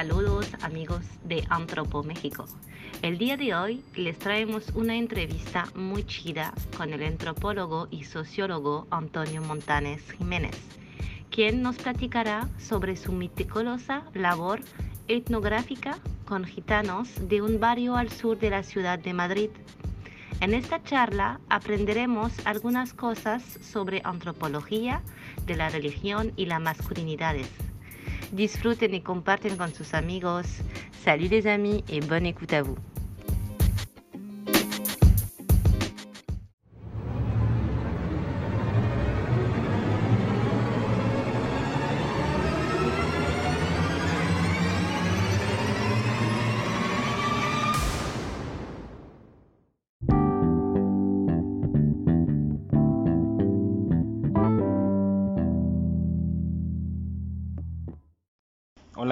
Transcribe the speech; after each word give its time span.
Saludos 0.00 0.46
amigos 0.62 1.04
de 1.24 1.44
Antropo 1.50 2.02
México. 2.02 2.46
El 3.02 3.18
día 3.18 3.36
de 3.36 3.54
hoy 3.54 3.84
les 3.94 4.18
traemos 4.18 4.70
una 4.70 4.96
entrevista 4.96 5.66
muy 5.74 6.04
chida 6.04 6.54
con 6.74 6.94
el 6.94 7.02
antropólogo 7.02 7.86
y 7.90 8.04
sociólogo 8.04 8.86
Antonio 8.90 9.42
Montanes 9.42 10.00
Jiménez, 10.12 10.56
quien 11.30 11.60
nos 11.60 11.76
platicará 11.76 12.48
sobre 12.58 12.96
su 12.96 13.12
meticulosa 13.12 14.04
labor 14.14 14.60
etnográfica 15.06 15.98
con 16.24 16.46
gitanos 16.46 17.10
de 17.28 17.42
un 17.42 17.60
barrio 17.60 17.94
al 17.94 18.10
sur 18.10 18.38
de 18.38 18.48
la 18.48 18.62
ciudad 18.62 18.98
de 18.98 19.12
Madrid. 19.12 19.50
En 20.40 20.54
esta 20.54 20.82
charla 20.82 21.40
aprenderemos 21.50 22.32
algunas 22.46 22.94
cosas 22.94 23.42
sobre 23.60 24.00
antropología 24.02 25.02
de 25.44 25.56
la 25.56 25.68
religión 25.68 26.32
y 26.36 26.46
las 26.46 26.62
masculinidades. 26.62 27.69
Disfruten 28.32 28.94
y 28.94 29.00
comparten 29.00 29.56
con 29.56 29.74
sus 29.74 29.92
amigos. 29.92 30.46
Salut 31.04 31.28
les 31.28 31.46
amis 31.48 31.82
et 31.88 32.00
bonne 32.00 32.26
écoute 32.26 32.52
à 32.52 32.62
vous. 32.62 32.76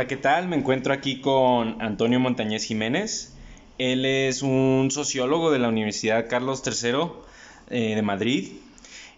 ¿Qué 0.09 0.17
tal? 0.17 0.49
Me 0.49 0.57
encuentro 0.57 0.95
aquí 0.95 1.21
con 1.21 1.83
Antonio 1.83 2.19
Montañez 2.19 2.65
Jiménez. 2.65 3.37
Él 3.77 4.07
es 4.07 4.41
un 4.41 4.89
sociólogo 4.91 5.51
de 5.51 5.59
la 5.59 5.69
Universidad 5.69 6.31
Carlos 6.31 6.63
III 6.65 7.11
eh, 7.69 7.95
de 7.95 8.01
Madrid 8.01 8.53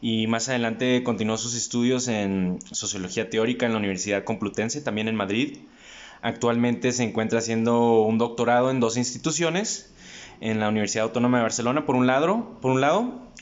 y 0.02 0.27
más 0.27 0.48
adelante 0.48 1.05
continuó 1.05 1.36
sus 1.36 1.55
estudios 1.55 2.08
en 2.08 2.58
sociología 2.72 3.30
teórica 3.30 3.66
en 3.66 3.72
la 3.72 3.78
Universidad 3.78 4.24
Complutense, 4.24 4.80
también 4.80 5.06
en 5.06 5.14
Madrid. 5.14 5.58
Actualmente 6.22 6.91
se 6.91 7.04
encuentra 7.04 7.38
haciendo 7.38 8.02
un 8.02 8.19
doctorado 8.19 8.72
en 8.72 8.80
dos 8.80 8.97
instituciones, 8.97 9.94
en 10.41 10.58
la 10.58 10.69
Universidad 10.69 11.04
Autónoma 11.04 11.36
de 11.38 11.42
Barcelona 11.44 11.86
por 11.86 11.94
un 11.94 12.08
lado, 12.08 12.58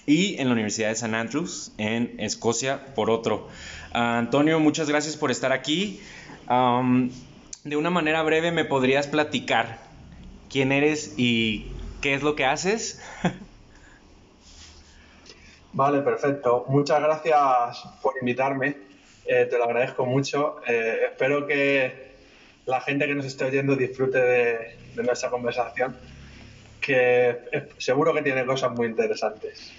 y 0.04 0.38
en 0.38 0.48
la 0.48 0.52
Universidad 0.52 0.88
de 0.88 0.94
St. 0.94 1.16
Andrews 1.16 1.72
en 1.78 2.14
Escocia 2.18 2.94
por 2.94 3.08
otro. 3.08 3.48
Antonio, 3.94 4.60
muchas 4.60 4.86
gracias 4.90 5.16
por 5.16 5.30
estar 5.30 5.52
aquí 5.52 6.00
de 7.68 7.76
una 7.76 7.90
manera 7.90 8.22
breve, 8.22 8.50
¿me 8.50 8.64
podrías 8.64 9.06
platicar 9.06 9.78
quién 10.50 10.72
eres 10.72 11.14
y 11.18 11.70
qué 12.00 12.14
es 12.14 12.22
lo 12.22 12.34
que 12.34 12.46
haces? 12.46 13.02
vale, 15.72 16.00
perfecto. 16.00 16.64
Muchas 16.68 17.00
gracias 17.00 17.84
por 18.00 18.14
invitarme. 18.20 18.76
Eh, 19.26 19.46
te 19.50 19.58
lo 19.58 19.64
agradezco 19.64 20.06
mucho. 20.06 20.60
Eh, 20.66 21.08
espero 21.10 21.46
que 21.46 22.08
la 22.64 22.80
gente 22.80 23.06
que 23.06 23.14
nos 23.14 23.26
esté 23.26 23.44
oyendo 23.44 23.76
disfrute 23.76 24.18
de, 24.18 24.76
nuestra 25.02 25.28
conversación, 25.28 25.96
que 26.80 27.28
eh, 27.52 27.68
seguro 27.76 28.14
que 28.14 28.22
tiene 28.22 28.46
cosas 28.46 28.72
muy 28.72 28.86
interesantes. 28.86 29.72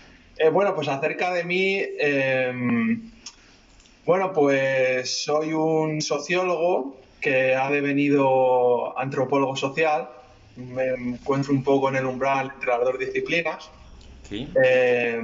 bueno, 0.54 0.76
pues 0.76 0.88
acerca 0.88 1.34
de 1.34 1.44
mí, 1.44 1.82
em, 1.98 3.12
bueno, 4.06 4.32
pues 4.32 5.24
soy 5.24 5.54
un 5.54 6.02
sociólogo 6.02 7.00
que 7.22 7.56
ha 7.56 7.70
devenido 7.70 8.98
antropólogo 8.98 9.56
social. 9.56 10.10
Me 10.56 10.88
encuentro 10.88 11.54
un 11.54 11.64
poco 11.64 11.90
en 11.90 11.96
el 11.98 12.06
umbral 12.06 12.52
entre 12.54 12.70
las 12.70 12.82
dos 12.82 13.00
disciplinas. 13.00 13.70
Eh, 14.32 15.22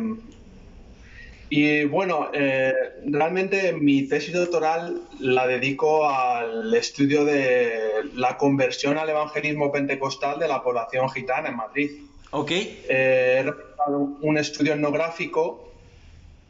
y 1.49 1.85
bueno, 1.85 2.29
eh, 2.33 2.73
realmente 3.05 3.73
mi 3.73 4.07
tesis 4.07 4.33
doctoral 4.33 5.01
la 5.19 5.45
dedico 5.45 6.09
al 6.09 6.73
estudio 6.73 7.23
de 7.23 7.79
la 8.15 8.35
conversión 8.37 8.97
al 8.97 9.09
evangelismo 9.09 9.71
pentecostal 9.71 10.39
de 10.39 10.47
la 10.47 10.63
población 10.63 11.09
gitana 11.09 11.49
en 11.49 11.55
Madrid. 11.55 11.91
Ok. 12.31 12.51
Eh, 12.51 13.37
he 13.39 13.43
realizado 13.43 14.17
un 14.21 14.37
estudio 14.37 14.73
etnográfico 14.73 15.71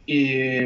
y 0.06 0.60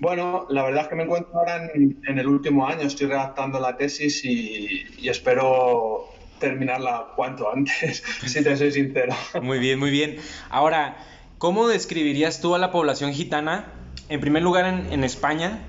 bueno, 0.00 0.46
la 0.48 0.62
verdad 0.62 0.82
es 0.82 0.88
que 0.88 0.94
me 0.94 1.04
encuentro 1.04 1.38
ahora 1.38 1.70
en, 1.74 2.18
el 2.18 2.26
último 2.26 2.66
año, 2.66 2.82
estoy 2.82 3.08
redactando 3.08 3.58
la 3.58 3.76
tesis 3.76 4.24
y, 4.24 5.08
espero 5.08 6.06
terminarla 6.38 7.08
cuanto 7.16 7.50
antes, 7.50 8.02
si 8.26 8.42
te 8.42 8.56
soy 8.56 8.70
sincero. 8.70 9.14
Muy 9.42 9.58
bien, 9.58 9.78
muy 9.78 9.90
bien. 9.90 10.18
Ahora, 10.50 10.98
¿cómo 11.38 11.66
describirías 11.66 12.40
tú 12.40 12.54
a 12.54 12.58
la 12.58 12.70
población 12.70 13.12
gitana? 13.12 13.72
En 14.08 14.20
primer 14.20 14.42
lugar, 14.42 14.66
en, 14.66 15.04
España, 15.04 15.66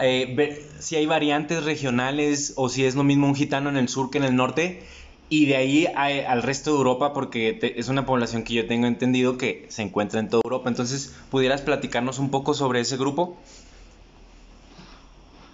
eh, 0.00 0.66
si 0.78 0.96
hay 0.96 1.06
variantes 1.06 1.64
regionales 1.64 2.52
o 2.56 2.68
si 2.68 2.84
es 2.84 2.94
lo 2.94 3.02
mismo 3.02 3.26
un 3.26 3.34
gitano 3.34 3.70
en 3.70 3.76
el 3.76 3.88
sur 3.88 4.10
que 4.10 4.18
en 4.18 4.24
el 4.24 4.36
norte 4.36 4.82
y 5.30 5.46
de 5.46 5.56
ahí 5.56 5.86
al 5.86 6.42
resto 6.42 6.72
de 6.72 6.78
Europa, 6.78 7.12
porque 7.12 7.58
es 7.76 7.88
una 7.88 8.06
población 8.06 8.44
que 8.44 8.54
yo 8.54 8.66
tengo 8.66 8.86
entendido 8.86 9.36
que 9.36 9.66
se 9.68 9.82
encuentra 9.82 10.20
en 10.20 10.28
toda 10.28 10.40
Europa. 10.44 10.68
Entonces, 10.68 11.14
¿pudieras 11.30 11.60
platicarnos 11.60 12.18
un 12.18 12.30
poco 12.30 12.54
sobre 12.54 12.80
ese 12.80 12.96
grupo? 12.96 13.36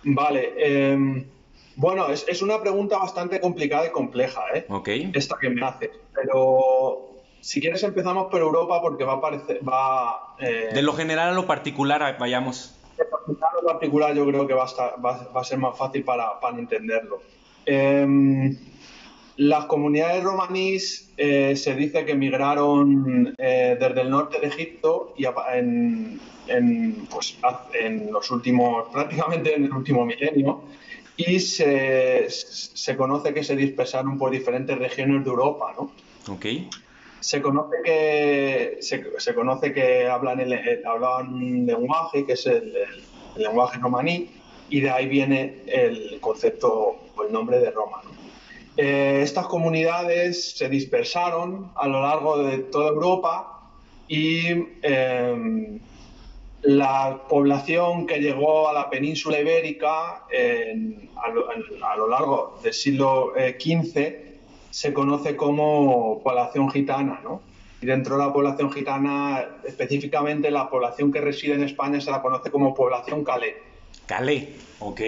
Vale. 0.05 0.53
Em, 0.59 1.25
bueno, 1.77 2.07
es, 2.09 2.43
una 2.43 2.61
pregunta 2.61 2.99
bastante 2.99 3.41
complicada 3.41 3.87
y 3.87 3.91
compleja, 3.91 4.43
¿eh? 4.55 4.67
Ok. 4.69 4.89
Esta 5.13 5.37
que 5.41 5.51
me 5.51 5.65
haces. 5.67 5.91
Pero 6.15 7.11
si 7.41 7.61
quieres 7.61 7.83
empezamos 7.83 8.31
por 8.31 8.41
Europa 8.41 8.81
porque 8.81 9.03
va 9.03 9.15
a 9.15 9.21
parecer... 9.21 9.61
Va, 9.69 10.35
eh, 10.39 10.71
de 10.73 10.83
lo 10.83 10.93
general 10.93 11.31
a 11.31 11.33
lo 11.33 11.47
particular, 11.47 12.17
vayamos. 12.19 12.79
De 12.97 13.05
lo 13.11 13.19
general 13.27 13.51
a 13.51 13.63
lo 13.63 13.67
particular 13.67 14.15
yo 14.15 14.25
creo 14.25 14.47
que 14.47 14.55
va 14.55 14.67
a, 14.67 15.45
ser 15.45 15.59
más 15.59 15.77
fácil 15.77 16.05
para, 16.05 16.39
para 16.39 16.59
entenderlo. 16.59 17.23
Eh, 17.67 18.57
las 19.37 19.65
comunidades 19.67 20.23
romaníes 20.23 21.11
eh, 21.17 21.57
se 21.57 21.75
dice 21.75 22.05
que 22.05 22.13
emigraron 22.13 23.35
eh, 23.39 23.77
desde 23.79 24.01
el 24.03 24.11
norte 24.11 24.39
de 24.41 24.47
Egipto 24.47 25.15
y 25.17 25.27
en, 25.53 26.21
pues, 27.11 27.37
en, 27.81 28.13
los 28.13 28.31
últimos, 28.31 28.89
prácticamente 28.93 29.55
en 29.55 29.65
el 29.65 29.73
último 29.73 30.05
milenio, 30.05 30.63
y 31.17 31.41
se, 31.41 32.29
conoce 32.97 33.33
que 33.35 33.45
se 33.45 33.57
dispersaron 33.57 34.19
por 34.19 34.31
diferentes 34.31 34.77
regiones 34.79 35.25
de 35.25 35.31
Europa, 35.31 35.75
¿no? 35.77 35.91
Se 37.21 37.41
conoce 37.41 37.77
que, 37.85 38.79
se, 38.81 39.35
conoce 39.35 39.73
que 39.73 40.07
hablan, 40.07 40.41
el, 40.41 40.85
hablaban 40.85 41.33
un 41.35 41.67
lenguaje, 41.67 42.27
que 42.27 42.35
es 42.35 42.47
el, 42.47 42.73
el 43.37 43.43
lenguaje 43.43 43.79
romaní, 43.79 44.29
y 44.69 44.81
de 44.81 44.91
ahí 44.91 45.07
viene 45.07 45.63
el 45.67 46.19
concepto 46.21 46.99
o 47.17 47.23
el 47.25 47.33
nombre 47.33 47.59
de 47.59 47.71
Roma, 47.71 48.03
¿no? 48.05 48.24
Eh, 48.77 49.21
estas 49.23 49.47
comunidades 49.47 50.57
se 50.57 50.69
dispersaron 50.69 51.71
a 51.77 51.87
lo 51.87 52.03
largo 52.03 52.39
de 52.39 52.59
toda 52.59 52.89
Europa 52.89 53.71
y 54.09 54.49
em, 54.83 55.79
la 56.63 57.23
población 57.29 58.07
que 58.07 58.19
llegó 58.19 58.69
a 58.69 58.73
la 58.73 58.91
península 58.91 59.39
ibérica 59.39 60.25
a, 60.27 61.97
lo, 61.97 62.09
largo 62.09 62.59
del 62.63 62.73
siglo 62.73 63.33
XV 63.35 63.97
eh, 63.97 64.39
se 64.71 64.93
conoce 64.93 65.37
como 65.37 66.21
población 66.23 66.69
gitana. 66.71 67.21
Y 67.81 67.87
dentro 67.87 68.17
de 68.17 68.25
la 68.25 68.33
población 68.33 68.73
gitana, 68.73 69.59
específicamente 69.65 70.51
la 70.51 70.69
población 70.69 71.13
que 71.13 71.21
reside 71.21 71.55
en 71.55 71.63
España 71.63 72.01
se 72.01 72.11
la 72.11 72.23
conoce 72.23 72.51
como 72.51 72.75
población 72.75 73.23
calé. 73.23 73.57
Calé, 74.07 74.49
ok. 74.81 75.01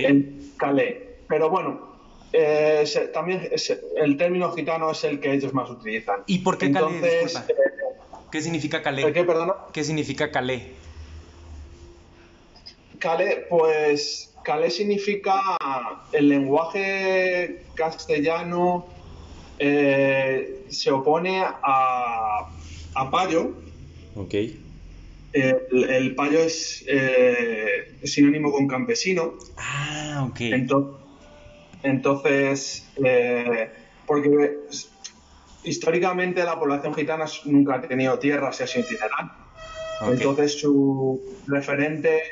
calé. 0.57 1.17
Pero 1.27 1.51
bueno, 1.51 1.96
eh, 2.33 2.85
también 3.13 3.49
el 3.97 4.17
término 4.17 4.53
gitano 4.53 4.91
es 4.91 5.05
el 5.05 5.21
que 5.21 5.33
ellos 5.33 5.55
más 5.55 5.71
utilizan. 5.71 6.21
¿Y 6.27 6.39
por 6.39 6.59
qué 6.59 6.67
Entonces, 6.67 7.33
calé? 7.35 7.53
Eh, 7.53 7.57
¿Qué 8.31 8.43
significa 8.43 8.83
calé? 8.83 9.13
¿Qué, 9.13 9.25
perdona? 9.25 9.55
¿Qué 9.73 9.85
significa 9.85 10.31
calé? 10.31 10.73
Calé, 12.99 13.47
pues 13.49 14.35
calé 14.43 14.71
significa 14.71 15.41
el 16.13 16.29
lenguaje 16.29 17.65
castellano 17.75 18.87
eh, 19.59 20.65
se 20.69 20.91
opone 20.91 21.43
a, 21.43 22.51
a 22.95 23.11
payo. 23.11 23.55
Ok. 24.15 24.35
el, 25.33 26.15
payo 26.15 26.41
es, 26.41 26.85
sinónimo 28.05 28.51
con 28.51 28.67
campesino. 28.67 29.35
Ah, 29.57 30.27
ok. 30.29 30.41
Entonces, 30.41 31.06
entonces, 31.83 32.89
eh, 33.05 33.71
porque 34.07 34.59
históricamente 35.65 36.45
la 36.45 36.59
población 36.59 36.95
gitana 36.95 37.27
nunca 37.45 37.77
ha 37.77 37.81
tenido 37.83 38.19
tierras 38.19 38.61
y 38.61 38.63
ha 38.65 38.67
sido 38.67 38.85
itinerante. 38.87 39.35
Entonces 40.03 40.61
su 40.61 41.21
referente 41.47 42.23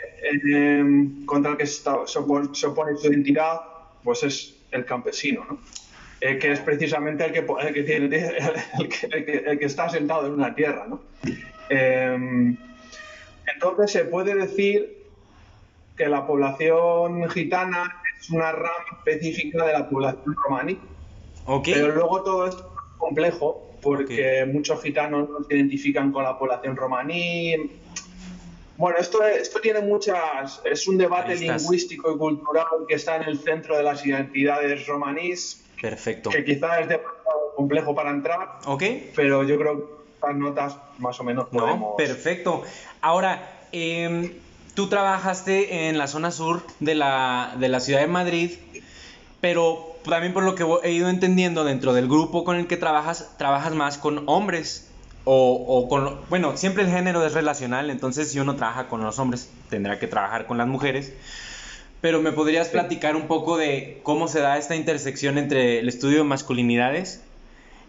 contra 1.25 1.53
el 1.53 1.57
que 1.57 1.67
se, 1.67 1.89
opone, 2.19 2.49
su 2.55 3.07
identidad 3.07 3.61
pues 4.03 4.23
es 4.23 4.55
el 4.71 4.85
campesino, 4.85 5.45
¿no? 5.49 5.59
Eh, 6.21 6.39
que 6.39 6.53
es 6.53 6.61
precisamente 6.61 7.25
el 7.25 7.33
que, 7.33 7.41
el 7.41 7.75
que, 7.75 7.83
tiene, 7.83 8.07
el 8.79 8.89
que, 8.89 9.37
el 9.47 9.59
que, 9.59 9.65
está 9.67 9.89
sentado 9.89 10.27
en 10.27 10.33
una 10.33 10.55
tierra. 10.55 10.87
¿no? 10.89 11.03
Em, 11.69 12.57
entonces 13.53 13.91
se 13.91 14.05
puede 14.05 14.35
decir 14.35 15.05
que 15.97 16.09
la 16.09 16.27
población 16.27 17.29
gitana 17.29 18.01
es 18.25 18.31
una 18.31 18.53
rama 18.53 18.85
específica 18.99 19.65
de 19.67 19.73
la 19.73 19.89
población 19.89 20.35
romaní. 20.45 20.79
Pero 21.65 21.89
luego 21.89 22.23
todo 22.23 22.47
esto 22.47 22.73
es 22.75 22.99
complejo 22.99 23.71
porque 23.83 24.47
muchos 24.51 24.83
gitanos 24.83 25.29
no 25.29 25.45
se 25.45 25.55
identifican 25.55 26.11
con 26.11 26.25
la 26.25 26.39
población 26.39 26.75
romaní. 26.75 27.55
Bueno, 28.79 28.99
esto, 28.99 29.23
esto 29.25 29.61
tiene 29.61 29.81
muchas. 29.81 30.63
Es 30.65 30.89
un 30.89 30.97
debate 30.97 31.37
lingüístico 31.37 32.13
y 32.13 32.19
cultural 32.19 32.67
que 32.89 32.95
está 32.95 33.17
en 33.17 33.25
el 33.25 33.39
centro 33.39 33.77
de 33.77 33.83
las 33.83 34.05
identidades 34.05 34.87
romanís 34.87 35.61
Perfecto. 35.81 36.31
Que 36.31 36.45
quizás 36.45 36.81
es 36.81 36.89
demasiado 36.89 37.53
complejo 37.57 37.95
para 37.95 38.11
entrar. 38.11 38.59
Ok. 38.65 38.83
Pero 39.15 39.43
yo 39.43 39.59
creo 39.59 39.77
que 39.77 39.93
estas 40.15 40.35
notas 40.35 40.79
más 40.99 41.21
o 41.21 41.25
menos 41.25 41.49
podemos. 41.49 41.91
No, 41.91 41.97
perfecto. 41.97 42.63
Ahora, 43.03 43.67
em, 43.71 44.33
tú 44.75 44.89
trabajaste 44.89 45.89
en 45.89 45.99
la 45.99 46.07
zona 46.07 46.31
sur 46.31 46.67
de 46.81 46.95
la, 46.95 47.55
de 47.59 47.69
la 47.69 47.81
ciudad 47.81 48.01
de 48.01 48.07
Madrid, 48.07 48.51
pero 49.41 49.97
también 50.05 50.33
por 50.33 50.43
lo 50.45 50.55
que 50.55 50.65
he 50.83 50.93
ido 50.93 51.09
entendiendo 51.09 51.65
dentro 51.65 51.93
del 51.93 52.09
grupo 52.09 52.45
con 52.45 52.57
el 52.57 52.67
que 52.67 52.77
trabajas, 52.77 53.31
trabajas 53.39 53.75
más 53.75 53.99
con 53.99 54.25
hombres. 54.27 54.89
O, 55.27 55.55
o, 55.55 55.89
con, 55.89 56.21
bueno, 56.29 56.59
siempre 56.59 56.83
el 56.83 56.91
género 56.91 57.25
es 57.25 57.33
relacional, 57.33 57.89
entonces 57.89 58.31
si 58.31 58.41
uno 58.41 58.57
trabaja 58.57 58.89
con 58.89 59.03
los 59.03 59.19
hombres, 59.19 59.49
tendrá 59.71 59.99
que 59.99 60.07
trabajar 60.07 60.47
con 60.47 60.59
las 60.59 60.69
mujeres 60.69 61.15
pero 62.05 62.21
me 62.21 62.33
podrías 62.33 62.69
platicar 62.69 63.17
un 63.17 63.29
poco 63.29 63.57
de 63.57 64.01
cómo 64.03 64.29
se 64.29 64.41
da 64.41 64.59
esta 64.59 64.77
intersección 64.77 65.39
entre 65.39 65.79
el 65.79 65.89
estudio 65.89 66.19
de 66.19 66.25
masculinidades, 66.25 67.23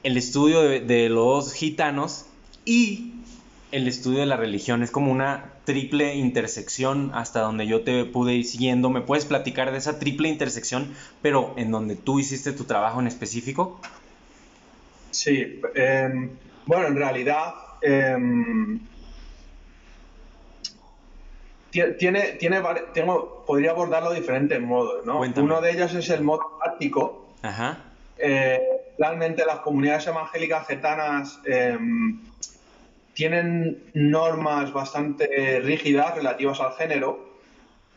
el 0.04 0.16
estudio 0.16 0.62
de, 0.62 1.10
los 1.10 1.52
gitanos 1.52 2.26
y 2.64 3.12
el 3.74 3.90
estudio 3.90 4.22
de 4.22 4.26
la 4.26 4.38
religión. 4.38 4.84
Es 4.84 4.90
como 4.90 5.12
una 5.12 5.52
triple 5.65 6.15
intersección 6.15 7.12
hasta 7.13 7.41
donde 7.41 7.67
yo 7.67 7.83
te 7.83 8.06
pude 8.06 8.33
ir 8.33 8.45
siguiendo. 8.45 8.89
¿Me 8.89 9.01
puedes 9.01 9.25
platicar 9.25 9.71
de 9.71 9.79
esa 9.79 10.00
triple 10.00 10.29
intersección, 10.29 10.94
pero 11.21 11.53
en 11.57 11.71
donde 11.71 11.95
tú 11.95 12.19
hiciste 12.19 12.53
tu 12.53 12.63
trabajo 12.63 13.00
en 13.01 13.07
específico? 13.07 13.79
Sí, 15.12 15.62
em, 15.75 16.31
bueno, 16.65 16.88
en 16.88 16.95
realidad 16.95 17.53
em, 17.81 18.79
tiene, 21.97 22.21
tiene, 22.33 22.62
tengo, 22.94 23.44
podría 23.45 23.71
abordarlo 23.71 24.12
de 24.12 24.19
diferentes 24.19 24.62
modos, 24.62 25.06
¿no? 25.06 25.19
Uno 25.19 25.62
de 25.62 25.71
ellos 25.71 25.94
es 25.94 26.09
el 26.09 26.23
modo 26.23 26.57
práctico. 26.63 27.27
Ajá. 27.41 27.77
Eh, 28.17 28.62
realmente 28.97 29.45
las 29.45 29.59
comunidades 29.59 30.07
evangélicas 30.07 30.67
getanas 30.67 31.39
em, 31.45 32.19
tienen 33.15 33.81
normas 33.94 34.71
bastante 34.73 35.62
rígidas 35.62 36.15
relativas 36.15 36.59
al 36.59 36.73
género. 36.73 37.33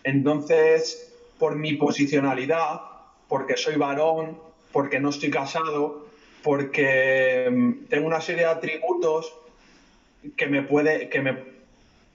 Entonces, 0.04 1.12
por 1.38 1.56
mi 1.56 1.74
posicionalidad, 1.74 2.80
porque 3.28 3.56
soy 3.56 3.74
varón, 3.74 4.38
porque 4.72 5.00
no 5.00 5.10
estoy 5.10 5.30
casado, 5.30 6.06
porque 6.42 7.44
em, 7.46 7.84
tengo 7.88 8.06
una 8.06 8.20
serie 8.20 8.44
de 8.44 8.50
atributos 8.50 9.34
que 10.36 10.46
me 10.46 10.62
puede, 10.62 11.08
que 11.08 11.20
me 11.20 11.58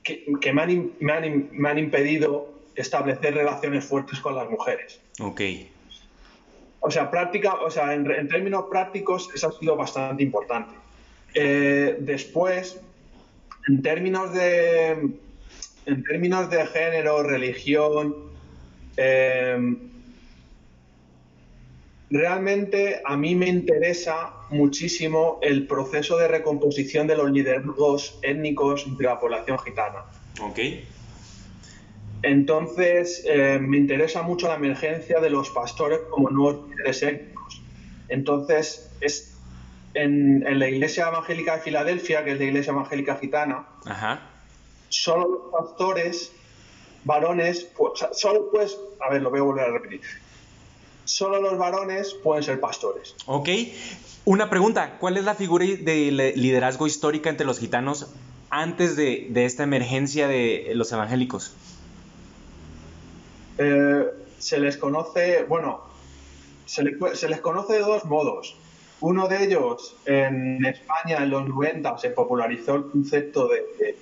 que, 0.04 0.54
me, 0.54 0.62
han, 0.62 0.92
me, 1.00 1.70
han, 1.70 1.80
impedido 1.80 2.54
establecer 2.76 3.36
relaciones 3.36 3.86
fuertes 3.86 4.20
con 4.20 4.36
las 4.36 4.50
mujeres. 4.50 5.00
Ok. 5.20 5.42
O 6.82 6.92
sea, 6.92 7.10
práctica, 7.10 7.56
o 7.56 7.72
sea 7.72 7.94
en, 7.94 8.28
términos 8.28 8.66
prácticos, 8.70 9.30
eso 9.34 9.48
ha 9.48 9.52
sido 9.58 9.78
bastante 9.78 10.22
importante. 10.22 10.76
Eh, 11.34 11.96
después, 12.00 12.82
en 13.68 13.82
términos 13.82 14.34
de, 14.34 14.92
en 15.86 16.04
términos 16.04 16.50
de 16.50 16.66
género, 16.68 17.24
religión, 17.24 18.16
eh, 18.98 19.76
realmente 22.10 23.02
a 23.04 23.18
mí 23.18 23.36
me 23.36 23.48
interesa 23.48 24.34
muchísimo 24.50 25.40
el 25.42 25.66
proceso 25.66 26.18
de 26.18 26.28
recomposición 26.28 27.08
de 27.08 27.16
los 27.16 27.32
liderazgos 27.32 28.20
étnicos 28.22 28.86
de 28.98 29.04
la 29.04 29.20
población 29.20 29.58
gitana. 29.60 30.04
Ok. 30.42 30.60
Entonces, 32.22 33.24
eh, 33.28 33.60
me 33.60 33.78
interesa 33.78 34.22
mucho 34.22 34.48
la 34.48 34.56
emergencia 34.56 35.20
de 35.20 35.30
los 35.30 35.50
pastores 35.50 36.00
como 36.10 36.30
nuevos 36.30 36.70
líderes 36.70 37.04
étnicos. 37.04 37.62
Entonces, 38.08 38.92
es 39.02 39.33
en, 39.94 40.60
la 40.60 40.70
Iglesia 40.70 41.08
Evangélica 41.08 41.58
de 41.58 41.62
Filadelfia, 41.62 42.24
que 42.24 42.32
es 42.32 42.40
la 42.40 42.46
Iglesia 42.46 42.72
Evangélica 42.72 43.18
Gitana, 43.18 43.66
solo 44.90 45.28
los 45.28 45.52
pastores 45.52 46.32
varones, 47.04 47.68
pues, 47.78 48.06
solo 48.14 48.50
pues, 48.52 48.78
a 49.06 49.12
ver, 49.12 49.22
lo 49.22 49.30
voy 49.30 49.40
a 49.40 49.44
volver 49.44 49.66
a 49.66 49.72
repetir, 49.72 50.02
solo 51.06 51.42
los 51.42 51.58
varones 51.58 52.14
pueden 52.14 52.44
ser 52.44 52.60
pastores. 52.60 53.16
Ok. 53.26 53.50
Una 54.26 54.50
pregunta, 54.50 54.98
¿cuál 55.00 55.18
es 55.18 55.26
la 55.26 55.36
figura 55.36 55.66
de 55.66 56.34
liderazgo 56.36 56.88
histórica 56.88 57.30
entre 57.30 57.46
los 57.46 57.60
gitanos 57.60 58.08
antes 58.50 58.96
de, 58.96 59.32
esta 59.36 59.64
emergencia 59.64 60.28
de 60.28 60.72
los 60.76 60.92
evangélicos? 60.92 61.54
Eh, 63.58 64.06
se 64.38 64.60
les 64.60 64.78
conoce, 64.78 65.44
bueno, 65.44 65.82
se, 66.66 66.84
les 66.84 67.42
conoce 67.42 67.74
de 67.74 67.80
dos 67.80 68.06
modos. 68.06 68.56
Uno 69.04 69.28
de 69.28 69.44
ellos, 69.44 69.98
en 70.06 70.66
España 70.66 71.18
en 71.24 71.30
los 71.30 71.46
90 71.46 71.98
se 71.98 72.12
popularizó 72.12 72.76
el 72.76 72.90
concepto 72.90 73.50
de, 73.50 73.98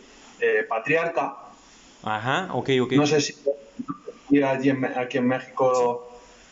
patriarca. 0.70 1.38
Ajá, 2.04 2.50
ok, 2.54 2.70
ok. 2.84 2.92
No 2.92 3.08
sé 3.08 3.20
si 3.20 3.34
aquí 4.44 4.70
en, 4.70 4.86
aquí 4.86 5.18
en 5.18 5.28
México 5.28 6.08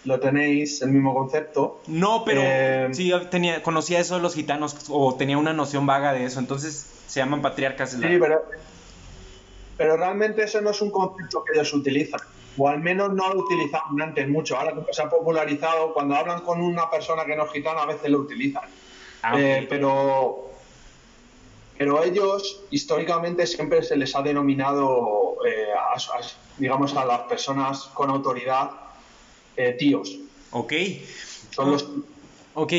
lo 0.06 0.20
tenéis, 0.20 0.82
el 0.82 0.90
mismo 0.90 1.14
concepto. 1.14 1.84
No, 1.86 2.24
pero 2.26 2.42
eh, 2.44 2.90
sí, 2.92 3.12
tenía, 3.30 3.62
conocía 3.62 4.00
eso 4.00 4.16
de 4.16 4.22
los 4.24 4.34
gitanos 4.34 4.88
o 4.90 5.14
tenía 5.14 5.38
una 5.38 5.54
noción 5.54 5.86
vaga 5.86 6.14
de 6.14 6.26
eso, 6.26 6.40
entonces 6.40 7.04
se 7.06 7.20
llaman 7.20 7.44
patriarcas. 7.44 7.92
Sí, 7.92 8.00
pero, 8.02 8.42
pero 9.78 9.96
realmente 9.96 10.42
eso 10.42 10.60
no 10.60 10.72
es 10.72 10.82
un 10.82 10.90
concepto 10.90 11.44
que 11.44 11.54
ellos 11.54 11.72
utilizan, 11.72 12.20
o 12.58 12.68
al 12.68 12.80
menos 12.80 13.14
no 13.14 13.34
lo 13.34 13.42
utilizaban 13.42 14.02
antes 14.02 14.28
mucho, 14.28 14.58
ahora 14.58 14.74
que 14.86 14.94
se 14.94 15.02
ha 15.02 15.10
popularizado, 15.10 15.94
cuando 15.94 16.16
hablan 16.16 16.42
con 16.42 16.62
una 16.62 16.90
persona 16.90 17.26
que 17.26 17.36
no 17.36 17.46
es 17.46 17.52
gitana 17.52 17.84
a 17.84 17.86
veces 17.86 18.10
lo 18.10 18.20
utilizan. 18.20 18.64
Ah, 19.22 19.40
eh, 19.40 19.66
pero, 19.70 20.50
pero 21.78 22.04
ellos 22.04 22.62
históricamente 22.72 23.46
siempre 23.48 23.84
se 23.84 23.98
les 23.98 24.16
ha 24.16 24.22
denominado, 24.22 25.38
eh, 25.46 25.68
digamos, 26.58 26.96
a 26.96 27.06
las 27.06 27.22
personas 27.22 27.84
con 27.94 28.10
autoridad 28.10 28.72
eh, 29.56 29.74
tíos. 29.74 30.18
Ok. 30.52 30.74
Son 31.52 31.72
los... 31.72 31.90
Ok. 32.54 32.74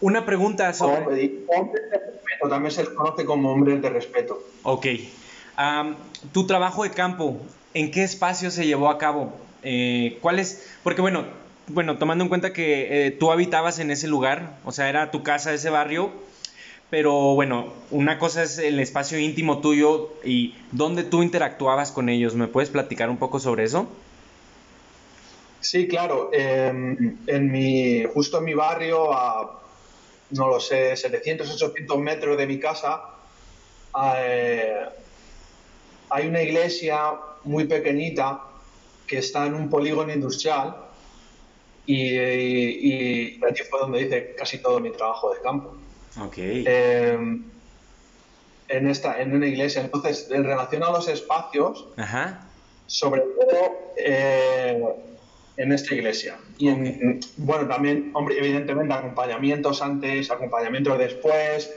Una 0.00 0.26
pregunta 0.26 0.72
sobre... 0.72 0.98
Hombres 0.98 1.90
de 1.90 1.98
respeto, 1.98 2.48
también 2.48 2.72
se 2.72 2.84
les 2.84 2.92
conoce 2.92 3.24
como 3.24 3.52
hombres 3.52 3.80
de 3.80 3.90
respeto. 3.90 4.42
Ok. 4.64 4.86
tu 6.32 6.46
trabajo 6.46 6.82
de 6.82 6.90
campo, 6.90 7.38
¿en 7.76 7.90
qué 7.90 8.02
espacio 8.02 8.50
se 8.50 8.66
llevó 8.66 8.88
a 8.88 8.96
cabo? 8.96 9.36
Eh, 9.62 10.16
¿Cuál 10.22 10.38
es? 10.38 10.66
Porque 10.82 11.02
bueno, 11.02 11.26
bueno, 11.68 11.98
tomando 11.98 12.24
en 12.24 12.30
cuenta 12.30 12.54
que 12.54 13.06
eh, 13.06 13.10
tú 13.10 13.30
habitabas 13.30 13.78
en 13.80 13.90
ese 13.90 14.08
lugar, 14.08 14.56
o 14.64 14.72
sea, 14.72 14.88
era 14.88 15.10
tu 15.10 15.22
casa, 15.22 15.52
ese 15.52 15.68
barrio, 15.68 16.10
pero 16.88 17.34
bueno, 17.34 17.74
una 17.90 18.18
cosa 18.18 18.44
es 18.44 18.56
el 18.58 18.80
espacio 18.80 19.18
íntimo 19.18 19.60
tuyo 19.60 20.14
y 20.24 20.54
dónde 20.72 21.04
tú 21.04 21.22
interactuabas 21.22 21.92
con 21.92 22.08
ellos. 22.08 22.34
¿Me 22.34 22.48
puedes 22.48 22.70
platicar 22.70 23.10
un 23.10 23.18
poco 23.18 23.40
sobre 23.40 23.64
eso? 23.64 23.86
Sí, 25.60 25.86
claro. 25.86 26.30
Em, 26.32 27.18
en 27.26 27.52
mi, 27.52 28.04
justo 28.04 28.38
en 28.38 28.44
mi 28.44 28.54
barrio, 28.54 29.12
a, 29.12 29.60
no 30.30 30.48
lo 30.48 30.60
sé, 30.60 30.96
700, 30.96 31.50
800 31.62 31.98
metros 31.98 32.38
de 32.38 32.46
mi 32.46 32.58
casa, 32.58 33.02
eh, 34.16 34.80
hay 36.08 36.26
una 36.26 36.40
iglesia 36.40 37.18
muy 37.44 37.64
pequeñita 37.64 38.42
que 39.06 39.18
está 39.18 39.46
en 39.46 39.54
un 39.54 39.70
polígono 39.70 40.12
industrial 40.12 40.76
y, 41.86 42.16
y, 42.16 43.40
allí 43.44 43.62
fue 43.70 43.80
donde 43.80 44.02
hice 44.02 44.34
casi 44.36 44.58
todo 44.58 44.80
mi 44.80 44.90
trabajo 44.90 45.32
de 45.32 45.40
campo. 45.40 45.76
Okay. 46.20 46.64
Em, 46.66 47.44
en, 48.68 48.88
esta, 48.88 49.20
en 49.20 49.34
una 49.34 49.46
iglesia. 49.46 49.82
Entonces, 49.82 50.28
en 50.30 50.44
relación 50.44 50.82
a 50.82 50.90
los 50.90 51.08
espacios, 51.08 51.86
sobre 52.86 53.20
todo 53.20 53.92
eh, 53.96 54.82
en 55.56 55.72
esta 55.72 55.94
iglesia. 55.94 56.38
Y 56.58 56.70
bueno, 57.36 57.68
también, 57.68 58.10
hombre, 58.14 58.38
evidentemente 58.38 58.92
acompañamientos 58.92 59.82
antes, 59.82 60.30
acompañamientos 60.30 60.98
después, 60.98 61.72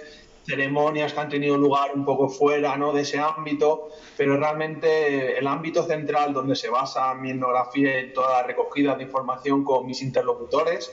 ceremonias 0.50 1.14
que 1.14 1.20
han 1.20 1.30
tenido 1.30 1.58
lugar 1.58 1.92
un 1.94 2.04
poco 2.04 2.28
fuera 2.28 2.76
¿no? 2.76 2.92
de 2.92 3.04
ese 3.04 3.20
ámbito, 3.20 3.90
pero 4.18 4.36
realmente 4.38 5.38
el 5.38 5.46
ámbito 5.46 5.84
central 5.84 6.34
donde 6.34 6.56
se 6.56 6.70
basa 6.70 7.14
mi 7.14 7.30
etnografía 7.32 8.00
y 8.00 8.14
toda 8.14 8.42
la 8.42 8.48
recogida 8.48 8.96
de 8.96 9.04
información 9.04 9.64
con 9.64 9.86
mis 9.86 10.02
interlocutores 10.02 10.92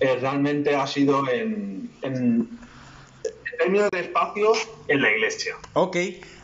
eh, 0.00 0.16
realmente 0.20 0.76
ha 0.76 0.86
sido 0.86 1.28
en, 1.28 1.90
en, 2.02 2.48
términos 3.58 3.90
de 3.90 4.00
espacios 4.00 4.68
en 4.88 5.00
la 5.00 5.10
iglesia. 5.10 5.54
Ok, 5.72 5.96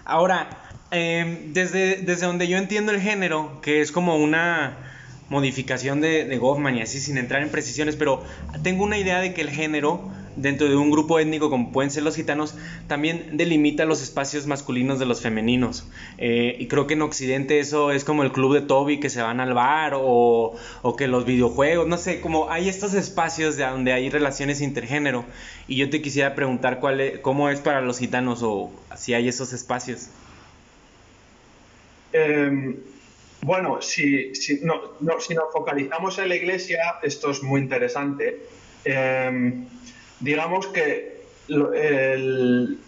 ahora, 0.05 0.49
em, 0.91 1.53
desde, 1.53 1.97
desde 1.97 2.27
donde 2.27 2.49
yo 2.49 2.57
entiendo 2.57 2.93
el 2.93 3.01
género, 3.01 3.61
que 3.63 3.83
es 3.83 3.93
como 3.93 4.17
una 4.17 4.91
modificación 5.29 6.01
de, 6.01 6.25
de 6.25 6.39
Goffman 6.39 6.77
y 6.77 6.83
así 6.83 6.99
sin 6.99 7.19
entrar 7.19 7.43
en 7.43 7.51
precisiones, 7.51 7.95
pero 7.97 8.23
tengo 8.63 8.85
una 8.85 8.99
idea 8.99 9.21
de 9.21 9.35
que 9.35 9.43
el 9.43 9.51
género 9.51 10.11
dentro 10.37 10.69
de 10.69 10.77
un 10.77 10.91
grupo 10.91 11.19
étnico 11.19 11.51
como 11.51 11.73
pueden 11.73 11.91
ser 11.91 12.03
los 12.03 12.17
gitanos, 12.17 12.55
también 12.87 13.37
delimita 13.37 13.85
los 13.85 14.03
espacios 14.03 14.47
masculinos 14.47 14.99
de 14.99 15.07
los 15.07 15.21
femeninos. 15.21 15.89
Eh, 16.19 16.57
y 16.59 16.69
creo 16.69 16.87
que 16.87 16.95
en 16.95 17.03
Occidente 17.03 17.61
eso 17.61 17.91
es 17.91 18.05
como 18.05 18.23
el 18.23 18.33
club 18.33 18.55
de 18.55 18.63
Toby 18.63 19.01
que 19.01 19.11
se 19.11 19.23
van 19.23 19.41
al 19.41 19.55
bar 19.55 19.95
o, 19.97 20.55
o 20.83 20.97
que 20.97 21.09
los 21.09 21.25
videojuegos, 21.25 21.87
no 21.87 21.97
sé, 21.97 22.21
como 22.21 22.51
hay 22.51 22.69
estos 22.69 22.95
espacios 22.95 23.57
de 23.57 23.65
donde 23.65 23.93
hay 23.93 24.11
relaciones 24.11 24.61
intergénero. 24.61 25.25
Y 25.67 25.77
yo 25.77 25.91
te 25.91 26.03
quisiera 26.03 26.35
preguntar 26.35 26.81
cuál 26.81 27.01
es, 27.01 27.19
cómo 27.21 27.49
es 27.49 27.61
para 27.61 27.81
los 27.81 27.99
gitanos 27.99 28.43
o 28.43 28.71
si 28.97 29.15
hay 29.15 29.29
esos 29.29 29.53
espacios. 29.53 30.09
Em, 32.13 32.77
bueno, 33.43 33.83
si, 33.83 34.35
si, 34.35 34.61
no, 34.63 34.81
si 35.21 35.35
nos 35.35 35.53
focalizamos 35.53 36.19
en 36.19 36.29
la 36.29 36.37
iglesia, 36.37 36.79
esto 37.03 37.31
es 37.31 37.43
muy 37.43 37.61
interesante. 37.61 38.41
Eh, 38.85 39.65
digamos 40.21 40.67
que 40.69 41.23
el, 41.49 42.79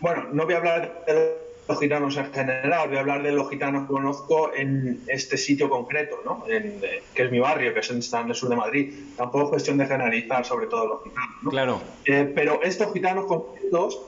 bueno, 0.00 0.24
no 0.32 0.44
voy 0.44 0.54
a 0.54 0.58
hablar 0.58 1.04
de 1.06 1.36
los 1.68 1.80
gitanos 1.80 2.16
en 2.16 2.32
general, 2.32 2.88
voy 2.88 2.96
a 2.98 3.00
hablar 3.00 3.22
de 3.22 3.32
los 3.32 3.48
gitanos 3.48 3.82
que 3.82 3.88
conozco 3.88 4.54
en 4.54 5.00
este 5.06 5.36
sitio 5.36 5.70
concreto, 5.70 6.20
¿no? 6.24 6.44
En, 6.48 6.80
que 7.14 7.22
es 7.22 7.30
mi 7.30 7.38
barrio, 7.38 7.72
que 7.72 7.80
es 7.80 7.90
en, 7.90 7.98
está 7.98 8.20
en 8.20 8.28
el 8.28 8.34
sur 8.34 8.48
de 8.48 8.56
Madrid. 8.56 8.92
Tampoco 9.16 9.44
es 9.44 9.50
cuestión 9.50 9.78
de 9.78 9.86
generalizar 9.86 10.44
sobre 10.44 10.66
todos 10.66 10.88
los 10.88 11.04
gitanos. 11.04 11.42
¿no? 11.42 11.50
Claro. 11.50 11.82
Eh, 12.04 12.30
pero 12.34 12.62
estos 12.62 12.92
gitanos 12.92 13.26
concretos, 13.26 14.00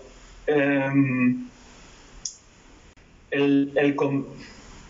eh, 0.47 0.91
el, 3.31 3.73
el, 3.75 3.97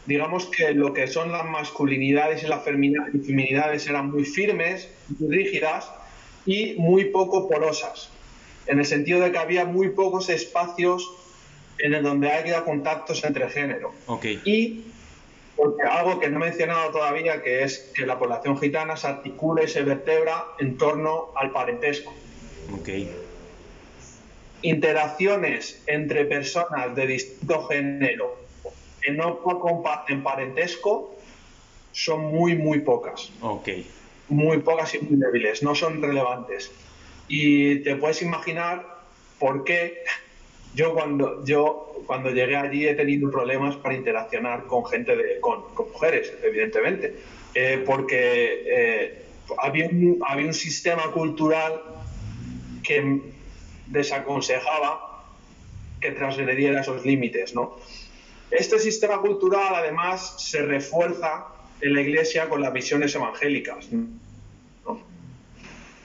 digamos 0.07 0.47
que 0.47 0.73
lo 0.73 0.93
que 0.93 1.07
son 1.07 1.33
las 1.33 1.45
masculinidades 1.45 2.43
y 2.43 2.47
las 2.47 2.65
feminidades 2.65 3.87
eran 3.89 4.11
muy 4.11 4.25
firmes, 4.25 4.89
muy 5.19 5.37
rígidas, 5.37 5.91
y 6.47 6.75
muy 6.79 7.07
poco 7.07 7.49
porosas, 7.49 8.09
en 8.67 8.79
el 8.79 8.87
sentido 8.87 9.21
de 9.21 9.33
que 9.33 9.39
había 9.39 9.65
muy 9.65 9.91
pocos 9.91 10.29
espacios 10.29 11.11
en 11.79 11.93
el 11.93 12.03
donde 12.03 12.31
haya 12.31 12.65
contactos 12.65 13.23
entre 13.25 13.51
género. 13.51 13.93
Okay. 14.07 14.41
Y 14.45 14.85
porque 15.57 15.83
algo 15.83 16.21
que 16.21 16.29
no 16.29 16.37
he 16.37 16.49
mencionado 16.49 16.91
todavía, 16.91 17.43
que 17.43 17.65
es 17.65 17.91
que 17.95 18.07
la 18.07 18.19
población 18.19 18.59
gitana 18.59 18.97
se 18.97 19.09
articula 19.09 19.65
y 19.65 19.69
se 19.69 19.83
vertebra 19.83 20.45
en 20.59 20.79
torno 20.79 21.33
al 21.35 21.51
parentesco. 21.51 22.15
Okay. 22.81 23.11
Interacciones 24.63 25.83
entre 25.87 26.25
personas 26.25 26.95
de 26.95 27.07
distinto 27.07 27.67
género 27.67 28.37
que 29.01 29.13
no 29.13 29.41
comparten 29.41 30.23
parentesco 30.23 31.15
son 31.93 32.27
muy, 32.27 32.57
muy 32.57 32.81
pocas. 32.81 33.31
Okay 33.41 33.87
muy 34.29 34.59
pocas 34.59 34.95
y 34.95 34.99
muy 35.01 35.17
débiles, 35.17 35.63
no 35.63 35.75
son 35.75 36.03
relevantes. 36.03 36.71
Y 37.29 37.81
te 37.81 37.97
puedes 37.97 38.23
imaginar 38.23 38.85
por 39.39 39.65
qué 39.65 40.03
yo 40.75 40.93
cuando, 40.93 41.45
yo 41.45 42.03
cuando 42.07 42.31
llegué 42.31 42.57
allí 42.57 42.87
he 42.87 42.95
tenido 42.95 43.31
problemas 43.31 43.77
para 43.77 43.95
interaccionar 43.95 44.67
con 44.67 44.85
gente, 44.85 45.17
de, 45.17 45.41
con, 45.41 45.65
mujeres, 45.93 46.33
evidentemente, 46.43 47.15
eh, 47.55 47.83
porque 47.85 48.63
eh, 48.67 49.23
había, 49.59 49.87
un, 49.87 50.23
había 50.27 50.47
un 50.47 50.55
sistema 50.55 51.11
cultural 51.13 51.81
que 52.83 53.21
desaconsejaba 53.87 55.25
que 56.01 56.13
transgrediera 56.13 56.83
esos 56.83 57.05
límites, 57.05 57.55
¿no? 57.55 57.77
Este 58.51 58.79
sistema 58.79 59.21
cultural 59.21 59.75
además 59.75 60.35
se 60.39 60.63
refuerza 60.63 61.47
en 61.81 61.95
la 61.95 62.01
Iglesia 62.01 62.49
con 62.49 62.61
las 62.61 62.73
visiones 62.73 63.15
evangélicas, 63.15 63.89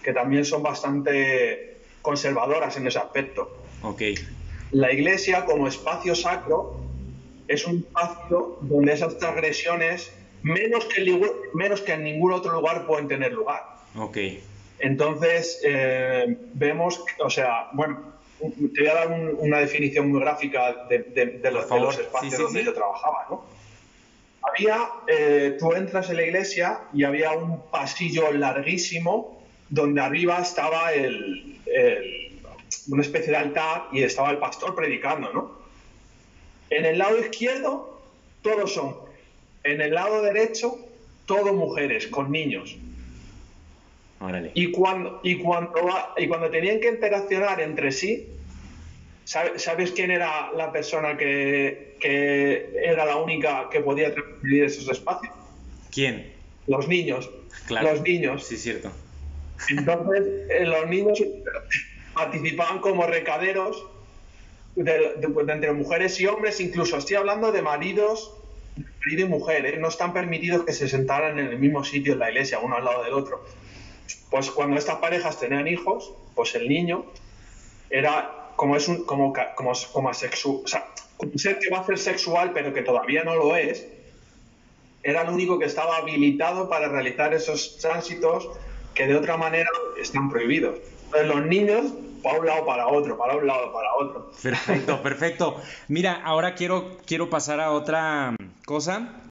que 0.03 0.13
también 0.13 0.45
son 0.45 0.63
bastante 0.63 1.77
conservadoras 2.01 2.75
en 2.77 2.87
ese 2.87 2.99
aspecto. 2.99 3.57
Okay. 3.83 4.15
La 4.71 4.91
Iglesia 4.91 5.45
como 5.45 5.67
espacio 5.67 6.15
sacro 6.15 6.81
es 7.47 7.65
un 7.65 7.77
espacio 7.77 8.57
donde 8.61 8.93
esas 8.93 9.17
transgresiones 9.17 10.11
menos 10.41 10.85
que, 10.85 11.21
menos 11.53 11.81
que 11.81 11.93
en 11.93 12.03
ningún 12.03 12.33
otro 12.33 12.53
lugar 12.53 12.87
pueden 12.87 13.07
tener 13.07 13.33
lugar. 13.33 13.63
Okay. 13.95 14.43
Entonces, 14.79 15.61
eh, 15.63 16.37
vemos, 16.53 17.03
o 17.19 17.29
sea, 17.29 17.69
bueno, 17.73 18.13
te 18.39 18.81
voy 18.81 18.87
a 18.87 18.93
dar 18.95 19.11
una 19.37 19.59
definición 19.59 20.09
muy 20.09 20.19
gráfica 20.19 20.87
de, 20.89 21.39
los, 21.51 21.99
espacios 21.99 22.39
donde 22.39 22.63
yo 22.63 22.73
trabajaba, 22.73 23.27
¿no? 23.29 23.45
Había, 24.41 24.89
eh, 25.07 25.57
tú 25.59 25.73
entras 25.73 26.09
en 26.09 26.17
la 26.17 26.23
iglesia 26.23 26.81
y 26.93 27.03
había 27.03 27.31
un 27.31 27.61
pasillo 27.69 28.31
larguísimo 28.31 29.41
donde 29.69 30.01
arriba 30.01 30.39
estaba 30.39 30.93
el, 30.93 31.59
una 32.89 33.01
especie 33.01 33.31
de 33.31 33.37
altar 33.37 33.87
y 33.91 34.03
estaba 34.03 34.31
el 34.31 34.37
pastor 34.37 34.75
predicando, 34.75 35.31
¿no? 35.31 35.61
En 36.69 36.85
el 36.85 36.97
lado 36.97 37.19
izquierdo, 37.19 38.01
todos 38.41 38.73
son. 38.73 38.95
En 39.63 39.81
el 39.81 39.93
lado 39.93 40.21
derecho, 40.21 40.79
todo 41.25 41.53
mujeres 41.53 42.07
con 42.07 42.31
niños. 42.31 42.77
Y 44.53 44.71
cuando, 44.71 45.19
y, 45.23 45.37
cuando, 45.37 45.73
y 46.17 46.27
cuando 46.27 46.49
tenían 46.49 46.79
que 46.79 46.89
interaccionar 46.89 47.59
entre 47.59 47.91
sí, 47.91 48.27
¿sabes 49.31 49.91
quién 49.91 50.11
era 50.11 50.51
la 50.53 50.71
persona 50.71 51.17
que, 51.17 51.95
que 52.01 52.73
era 52.83 53.05
la 53.05 53.15
única 53.15 53.69
que 53.69 53.79
podía 53.79 54.13
transmitir 54.13 54.65
esos 54.65 54.89
espacios. 54.89 55.33
¿Quién? 55.91 56.33
Los 56.67 56.87
niños. 56.87 57.29
Claro. 57.67 57.91
Los 57.91 58.01
niños. 58.01 58.45
Sí, 58.45 58.57
cierto. 58.57 58.91
Entonces, 59.69 60.23
eh, 60.49 60.65
los 60.65 60.87
niños 60.87 61.21
participaban 62.13 62.79
como 62.79 63.05
recaderos 63.05 63.85
de, 64.75 65.15
entre 65.47 65.71
mujeres 65.71 66.19
y 66.19 66.25
hombres, 66.25 66.59
incluso 66.59 66.97
estoy 66.97 67.17
hablando 67.17 67.51
de 67.51 67.61
maridos, 67.61 68.35
marido 69.05 69.27
y 69.27 69.29
mujer, 69.29 69.65
¿eh? 69.65 69.77
no 69.77 69.89
están 69.89 70.13
permitidos 70.13 70.65
que 70.65 70.73
se 70.73 70.89
sentaran 70.89 71.39
en 71.39 71.47
el 71.47 71.59
mismo 71.59 71.83
sitio 71.83 72.13
en 72.13 72.19
la 72.19 72.31
iglesia, 72.31 72.59
uno 72.59 72.75
al 72.75 72.85
lado 72.85 73.03
del 73.03 73.13
otro. 73.13 73.45
Pues 74.29 74.49
cuando 74.49 74.77
estas 74.77 74.97
parejas 74.97 75.39
tenían 75.39 75.67
hijos, 75.67 76.13
pues 76.35 76.55
el 76.55 76.67
niño 76.67 77.05
era 77.89 78.40
como 78.55 78.75
es 78.75 78.87
un 78.87 79.05
como 79.05 79.33
como, 79.55 79.73
como 79.91 80.09
asexual, 80.09 80.61
o 80.63 80.67
sea, 80.67 80.87
un 81.19 81.37
ser 81.37 81.59
que 81.59 81.69
va 81.69 81.79
a 81.79 81.85
ser 81.85 81.97
sexual 81.97 82.51
pero 82.53 82.73
que 82.73 82.81
todavía 82.81 83.23
no 83.23 83.35
lo 83.35 83.55
es, 83.55 83.87
era 85.03 85.23
el 85.23 85.29
único 85.29 85.59
que 85.59 85.65
estaba 85.65 85.97
habilitado 85.97 86.69
para 86.69 86.87
realizar 86.87 87.33
esos 87.33 87.77
tránsitos 87.77 88.49
que 88.93 89.07
de 89.07 89.15
otra 89.15 89.37
manera 89.37 89.69
están 89.99 90.29
prohibidos. 90.29 90.79
Entonces 91.05 91.27
los 91.27 91.45
niños 91.45 91.93
para 92.21 92.39
un 92.39 92.45
lado 92.45 92.65
para 92.65 92.87
otro, 92.87 93.17
para 93.17 93.35
un 93.35 93.47
lado 93.47 93.73
para 93.73 93.93
otro. 93.95 94.31
Perfecto, 94.41 95.01
perfecto. 95.03 95.61
Mira, 95.87 96.21
ahora 96.23 96.55
quiero, 96.55 96.97
quiero 97.05 97.29
pasar 97.29 97.59
a 97.59 97.71
otra 97.71 98.35
cosa. 98.65 99.21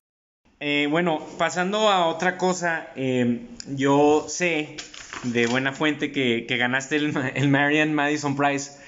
Eh, 0.58 0.88
bueno, 0.90 1.26
pasando 1.38 1.88
a 1.88 2.06
otra 2.06 2.36
cosa, 2.36 2.88
eh, 2.96 3.46
yo 3.68 4.26
sé 4.28 4.76
de 5.22 5.46
buena 5.46 5.72
fuente 5.72 6.12
que, 6.12 6.46
que 6.46 6.56
ganaste 6.56 6.96
el, 6.96 7.16
el 7.34 7.48
Marian 7.48 7.94
Madison 7.94 8.36
Prize 8.36 8.79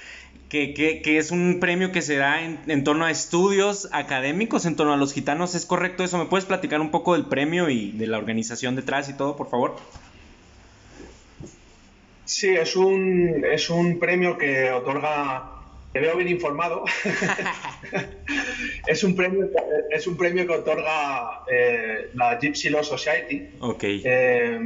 que, 0.53 1.17
es 1.17 1.31
un 1.31 1.61
premio 1.61 1.93
que 1.93 2.03
se 2.03 2.17
da 2.17 2.43
en, 2.43 2.85
torno 2.85 3.07
a 3.07 3.11
estudios 3.11 3.89
académicos, 3.91 4.67
en 4.67 4.77
torno 4.77 4.93
a 4.93 4.99
los 4.99 5.15
gitanos. 5.15 5.55
¿Es 5.55 5.65
correcto 5.65 6.05
eso? 6.05 6.19
¿Me 6.19 6.27
puedes 6.27 6.45
platicar 6.45 6.81
un 6.83 6.91
poco 6.91 7.15
del 7.15 7.25
premio 7.25 7.71
y 7.71 7.93
de 7.93 8.07
la 8.07 8.19
organización 8.19 8.77
detrás 8.77 9.09
y 9.09 9.17
todo, 9.17 9.35
por 9.35 9.49
favor? 9.49 9.77
Sí, 12.27 12.51
es 12.51 12.77
un, 12.77 13.45
es 13.51 13.71
un 13.71 13.99
premio 13.99 14.37
que 14.37 14.71
otorga 14.71 15.49
te 15.93 16.01
veo 16.01 16.17
bien 16.17 16.29
informado. 16.29 16.85
es, 18.87 19.05
un 19.05 19.15
premio, 19.15 19.49
es 19.91 20.07
un 20.07 20.17
premio 20.17 20.47
que 20.47 20.53
otorga 20.53 21.45
eh, 21.51 22.11
la 22.15 22.39
Gypsy 22.39 22.71
Law 22.71 22.85
Society. 22.85 23.49
Ok. 23.61 23.85
Eh, 23.85 24.59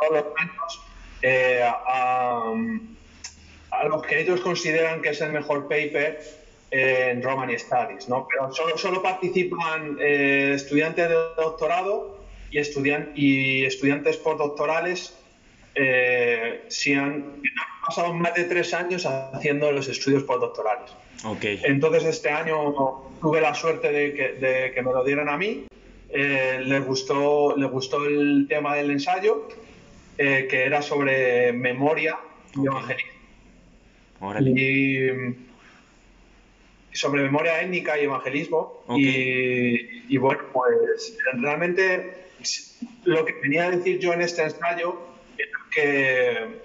todos 0.00 0.24
los 0.24 0.32
años 0.36 0.82
eh, 1.22 1.62
a, 1.62 1.78
a 1.86 2.52
los 3.84 4.02
que 4.02 4.20
ellos 4.20 4.40
consideran 4.40 5.02
que 5.02 5.10
es 5.10 5.20
el 5.20 5.32
mejor 5.32 5.68
paper 5.68 6.20
en 6.70 7.22
Roman 7.22 7.50
Studies, 7.58 8.08
¿no? 8.08 8.28
Pero 8.30 8.52
solo, 8.54 8.78
solo 8.78 9.02
participan 9.02 9.98
eh, 10.00 10.52
estudiantes 10.54 11.08
de 11.08 11.14
doctorado 11.36 12.20
y, 12.50 12.58
estudian, 12.58 13.12
y 13.14 13.64
estudiantes 13.64 14.16
postdoctorales 14.18 15.14
eh, 15.74 16.64
si 16.68 16.94
han, 16.94 17.40
pasado 17.86 18.12
más 18.12 18.34
de 18.34 18.44
tres 18.44 18.74
años 18.74 19.06
haciendo 19.06 19.70
los 19.72 19.88
estudios 19.88 20.22
postdoctorales. 20.24 20.90
Okay. 21.24 21.60
Entonces 21.64 22.04
este 22.04 22.30
año 22.30 22.74
tuve 23.20 23.40
la 23.40 23.54
suerte 23.54 23.90
de 23.92 24.72
que, 24.74 24.82
me 24.82 24.92
lo 24.92 25.04
dieran 25.04 25.28
a 25.28 25.36
mí. 25.36 25.64
Eh, 26.10 26.60
les, 26.64 26.84
gustó, 26.84 27.56
les 27.56 27.70
gustó 27.70 28.04
el 28.04 28.46
tema 28.48 28.74
del 28.74 28.90
ensayo, 28.90 29.48
eh, 30.18 30.46
que 30.50 30.64
era 30.64 30.82
sobre 30.82 31.52
memoria 31.52 32.18
y 32.54 32.66
evangelismo. 32.66 33.19
Y 34.40 35.08
sobre 36.92 37.22
memoria 37.22 37.62
étnica 37.62 37.98
y 37.98 38.04
evangelismo. 38.04 38.84
Y, 38.96 40.12
y, 40.12 40.18
bueno, 40.18 40.42
pues 40.52 41.16
realmente 41.34 42.20
lo 43.04 43.24
que 43.24 43.34
venía 43.42 43.66
a 43.66 43.70
decir 43.70 43.98
yo 43.98 44.12
en 44.12 44.22
este 44.22 44.42
ensayo 44.42 44.98
es 45.36 45.48
que 45.74 46.60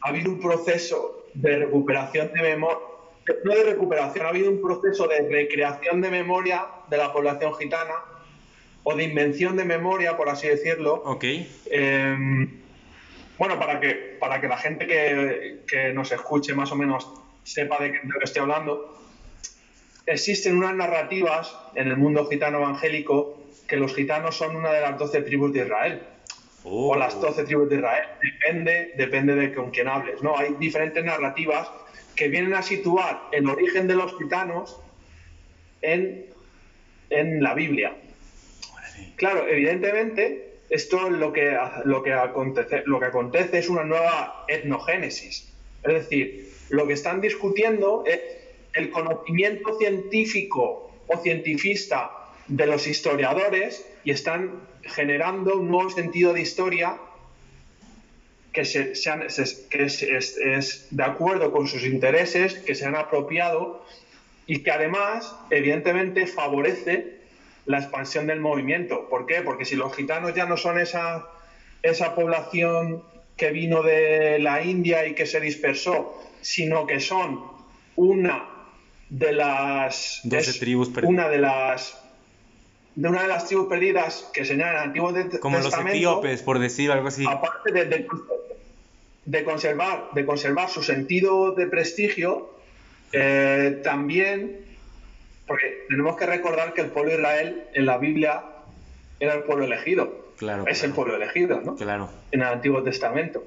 ha 0.00 0.08
habido 0.08 0.30
un 0.30 0.40
proceso 0.40 1.26
de 1.34 1.58
recuperación 1.58 2.32
de 2.32 2.42
memoria, 2.42 2.78
no 3.44 3.54
de 3.54 3.64
recuperación, 3.64 4.26
ha 4.26 4.30
habido 4.30 4.50
un 4.50 4.60
proceso 4.60 5.06
de 5.06 5.28
recreación 5.28 6.00
de 6.00 6.10
memoria 6.10 6.66
de 6.90 6.96
la 6.96 7.12
población 7.12 7.54
gitana 7.54 7.94
o 8.82 8.96
de 8.96 9.04
invención 9.04 9.56
de 9.56 9.64
memoria, 9.64 10.16
por 10.16 10.28
así 10.28 10.48
decirlo. 10.48 10.94
Ok. 11.04 11.24
Em, 11.66 12.61
bueno, 13.42 13.58
para 13.58 13.80
que, 13.80 14.16
para 14.20 14.40
que 14.40 14.46
la 14.46 14.56
gente 14.56 14.86
que, 14.86 15.92
nos 15.92 16.12
escuche 16.12 16.54
más 16.54 16.70
o 16.70 16.76
menos 16.76 17.10
sepa 17.42 17.82
de 17.82 17.90
qué, 17.90 17.98
de 17.98 18.12
qué 18.12 18.22
estoy 18.22 18.42
hablando, 18.42 18.96
existen 20.06 20.56
unas 20.56 20.76
narrativas 20.76 21.52
en 21.74 21.88
el 21.88 21.96
mundo 21.96 22.24
gitano 22.26 22.58
evangélico 22.58 23.42
que 23.66 23.78
los 23.78 23.96
gitanos 23.96 24.36
son 24.36 24.54
una 24.54 24.70
de 24.70 24.80
las 24.82 24.96
doce 24.96 25.22
tribus 25.22 25.52
de 25.52 25.62
Israel. 25.62 26.02
O 26.62 26.94
las 26.94 27.20
12 27.20 27.42
tribus 27.42 27.68
de 27.68 27.74
Israel. 27.78 28.04
Depende, 28.22 28.92
depende 28.96 29.34
de 29.34 29.52
con 29.52 29.72
quién 29.72 29.88
hables. 29.88 30.22
¿no? 30.22 30.38
Hay 30.38 30.54
diferentes 30.60 31.04
narrativas 31.04 31.68
que 32.14 32.28
vienen 32.28 32.54
a 32.54 32.62
situar 32.62 33.22
el 33.32 33.48
origen 33.48 33.88
de 33.88 33.96
los 33.96 34.16
gitanos 34.18 34.78
en, 35.80 36.26
en 37.10 37.42
la 37.42 37.54
Biblia. 37.54 37.96
Claro, 39.16 39.48
evidentemente, 39.48 40.51
esto 40.72 41.10
lo 41.10 41.34
que, 41.34 41.54
lo, 41.84 42.02
que 42.02 42.14
acontece, 42.14 42.82
lo 42.86 42.98
que 42.98 43.04
acontece 43.04 43.58
es 43.58 43.68
una 43.68 43.84
nueva 43.84 44.46
etnogénesis. 44.48 45.52
Es 45.82 45.92
decir, 45.92 46.50
lo 46.70 46.86
que 46.86 46.94
están 46.94 47.20
discutiendo 47.20 48.04
es 48.06 48.18
el 48.72 48.90
conocimiento 48.90 49.76
científico 49.78 50.90
o 51.08 51.18
cientifista 51.18 52.10
de 52.48 52.66
los 52.66 52.86
historiadores 52.86 53.86
y 54.02 54.12
están 54.12 54.62
generando 54.82 55.58
un 55.58 55.68
nuevo 55.70 55.90
sentido 55.90 56.32
de 56.32 56.40
historia 56.40 56.96
que, 58.54 58.64
se, 58.64 58.94
que 59.68 59.84
es, 59.84 60.86
de 60.90 61.02
acuerdo 61.04 61.52
con 61.52 61.68
sus 61.68 61.84
intereses, 61.84 62.54
que 62.54 62.74
se 62.74 62.86
han 62.86 62.96
apropiado 62.96 63.84
y 64.46 64.62
que 64.62 64.70
además, 64.70 65.36
evidentemente, 65.50 66.26
favorece 66.26 67.21
la 67.66 67.78
expansión 67.78 68.26
del 68.26 68.40
movimiento. 68.40 69.08
¿Por 69.08 69.26
qué? 69.26 69.42
Porque 69.42 69.64
si 69.64 69.76
los 69.76 69.94
gitanos 69.94 70.34
ya 70.34 70.46
no 70.46 70.56
son 70.56 70.78
esa, 70.78 71.26
esa 71.82 72.14
población 72.14 73.02
que 73.36 73.50
vino 73.50 73.82
de 73.82 74.38
la 74.38 74.62
India 74.62 75.06
y 75.06 75.14
que 75.14 75.26
se 75.26 75.40
dispersó, 75.40 76.20
sino 76.40 76.86
que 76.86 77.00
son 77.00 77.40
una 77.96 78.48
de 79.08 79.32
las... 79.32 80.20
12 80.24 80.58
tribus 80.58 80.90
Una 81.02 81.28
de 81.28 81.38
las 81.38 81.98
de 82.94 83.08
una 83.08 83.22
de 83.22 83.28
las 83.28 83.46
tribus 83.46 83.68
perdidas 83.68 84.28
que 84.34 84.44
señala 84.44 84.72
el 84.72 84.88
Antiguo 84.88 85.12
Testamento. 85.12 85.40
Como 85.40 85.58
los 85.58 85.72
etíopes, 85.72 86.42
por 86.42 86.58
decir 86.58 86.90
algo 86.90 87.08
así. 87.08 87.24
Aparte 87.26 87.72
de, 87.72 88.06
de, 89.24 89.44
conservar, 89.44 90.10
de 90.12 90.26
conservar 90.26 90.68
su 90.68 90.82
sentido 90.82 91.52
de 91.52 91.66
prestigio, 91.68 92.50
eh, 93.12 93.80
también, 93.82 94.60
porque 95.52 95.84
tenemos 95.86 96.16
que 96.16 96.24
recordar 96.24 96.72
que 96.72 96.80
el 96.80 96.86
pueblo 96.86 97.10
de 97.10 97.18
Israel 97.18 97.64
en 97.74 97.84
la 97.84 97.98
Biblia 97.98 98.42
era 99.20 99.34
el 99.34 99.42
pueblo 99.42 99.66
elegido. 99.66 100.30
Claro. 100.38 100.66
Es 100.66 100.82
el 100.82 100.94
pueblo 100.94 101.14
elegido, 101.14 101.60
¿no? 101.60 101.76
Claro. 101.76 102.08
En 102.30 102.40
el 102.40 102.46
Antiguo 102.46 102.82
Testamento. 102.82 103.44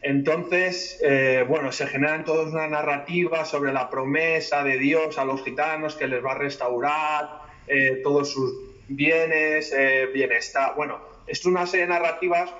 Entonces, 0.00 1.00
eh, 1.02 1.44
bueno, 1.48 1.72
se 1.72 1.88
generan 1.88 2.24
todas 2.24 2.52
una 2.52 2.68
narrativa 2.68 3.44
sobre 3.46 3.72
la 3.72 3.90
promesa 3.90 4.62
de 4.62 4.78
Dios 4.78 5.18
a 5.18 5.24
los 5.24 5.42
gitanos 5.42 5.96
que 5.96 6.06
les 6.06 6.24
va 6.24 6.32
a 6.32 6.38
restaurar 6.38 7.40
eh, 7.66 8.00
todos 8.04 8.30
sus 8.30 8.54
bienes, 8.86 9.72
eh, 9.76 10.08
bienestar. 10.14 10.74
Bueno, 10.76 11.00
es 11.26 11.44
una 11.46 11.66
serie 11.66 11.86
de 11.86 11.94
narrativas 11.94 12.54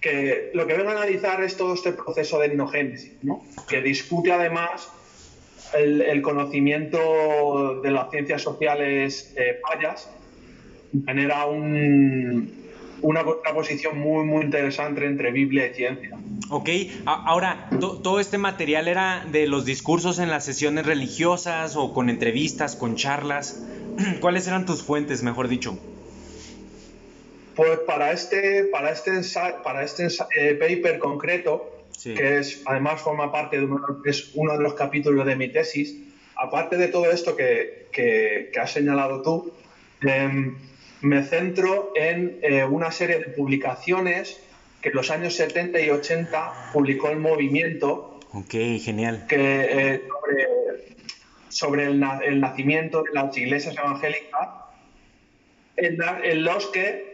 que 0.00 0.52
lo 0.54 0.64
que 0.68 0.74
vengo 0.74 0.90
a 0.90 0.92
analizar 0.92 1.42
es 1.42 1.56
todo 1.56 1.74
este 1.74 1.90
proceso 1.90 2.38
de 2.38 2.46
etnogénesis, 2.46 3.14
¿no? 3.24 3.44
que 3.68 3.82
discute 3.82 4.30
además 4.30 4.92
el, 5.74 6.22
conocimiento 6.22 7.80
de 7.82 7.90
las 7.90 8.10
ciencias 8.10 8.42
sociales 8.42 9.34
eh, 9.36 9.60
payas, 9.62 10.10
genera 11.06 11.46
un, 11.46 12.52
una 13.02 13.24
contraposición 13.24 13.98
muy, 13.98 14.24
muy 14.24 14.44
interesante 14.44 15.04
entre 15.04 15.32
Biblia 15.32 15.66
y 15.66 15.74
ciencia. 15.74 16.18
Ok, 16.50 16.68
ahora, 17.06 17.68
¿todo 17.80 18.20
este 18.20 18.38
material 18.38 18.88
era 18.88 19.24
de 19.30 19.46
los 19.46 19.64
discursos 19.64 20.18
en 20.18 20.30
las 20.30 20.44
sesiones 20.44 20.86
religiosas 20.86 21.76
o 21.76 21.92
con 21.92 22.10
entrevistas, 22.10 22.76
con 22.76 22.96
charlas? 22.96 23.62
¿Cuáles 24.20 24.46
eran 24.46 24.66
tus 24.66 24.82
fuentes, 24.82 25.22
mejor 25.22 25.48
dicho? 25.48 25.78
Pues 27.56 27.80
para 27.80 28.12
este, 28.12 28.64
para 28.64 28.92
este, 28.92 29.20
para 29.62 29.82
este 29.84 30.06
eh, 30.36 30.54
paper 30.54 30.98
concreto, 30.98 31.71
que 32.04 32.38
es, 32.38 32.62
además 32.66 33.00
forma 33.00 33.30
parte 33.30 33.58
de 33.58 33.64
uno, 33.64 33.80
es 34.04 34.30
uno 34.34 34.56
de 34.56 34.62
los 34.62 34.74
capítulos 34.74 35.26
de 35.26 35.36
mi 35.36 35.48
tesis, 35.48 35.96
aparte 36.36 36.76
de 36.76 36.88
todo 36.88 37.10
esto 37.10 37.36
que, 37.36 37.88
que, 37.92 38.50
has 38.60 38.72
señalado 38.72 39.22
tú, 39.22 39.52
em, 40.02 40.56
me 41.02 41.22
centro 41.22 41.92
en 41.94 42.38
eh, 42.42 42.64
una 42.64 42.90
serie 42.90 43.18
de 43.18 43.26
publicaciones 43.26 44.40
que 44.80 44.88
en 44.88 44.96
los 44.96 45.10
años 45.10 45.34
70 45.36 45.80
y 45.80 45.90
80 45.90 46.70
publicó 46.72 47.10
el 47.10 47.18
movimiento. 47.18 48.20
Ok, 48.32 48.54
genial. 48.80 49.26
Que, 49.28 49.38
eh, 49.38 50.02
sobre, 51.48 51.86
el, 51.86 52.00
nacimiento 52.40 53.02
de 53.02 53.12
las 53.12 53.36
iglesias 53.36 53.76
evangélicas, 53.76 54.48
en, 55.76 56.44
los 56.44 56.66
que 56.66 57.11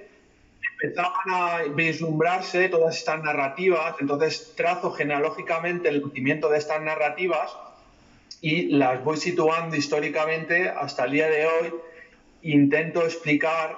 empezaban 0.81 1.31
a 1.31 1.63
vislumbrarse 1.75 2.69
todas 2.69 2.97
estas 2.97 3.23
narrativas. 3.23 3.97
Entonces 4.01 4.55
trazo 4.57 4.93
genealógicamente 4.93 5.89
el 5.89 6.03
nacimiento 6.03 6.49
de 6.49 6.59
estas 6.59 6.81
narrativas 6.83 7.51
y 8.41 8.69
las 8.77 9.03
voy 9.03 9.17
situando 9.17 9.77
históricamente 9.77 10.69
hasta 10.69 11.05
el 11.05 11.13
día 11.13 11.29
de 11.29 11.47
hoy 11.47 11.75
intento 12.43 13.03
explicar 13.03 13.77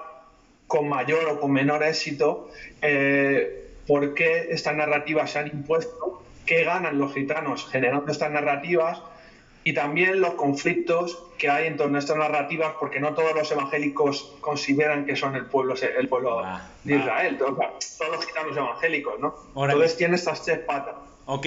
con 0.67 0.89
mayor 0.89 1.27
o 1.29 1.41
con 1.41 1.53
menor 1.53 1.83
éxito 1.83 2.51
eh, 2.83 3.71
por 3.87 4.15
qué 4.15 4.49
estas 4.51 4.77
narrativas 4.77 5.33
se 5.33 5.39
han 5.39 5.47
impuesto, 5.49 6.23
qué 6.47 6.65
ganan 6.65 6.99
los 6.99 7.13
gitanos 7.15 7.67
generando 7.71 8.13
estas 8.13 8.31
narrativas 8.31 9.01
y 9.65 9.75
también 9.75 10.21
los 10.21 10.35
conflictos 10.35 11.19
que 11.39 11.49
hay 11.49 11.67
en 11.67 11.77
torno 11.77 11.97
a 11.97 12.01
estas 12.01 12.17
narrativas, 12.17 12.75
porque 12.79 13.01
no 13.01 13.15
todos 13.15 13.35
los 13.35 13.51
evangélicos 13.51 14.33
consideran 14.41 15.07
que 15.07 15.17
son 15.17 15.37
el 15.37 15.47
pueblo, 15.47 15.75
el 15.75 16.09
pueblo 16.09 16.41
ah, 16.41 16.69
de 16.85 16.97
Israel, 16.97 17.39
todos, 17.39 17.57
los 18.11 18.27
gitanos 18.27 18.57
evangélicos, 18.57 19.19
¿no? 19.21 19.35
Entonces 19.57 19.97
tiene 19.97 20.17
estas 20.17 20.43
tres 20.45 20.61
patas. 20.61 20.95
Ok, 21.27 21.47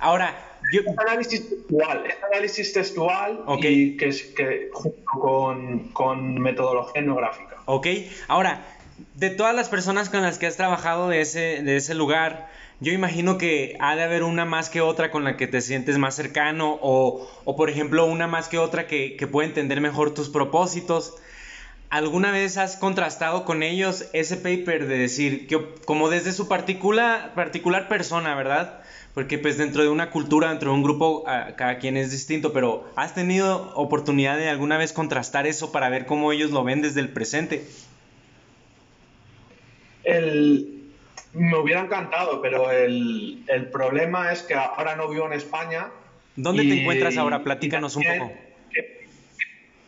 ahora 0.00 0.48
yo... 0.72 0.80
Es 0.80 0.98
análisis 0.98 1.48
textual, 1.48 2.06
es 2.06 2.16
análisis 2.22 2.72
textual 2.72 3.44
y 3.60 3.96
que, 3.96 4.10
que 4.36 4.70
junto 4.72 5.04
con, 5.04 5.78
con, 5.88 6.34
metodología 6.40 7.02
etnográfica. 7.02 7.56
Ok, 7.66 7.86
ahora, 8.28 8.64
de 9.14 9.30
todas 9.30 9.54
las 9.54 9.68
personas 9.68 10.10
con 10.10 10.22
las 10.22 10.38
que 10.38 10.46
has 10.46 10.56
trabajado 10.56 11.08
de 11.08 11.20
ese, 11.20 11.62
de 11.62 11.76
ese 11.76 11.94
lugar, 11.94 12.48
yo 12.80 12.92
imagino 12.92 13.38
que 13.38 13.76
ha 13.80 13.96
de 13.96 14.02
haber 14.02 14.22
una 14.22 14.44
más 14.44 14.70
que 14.70 14.80
otra 14.80 15.10
con 15.10 15.24
la 15.24 15.36
que 15.36 15.46
te 15.46 15.60
sientes 15.60 15.98
más 15.98 16.14
cercano 16.14 16.78
o, 16.80 17.28
o 17.44 17.56
por 17.56 17.70
ejemplo, 17.70 18.06
una 18.06 18.26
más 18.26 18.48
que 18.48 18.58
otra 18.58 18.86
que, 18.86 19.16
que 19.16 19.26
puede 19.26 19.48
entender 19.48 19.80
mejor 19.80 20.14
tus 20.14 20.28
propósitos. 20.28 21.14
¿Alguna 21.90 22.30
vez 22.30 22.58
has 22.58 22.76
contrastado 22.76 23.44
con 23.44 23.62
ellos 23.62 24.04
ese 24.12 24.36
paper 24.36 24.86
de 24.86 24.98
decir, 24.98 25.46
que, 25.46 25.58
como 25.86 26.10
desde 26.10 26.32
su 26.32 26.46
particular, 26.46 27.34
particular 27.34 27.88
persona, 27.88 28.34
¿verdad? 28.34 28.82
porque 29.18 29.36
pues 29.36 29.58
dentro 29.58 29.82
de 29.82 29.88
una 29.88 30.10
cultura, 30.10 30.50
dentro 30.50 30.70
de 30.70 30.76
un 30.76 30.84
grupo, 30.84 31.24
cada 31.56 31.78
quien 31.78 31.96
es 31.96 32.12
distinto, 32.12 32.52
pero 32.52 32.88
¿has 32.94 33.14
tenido 33.14 33.72
oportunidad 33.74 34.36
de 34.36 34.48
alguna 34.48 34.76
vez 34.76 34.92
contrastar 34.92 35.44
eso 35.48 35.72
para 35.72 35.88
ver 35.88 36.06
cómo 36.06 36.30
ellos 36.30 36.52
lo 36.52 36.62
ven 36.62 36.82
desde 36.82 37.00
el 37.00 37.08
presente? 37.08 37.66
Me 41.32 41.56
hubiera 41.56 41.80
encantado, 41.80 42.40
pero 42.40 42.70
el, 42.70 43.44
problema 43.72 44.32
es 44.32 44.42
que 44.42 44.54
ahora 44.54 44.96
no 44.96 45.08
vivo 45.08 45.26
en 45.26 45.32
España. 45.32 45.88
¿Dónde 46.36 46.62
te 46.62 46.80
encuentras 46.80 47.16
ahora? 47.16 47.42
Platícanos 47.42 47.96
un 47.96 48.04
poco. 48.04 48.32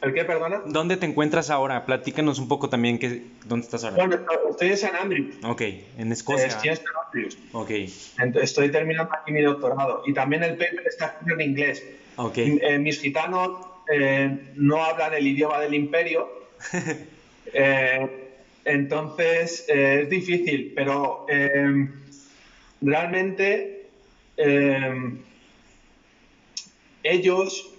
¿El 0.02 0.14
qué, 0.14 0.24
perdona? 0.24 0.62
¿Dónde 0.64 0.96
te 0.96 1.04
encuentras 1.04 1.50
ahora? 1.50 1.84
Platícanos 1.84 2.38
un 2.38 2.48
poco 2.48 2.70
también 2.70 2.98
que, 2.98 3.22
dónde 3.44 3.64
estás 3.66 3.84
ahora. 3.84 3.96
Bueno, 3.96 4.24
estoy 4.48 4.68
en 4.68 4.76
San 4.78 4.96
Andrews. 4.96 5.34
Ok, 5.44 5.62
en 5.98 6.12
Escocia. 6.12 6.46
Estoy 6.46 6.70
en 6.70 6.76
San 6.76 6.86
Andrews. 7.06 7.38
Ok, 7.52 7.70
Estoy 8.40 8.70
terminando 8.70 9.12
aquí 9.12 9.30
mi 9.32 9.42
doctorado. 9.42 10.02
Y 10.06 10.14
también 10.14 10.42
el 10.42 10.52
paper 10.52 10.84
está 10.86 11.06
escrito 11.06 11.34
en 11.34 11.40
inglés. 11.50 11.84
ok. 12.16 12.38
Eh, 12.38 12.78
mis 12.78 13.00
gitanos 13.00 13.66
eh, 13.92 14.52
no 14.54 14.82
hablan 14.82 15.12
el 15.12 15.26
idioma 15.26 15.60
del 15.60 15.74
imperio. 15.74 16.28
Eh, 17.52 18.29
entonces 18.64 19.66
eh, 19.68 20.02
es 20.02 20.10
difícil, 20.10 20.72
pero 20.74 21.26
eh, 21.28 21.88
realmente 22.80 23.86
eh, 24.36 25.12
ellos 27.02 27.70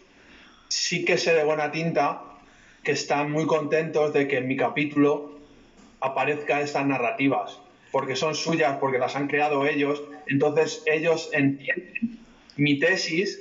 sí 0.67 1.05
que 1.05 1.17
sé 1.17 1.33
de 1.33 1.43
buena 1.43 1.71
tinta 1.71 2.23
que 2.83 2.93
están 2.93 3.31
muy 3.31 3.45
contentos 3.45 4.13
de 4.13 4.27
que 4.27 4.37
en 4.37 4.47
mi 4.47 4.57
capítulo 4.57 5.39
aparezcan 5.99 6.61
estas 6.61 6.85
narrativas, 6.85 7.59
porque 7.91 8.15
son 8.15 8.33
suyas, 8.33 8.77
porque 8.79 8.97
las 8.97 9.15
han 9.15 9.27
creado 9.27 9.67
ellos, 9.67 10.01
entonces 10.27 10.81
ellos 10.87 11.29
entienden 11.31 12.19
mi 12.57 12.79
tesis, 12.79 13.39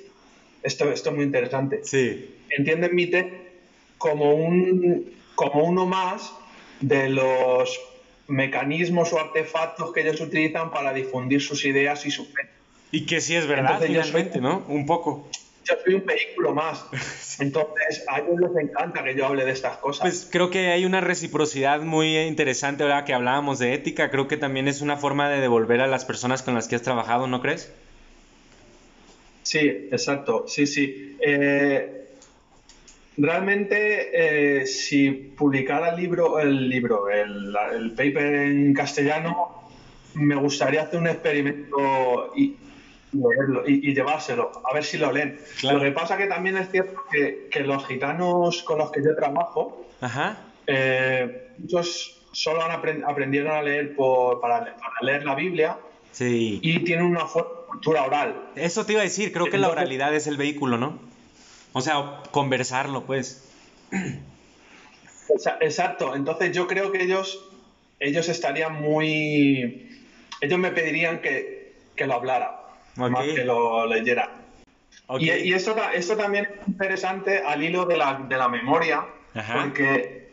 esto, 0.63 0.93
esto 0.93 1.11
es 1.11 1.17
muy 1.17 1.25
interesante, 1.25 1.81
Sí. 1.85 2.35
entienden 2.51 2.95
mi 2.95 3.07
tesis 3.07 3.33
como, 3.97 4.35
un, 4.35 5.13
como 5.35 5.65
uno 5.65 5.87
más 5.87 6.35
de 6.81 7.09
los 7.09 7.79
mecanismos 8.29 9.13
o 9.13 9.19
artefactos 9.21 9.93
que 9.93 10.01
ellos 10.03 10.21
utilizan 10.21 10.71
para 10.71 10.93
difundir 10.93 11.41
sus 11.43 11.65
ideas 11.65 12.07
y 12.07 12.11
su 12.11 12.25
fe. 12.27 12.49
Y 12.93 13.07
que 13.07 13.21
sí 13.21 13.35
es 13.37 13.47
verdad, 13.47 13.83
Entonces 13.83 13.89
finalmente, 13.89 14.33
soy- 14.35 14.41
¿no? 14.43 14.65
Un 14.69 14.87
poco. 14.87 15.31
Yo 15.65 15.75
soy 15.85 15.95
un 15.95 16.07
vehículo 16.07 16.55
más. 16.55 16.85
Entonces, 17.41 18.05
a 18.09 18.19
ellos 18.19 18.37
les 18.41 18.65
encanta 18.69 19.05
que 19.05 19.15
yo 19.15 19.27
hable 19.27 19.45
de 19.45 19.53
estas 19.53 19.77
cosas. 19.79 20.01
Pues 20.01 20.29
creo 20.31 20.51
que 20.51 20.69
hay 20.71 20.85
una 20.85 21.01
reciprocidad 21.01 21.81
muy 21.83 22.17
interesante 22.19 22.83
ahora 22.83 23.05
que 23.05 23.13
hablábamos 23.15 23.59
de 23.59 23.75
ética. 23.75 24.11
Creo 24.11 24.27
que 24.27 24.37
también 24.37 24.67
es 24.69 24.81
una 24.81 24.97
forma 24.97 25.29
de 25.31 25.41
devolver 25.41 25.81
a 25.81 25.87
las 25.87 26.05
personas 26.05 26.43
con 26.43 26.55
las 26.55 26.67
que 26.67 26.77
has 26.77 26.83
trabajado, 26.83 27.27
¿no 27.27 27.41
crees? 27.41 27.73
Sí, 29.43 29.59
exacto, 29.91 30.47
sí, 30.49 30.67
sí. 30.67 31.17
Eh, 31.25 32.00
realmente, 33.23 34.61
eh, 34.61 34.67
si 34.67 35.11
publicara 35.11 35.91
el 35.91 35.97
libro, 35.97 36.39
el 36.39 36.69
libro, 36.69 37.09
el, 37.09 37.55
el 37.75 37.91
paper 37.93 38.35
en 38.35 38.75
castellano, 38.75 39.71
me 40.15 40.35
gustaría 40.37 40.83
hacer 40.83 40.99
un 41.01 41.07
experimento 41.07 42.33
y, 42.37 42.57
leerlo 43.13 43.69
y, 43.69 43.89
y 43.91 43.95
llevárselo, 43.95 44.51
a 44.69 44.73
ver 44.75 44.85
si 44.85 44.99
lo 44.99 45.13
leen. 45.13 45.39
Claro. 45.61 45.79
Lo 45.79 45.85
que 45.85 45.91
pasa 45.93 46.17
que 46.17 46.27
también 46.27 46.57
es 46.57 46.71
cierto 46.71 47.01
que, 47.11 47.49
que 47.51 47.61
los 47.61 47.87
gitanos 47.87 48.63
con 48.63 48.79
los 48.79 48.91
que 48.91 49.03
yo 49.05 49.15
trabajo, 49.17 49.87
Ajá. 50.01 50.39
eh, 50.67 51.49
muchos 51.59 52.17
solo 52.33 52.63
han 52.63 52.71
apren- 52.81 53.03
aprendieron 53.07 53.53
a 53.53 53.63
leer 53.63 53.95
por, 53.97 54.41
para, 54.41 54.61
para 54.65 54.95
leer 55.03 55.25
la 55.25 55.35
Biblia 55.35 55.77
Sí. 56.13 56.59
y 56.63 56.81
tienen 56.81 57.07
una 57.07 57.25
cultura 57.69 58.05
oral. 58.05 58.35
Eso 58.57 58.85
te 58.85 58.93
iba 58.95 59.01
a 59.01 59.05
decir, 59.05 59.33
creo 59.33 59.47
que 59.47 59.59
la 59.59 59.69
oralidad 59.69 60.13
es 60.15 60.27
el 60.27 60.37
vehículo, 60.37 60.77
¿no? 60.77 60.99
O 61.73 61.81
sea, 61.81 62.23
conversarlo, 62.31 63.05
pues. 63.05 63.49
Exa- 65.29 65.59
Exacto, 65.61 66.15
entonces 66.17 66.53
yo 66.53 66.67
creo 66.67 66.91
que 66.93 67.03
ellos, 67.03 67.49
ellos 68.01 68.29
estarían 68.29 68.81
muy... 68.81 69.99
Ellos 70.41 70.59
me 70.59 70.71
pedirían 70.73 71.21
que, 71.21 71.75
que 71.97 72.07
lo 72.07 72.15
hablara, 72.15 72.61
más 72.97 73.25
que 73.27 73.45
lo 73.45 73.87
leyera. 73.87 74.37
Y, 75.19 75.31
y 75.31 75.53
esto, 75.53 75.75
ta- 75.75 75.93
esto 75.93 76.17
también 76.17 76.47
es 76.47 76.69
interesante 76.69 77.39
al 77.39 77.63
hilo 77.63 77.85
de 77.85 77.97
la, 77.97 78.15
de 78.29 78.37
la 78.37 78.49
memoria, 78.49 79.05
Ajá. 79.35 79.63
porque 79.63 80.31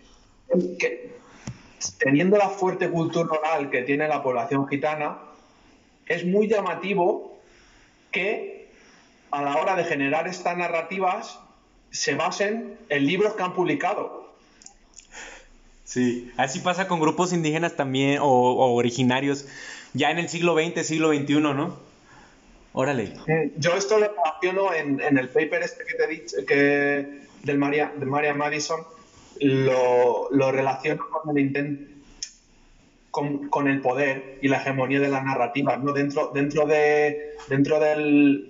que- 0.80 1.12
teniendo 2.00 2.38
la 2.38 2.50
fuerte 2.50 2.90
cultura 2.90 3.30
oral 3.38 3.70
que 3.70 3.84
tiene 3.84 4.08
la 4.08 4.24
población 4.24 4.68
gitana, 4.68 5.18
es 6.08 6.26
muy 6.26 6.48
llamativo 6.48 7.38
que 8.12 8.57
a 9.32 9.42
la 9.42 9.58
hora 9.58 9.76
de 9.76 9.84
generar 9.84 10.28
estas 10.28 10.58
narrativas 10.58 11.40
se 11.92 12.16
basen 12.16 12.78
en 12.90 13.06
libros 13.06 13.34
que 13.34 13.44
han 13.44 13.54
publicado. 13.54 14.32
Sí, 15.84 16.32
así 16.38 16.60
pasa 16.60 16.88
con 16.88 17.00
grupos 17.00 17.32
indígenas 17.32 17.76
también 17.76 18.20
o, 18.20 18.26
o 18.26 18.74
originarios 18.74 19.48
ya 19.94 20.12
en 20.12 20.20
el 20.20 20.30
siglo 20.30 20.56
XX, 20.56 20.86
siglo 20.86 21.14
XXI, 21.14 21.40
¿no? 21.40 21.78
Órale. 22.74 23.14
Yo 23.58 23.76
esto 23.76 23.98
lo 23.98 24.08
relaciono 24.08 24.74
en, 24.74 25.02
en 25.02 25.18
el 25.18 25.30
paper 25.30 25.64
este 25.64 25.84
que 25.86 25.96
te 25.96 26.04
he 26.04 26.08
dicho, 26.08 26.38
que 26.46 26.56
del 27.44 27.60
de 28.00 28.06
Maria 28.06 28.34
Madison, 28.36 28.82
lo, 29.40 30.30
lo 30.32 30.52
relaciono 30.52 31.10
con 31.10 31.36
el 31.36 31.44
intento 31.44 31.97
con, 33.18 33.50
con 33.50 33.68
el 33.68 33.82
poder 33.82 34.38
y 34.44 34.48
la 34.48 34.58
hegemonía 34.58 35.00
de 35.00 35.08
las 35.10 35.24
narrativas, 35.24 35.80
¿no? 35.80 35.92
Dentro, 35.92 36.30
dentro 36.36 36.66
de 36.68 37.32
dentro 37.50 37.80
de 37.80 37.96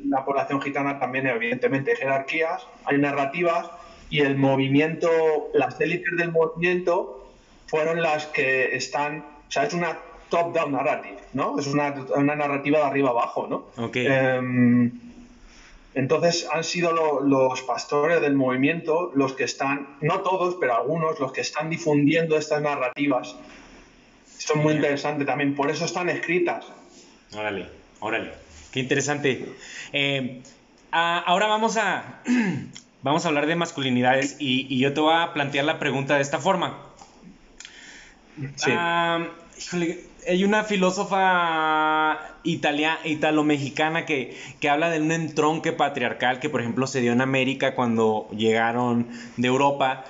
la 0.09 0.25
población 0.25 0.59
gitana 0.61 0.99
también, 0.99 1.25
evidentemente, 1.27 1.91
hay 1.91 1.97
jerarquías, 1.97 2.67
hay 2.83 2.97
narrativas, 2.97 3.69
y 4.09 4.19
el 4.19 4.35
movimiento, 4.37 5.09
las 5.53 5.79
élites 5.79 6.17
del 6.17 6.31
movimiento 6.33 7.29
fueron 7.67 8.01
las 8.01 8.25
que 8.25 8.75
están, 8.75 9.23
o 9.47 9.51
sea, 9.51 9.63
es 9.63 9.73
una 9.73 9.97
top-down 10.29 10.73
narrative, 10.73 11.19
¿no? 11.31 11.57
Es 11.59 11.67
una, 11.67 11.93
una 12.15 12.35
narrativa 12.35 12.79
de 12.79 12.85
arriba 12.85 13.09
abajo, 13.11 13.47
¿no? 13.47 13.67
Ok. 13.85 13.95
Em, 13.97 14.91
entonces 15.93 16.47
han 16.51 16.63
sido 16.63 16.91
lo- 16.91 17.21
los 17.21 17.61
pastores 17.61 18.19
del 18.21 18.33
movimiento 18.35 19.11
los 19.15 19.33
que 19.33 19.45
están, 19.45 19.87
no 20.01 20.21
todos, 20.21 20.57
pero 20.59 20.75
algunos, 20.75 21.19
los 21.19 21.31
que 21.31 21.41
están 21.41 21.69
difundiendo 21.69 22.37
estas 22.37 22.61
narrativas. 22.61 23.35
Esto 24.47 24.59
es 24.59 24.63
muy 24.63 24.75
interesante 24.75 25.25
también, 25.25 25.55
por 25.55 25.69
eso 25.69 25.83
están 25.83 26.07
escritas. 26.07 26.63
Órale, 27.33 27.67
órale. 27.99 28.31
Qué 28.71 28.79
interesante. 28.79 29.45
Eh, 29.91 30.41
a- 30.89 31.19
ahora 31.19 31.47
vamos 31.47 31.75
a, 31.75 32.21
vamos 33.01 33.25
a 33.25 33.27
hablar 33.27 33.45
de 33.45 33.57
masculinidades 33.57 34.37
y, 34.39 34.73
y 34.73 34.79
yo 34.79 34.93
te 34.93 35.01
voy 35.01 35.13
a 35.17 35.33
plantear 35.33 35.65
la 35.65 35.79
pregunta 35.79 36.15
de 36.15 36.21
esta 36.21 36.39
forma. 36.39 36.79
Sí. 38.55 38.71
Ah, 38.73 39.27
híjole, 39.59 39.99
hay 40.25 40.45
una 40.45 40.63
filósofa 40.63 42.17
italia, 42.43 42.99
italo-mexicana 43.03 44.05
que, 44.05 44.37
que 44.61 44.69
habla 44.69 44.89
de 44.89 45.01
un 45.01 45.11
entronque 45.11 45.73
patriarcal 45.73 46.39
que, 46.39 46.47
por 46.49 46.61
ejemplo, 46.61 46.87
se 46.87 47.01
dio 47.01 47.11
en 47.11 47.19
América 47.19 47.75
cuando 47.75 48.29
llegaron 48.31 49.09
de 49.35 49.47
Europa. 49.49 50.05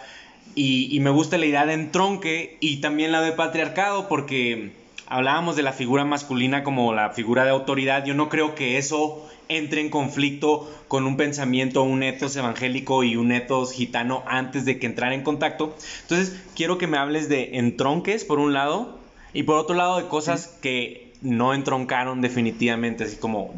Y, 0.58 0.90
y 0.92 1.00
me 1.00 1.12
gusta 1.12 1.38
la 1.38 1.46
idea 1.46 1.66
de 1.66 1.74
entronque 1.74 2.58
y 2.60 2.78
también 2.78 3.12
la 3.12 3.22
de 3.22 3.32
patriarcado 3.32 4.08
porque 4.08 4.72
hablábamos 5.06 5.56
de 5.56 5.64
la 5.64 5.72
figura 5.72 6.04
masculina 6.04 6.64
como 6.64 6.94
la 6.94 7.12
figura 7.12 7.44
de 7.44 7.52
autoridad. 7.52 8.06
Yo 8.06 8.14
no 8.14 8.28
creo 8.28 8.56
que 8.56 8.78
eso 8.78 9.28
entre 9.50 9.82
en 9.82 9.90
conflicto 9.90 10.70
con 10.88 11.06
un 11.06 11.18
pensamiento, 11.18 11.84
un 11.84 12.04
etos 12.04 12.36
evangélico 12.36 13.04
y 13.04 13.16
un 13.16 13.32
etos 13.32 13.72
gitano 13.72 14.24
antes 14.28 14.66
de 14.66 14.80
que 14.80 14.86
entrar 14.86 15.14
en 15.14 15.24
contacto. 15.24 15.76
Entonces, 16.02 16.42
quiero 16.56 16.78
que 16.78 16.88
me 16.88 16.98
hables 16.98 17.30
de 17.30 17.58
entronques 17.58 18.26
por 18.26 18.40
un 18.40 18.54
lado 18.54 19.00
y 19.34 19.44
por 19.44 19.58
otro 19.58 19.76
lado 19.76 19.98
de 19.98 20.08
cosas 20.08 20.58
que 20.62 21.14
no 21.22 21.54
entroncaron 21.54 22.22
definitivamente, 22.22 23.06
así 23.06 23.18
como, 23.18 23.54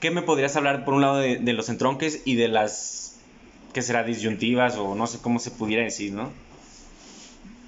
¿qué 0.00 0.10
me 0.10 0.22
podrías 0.22 0.56
hablar 0.56 0.84
por 0.84 0.94
un 0.94 1.00
lado 1.00 1.16
de, 1.16 1.36
de 1.36 1.52
los 1.52 1.68
entronques 1.68 2.22
y 2.24 2.36
de 2.36 2.48
las, 2.48 3.07
¿qué 3.72 3.82
será? 3.82 4.02
Disyuntivas 4.04 4.76
o 4.76 4.94
no 4.94 5.06
sé 5.06 5.18
cómo 5.20 5.38
se 5.38 5.50
pudiera 5.50 5.82
decir, 5.84 6.12
¿no? 6.12 6.32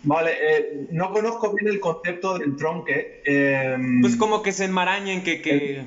Vale, 0.03 0.33
eh, 0.41 0.87
no 0.93 1.13
conozco 1.13 1.53
bien 1.53 1.69
el 1.69 1.79
concepto 1.81 2.39
del 2.39 2.57
tronque. 2.57 3.23
em, 3.25 4.01
Pues 4.01 4.17
como 4.17 4.43
que 4.43 4.53
se 4.53 4.65
enmarañen, 4.65 5.23
que, 5.23 5.43
que, 5.43 5.85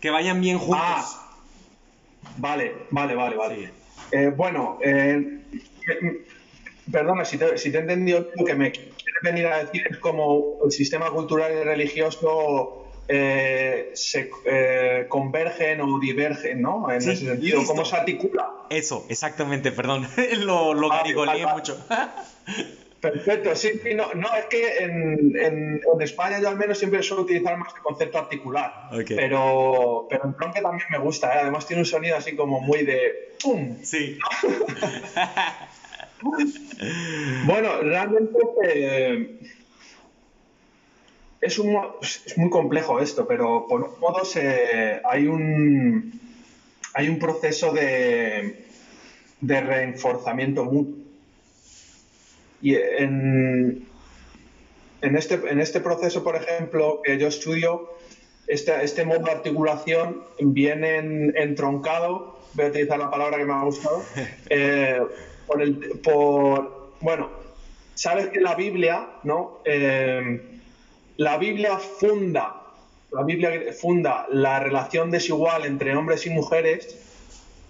que 0.00 0.10
vayan 0.10 0.40
bien 0.40 0.58
juntos. 0.58 0.80
Ah, 0.80 1.28
vale, 2.36 2.72
vale, 2.90 3.14
vale, 3.14 3.36
vale. 3.36 3.56
Sí. 3.56 3.72
Eh, 4.12 4.28
bueno, 4.28 4.78
eh, 4.82 5.16
mm, 5.18 6.90
perdona, 6.92 7.24
si 7.24 7.36
te, 7.36 7.58
si 7.58 7.72
te 7.72 7.78
he 7.78 7.80
entendido, 7.80 8.28
lo 8.36 8.44
que 8.44 8.54
me 8.54 8.70
quieres 8.70 8.94
venir 9.22 9.46
a 9.48 9.64
decir 9.64 9.86
es 9.90 9.98
como 9.98 10.58
el 10.64 10.70
sistema 10.70 11.10
cultural 11.10 11.52
y 11.52 11.64
religioso 11.64 12.87
eh, 13.08 13.90
se 13.94 14.30
eh, 14.44 15.06
convergen 15.08 15.80
o 15.80 15.98
divergen, 15.98 16.60
¿no? 16.60 16.90
En 16.90 17.00
Sí, 17.00 17.10
ese 17.10 17.24
sentido, 17.26 17.58
listo. 17.58 17.72
¿cómo 17.72 17.84
se 17.84 17.96
articula? 17.96 18.46
Eso, 18.70 19.06
exactamente, 19.08 19.72
perdón. 19.72 20.06
lo 20.40 20.74
lo 20.74 20.88
vale, 20.88 21.14
vale. 21.14 21.46
mucho. 21.46 21.86
Perfecto, 23.00 23.54
sí, 23.54 23.80
no, 23.94 24.12
no, 24.14 24.26
es 24.36 24.46
que 24.46 24.78
en, 24.78 25.32
en- 25.40 25.80
en 25.94 26.00
España 26.02 26.40
yo 26.40 26.48
al 26.48 26.56
menos 26.58 26.78
siempre 26.78 27.00
suelo 27.00 27.22
utilizar 27.22 27.56
más 27.56 27.72
el 27.76 27.80
concepto 27.80 28.18
articular, 28.18 28.72
pero, 29.06 30.06
pero 30.10 30.24
en 30.24 30.34
tronque 30.34 30.60
también 30.60 30.84
me 30.90 30.98
gusta, 30.98 31.28
¿eh? 31.32 31.38
además 31.42 31.64
tiene 31.64 31.82
un 31.82 31.86
sonido 31.86 32.16
así 32.16 32.34
como 32.34 32.60
muy 32.60 32.82
de 32.84 33.36
¡pum! 33.40 33.76
sí. 33.84 34.18
Bueno, 37.46 37.80
realmente 37.82 39.38
es, 41.40 41.58
un, 41.58 41.72
mo- 41.72 41.96
es 42.02 42.36
muy 42.36 42.50
complejo 42.50 43.00
esto, 43.00 43.26
pero 43.26 43.66
por 43.68 43.82
un 43.82 44.00
modo 44.00 44.24
se, 44.24 45.00
hay, 45.04 45.26
un, 45.26 46.20
hay 46.94 47.08
un 47.08 47.18
proceso 47.18 47.72
de, 47.72 48.64
de 49.40 49.60
reforzamiento 49.60 50.64
mutuo. 50.64 50.94
Y 52.60 52.74
en, 52.74 53.86
en, 55.00 55.16
este, 55.16 55.34
en 55.48 55.60
este 55.60 55.80
proceso, 55.80 56.24
por 56.24 56.34
ejemplo, 56.36 57.00
que 57.04 57.16
yo 57.18 57.28
estudio, 57.28 57.88
este, 58.48 58.82
este 58.82 59.04
modo 59.04 59.20
de 59.20 59.30
articulación 59.30 60.22
viene 60.40 60.96
entroncado, 61.36 62.38
voy 62.54 62.64
a 62.64 62.68
utilizar 62.68 62.98
la 62.98 63.10
palabra 63.10 63.36
que 63.38 63.44
me 63.44 63.52
ha 63.52 63.62
gustado, 63.62 64.02
eh, 64.50 65.00
por, 65.46 65.62
el, 65.62 65.76
por, 66.02 66.90
bueno, 67.00 67.30
sabes 67.94 68.26
que 68.28 68.40
la 68.40 68.56
Biblia, 68.56 69.08
¿no? 69.22 69.60
Eh, 69.64 70.40
la 71.18 71.36
Biblia 71.36 71.78
funda, 71.78 72.62
la 73.12 73.22
Biblia 73.24 73.50
funda 73.78 74.26
la 74.30 74.60
relación 74.60 75.10
desigual 75.10 75.64
entre 75.64 75.94
hombres 75.94 76.24
y 76.26 76.30
mujeres 76.30 76.96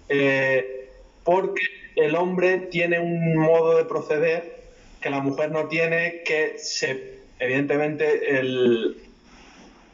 eh, 0.07 0.89
porque 1.23 1.63
el 1.95 2.15
hombre 2.15 2.59
tiene 2.59 2.99
un 2.99 3.37
modo 3.37 3.75
de 3.75 3.85
proceder 3.85 4.59
que 5.01 5.09
la 5.09 5.19
mujer 5.19 5.51
no 5.51 5.67
tiene, 5.67 6.21
que 6.23 6.57
se, 6.59 7.19
evidentemente 7.39 8.39
el, 8.39 8.97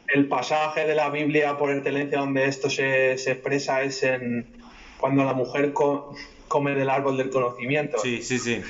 el 0.07 0.27
pasaje 0.27 0.85
de 0.85 0.95
la 0.95 1.09
Biblia 1.09 1.57
por 1.57 1.71
excelencia 1.71 2.19
donde 2.19 2.45
esto 2.45 2.69
se, 2.69 3.13
expresa 3.13 3.83
es 3.83 4.03
en 4.03 4.47
cuando 4.99 5.23
la 5.23 5.33
mujer 5.33 5.71
come 5.73 6.75
del 6.75 6.89
árbol 6.89 7.17
del 7.17 7.29
conocimiento. 7.29 7.99
Sí, 7.99 8.21
sí, 8.21 8.37
sí. 8.37 8.61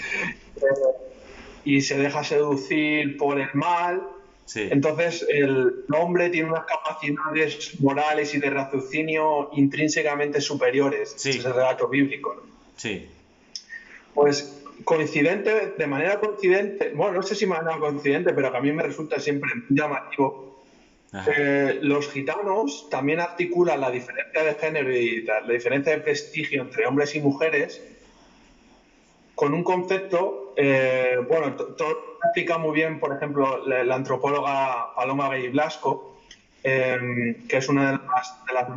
y 1.64 1.82
se 1.82 1.98
deja 1.98 2.24
seducir 2.24 3.18
por 3.18 3.40
el 3.40 3.50
mal. 3.54 4.15
Entonces 4.54 5.26
el 5.28 5.86
hombre 5.94 6.30
tiene 6.30 6.50
unas 6.50 6.66
capacidades 6.66 7.80
morales 7.80 8.34
y 8.36 8.40
de 8.40 8.50
raciocinio 8.50 9.50
intrínsecamente 9.54 10.40
superiores. 10.40 11.16
Sí. 11.18 11.32
Es 11.32 11.46
el 11.46 11.54
relato 11.54 11.88
bíblico. 11.88 12.44
Sí. 12.78 13.08
Pues 14.14 14.62
coincidente, 14.84 15.74
de 15.78 15.88
manera 15.88 16.20
coincidente, 16.20 16.92
bueno, 16.94 17.14
no 17.14 17.24
sé 17.24 17.34
si 17.34 17.46
de 17.46 17.52
manera 17.52 17.80
coincidente, 17.80 18.34
pero 18.34 18.52
que 18.52 18.58
a 18.58 18.62
mí 18.62 18.72
me 18.72 18.84
resulta 18.84 19.20
siempre 19.20 19.50
llamativo 19.70 20.46
eh, 21.28 21.80
los 21.82 22.10
gitanos 22.10 22.90
también 22.90 23.20
articulan 23.20 23.80
la 23.80 23.90
diferencia 23.90 24.44
de 24.44 24.56
género 24.56 24.96
y 24.96 25.22
la, 25.22 25.42
diferencia 25.42 25.94
de 25.94 26.02
prestigio 26.02 26.62
entre 26.62 26.86
hombres 26.86 27.16
y 27.16 27.22
mujeres 27.22 27.82
con 29.34 29.54
un 29.54 29.64
concepto, 29.64 30.45
eh, 30.56 31.18
bueno, 31.28 31.54
todo 31.54 32.18
explica 32.24 32.58
muy 32.58 32.74
bien, 32.74 33.00
por 33.00 33.16
ejemplo, 33.16 33.66
la, 33.66 33.96
antropóloga 33.96 34.94
Paloma 34.96 35.30
Gay 35.30 35.50
Blasco, 35.50 36.20
em, 36.64 37.48
que 37.48 37.58
es 37.58 37.70
una 37.70 37.92
de 37.92 38.00
las, 38.54 38.68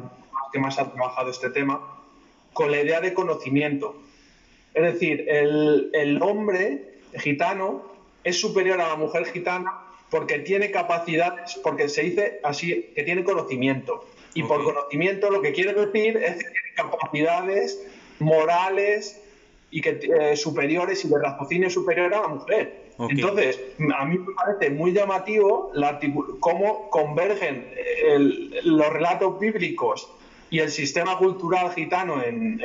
que 0.52 0.58
más 0.58 0.78
ha 0.78 0.90
trabajado 0.90 1.30
este 1.30 1.50
tema, 1.50 1.80
con 2.52 2.70
la 2.70 2.80
idea 2.80 3.00
de 3.00 3.14
conocimiento. 3.14 4.00
Es 4.74 4.82
decir, 4.82 5.24
el, 5.28 5.90
el 5.92 6.22
hombre 6.22 7.00
gitano 7.14 7.84
es 8.24 8.40
superior 8.40 8.80
a 8.80 8.88
la 8.88 8.96
mujer 8.96 9.26
gitana 9.26 9.72
porque 10.10 10.38
tiene 10.38 10.70
capacidades, 10.70 11.58
porque 11.62 11.88
se 11.88 12.02
dice 12.02 12.40
así, 12.42 12.90
que 12.94 13.02
tiene 13.02 13.24
conocimiento. 13.24 14.06
Y 14.34 14.42
por 14.42 14.64
conocimiento 14.64 15.30
lo 15.30 15.42
que 15.42 15.52
quiere 15.52 15.72
decir 15.72 16.16
es 16.16 16.36
que 16.36 16.50
tiene 16.50 16.74
capacidades 16.76 17.82
morales 18.18 19.20
y 19.70 19.80
que 19.80 20.00
eh, 20.02 20.36
superiores 20.36 21.04
y 21.04 21.08
de 21.08 21.18
raciocinio 21.18 21.70
superior 21.70 22.12
a 22.14 22.22
la 22.22 22.28
mujer. 22.28 22.88
Entonces, 22.98 23.60
a 23.96 24.04
mí 24.06 24.18
me 24.18 24.34
parece 24.34 24.70
muy 24.70 24.92
llamativo 24.92 25.70
la, 25.74 26.00
cómo 26.40 26.90
convergen 26.90 27.66
los 28.64 28.92
relatos 28.92 29.38
bíblicos 29.38 30.08
y 30.50 30.58
el 30.60 30.70
sistema 30.70 31.18
cultural 31.18 31.72
gitano 31.74 32.22
en, 32.22 32.60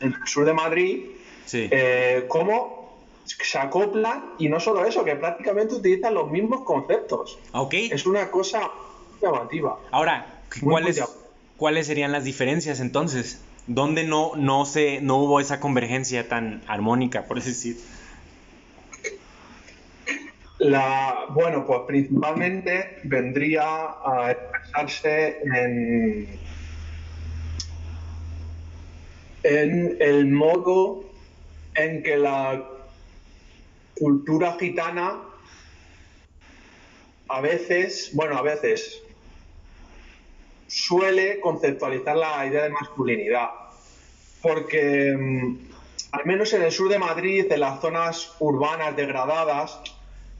el 0.00 0.14
sur 0.24 0.44
de 0.44 0.52
Madrid, 0.52 1.04
sí. 1.44 1.68
Eh, 1.70 2.24
cómo 2.28 2.80
se 3.24 3.58
acoplan 3.58 4.34
y 4.38 4.48
no 4.48 4.60
solo 4.60 4.84
eso, 4.84 5.04
que 5.04 5.16
prácticamente 5.16 5.74
utilizan 5.74 6.14
los 6.14 6.30
mismos 6.30 6.62
conceptos. 6.64 7.38
Ok. 7.52 7.74
Es 7.74 8.06
una 8.06 8.30
cosa 8.30 8.70
llamativa. 9.20 9.78
Ahora, 9.90 10.42
¿cuáles, 10.62 11.02
¿cuáles 11.56 11.86
serían 11.86 12.12
las 12.12 12.24
diferencias 12.24 12.80
entonces? 12.80 13.40
¿Dónde 13.66 14.04
no, 14.04 14.32
no, 14.36 14.64
se, 14.64 15.00
no 15.00 15.18
hubo 15.18 15.40
esa 15.40 15.60
convergencia 15.60 16.28
tan 16.28 16.62
armónica, 16.66 17.24
por 17.26 17.42
decir? 17.42 17.76
La, 20.58 21.26
bueno, 21.30 21.66
pues 21.66 21.80
principalmente 21.86 22.98
vendría 23.04 23.62
a 24.04 24.32
expresarse 24.32 25.38
en, 25.42 26.38
en 29.42 29.96
el 30.00 30.26
modo 30.26 31.04
en 31.74 32.02
que 32.02 32.16
la 32.16 32.62
cultura 33.98 34.56
gitana 34.58 35.22
a 37.28 37.40
veces, 37.40 38.10
bueno, 38.12 38.36
a 38.36 38.42
veces 38.42 39.00
suele 40.70 41.40
conceptualizar 41.40 42.16
la 42.16 42.46
idea 42.46 42.62
de 42.62 42.70
masculinidad, 42.70 43.48
porque 44.40 45.16
mm, 45.18 45.56
al 46.12 46.24
menos 46.24 46.52
en 46.52 46.62
el 46.62 46.70
sur 46.70 46.88
de 46.88 46.98
Madrid, 46.98 47.50
en 47.50 47.60
las 47.60 47.80
zonas 47.80 48.36
urbanas 48.38 48.94
degradadas, 48.96 49.80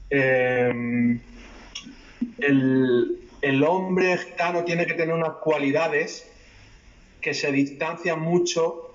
em, 0.08 1.20
el, 2.38 3.28
el 3.42 3.64
hombre 3.64 4.18
gitano 4.18 4.64
tiene 4.64 4.86
que 4.86 4.94
tener 4.94 5.14
unas 5.14 5.34
cualidades 5.42 6.30
que 7.20 7.34
se 7.34 7.50
distancian 7.50 8.20
mucho 8.20 8.94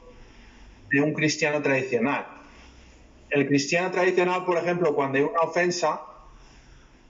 de 0.90 1.02
un 1.02 1.14
cristiano 1.14 1.62
tradicional. 1.62 2.28
El 3.30 3.46
cristiano 3.48 3.92
tradicional, 3.92 4.46
por 4.46 4.58
ejemplo, 4.58 4.96
cuando 4.96 5.18
hay 5.18 5.24
una 5.26 5.42
ofensa, 5.42 6.02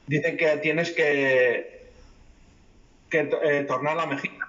dicen 0.08 0.36
que 0.38 0.58
tienes 0.58 0.92
que, 0.92 1.75
que 3.16 3.38
eh, 3.44 3.64
tornar 3.64 3.96
la 3.96 4.06
mejilla. 4.06 4.46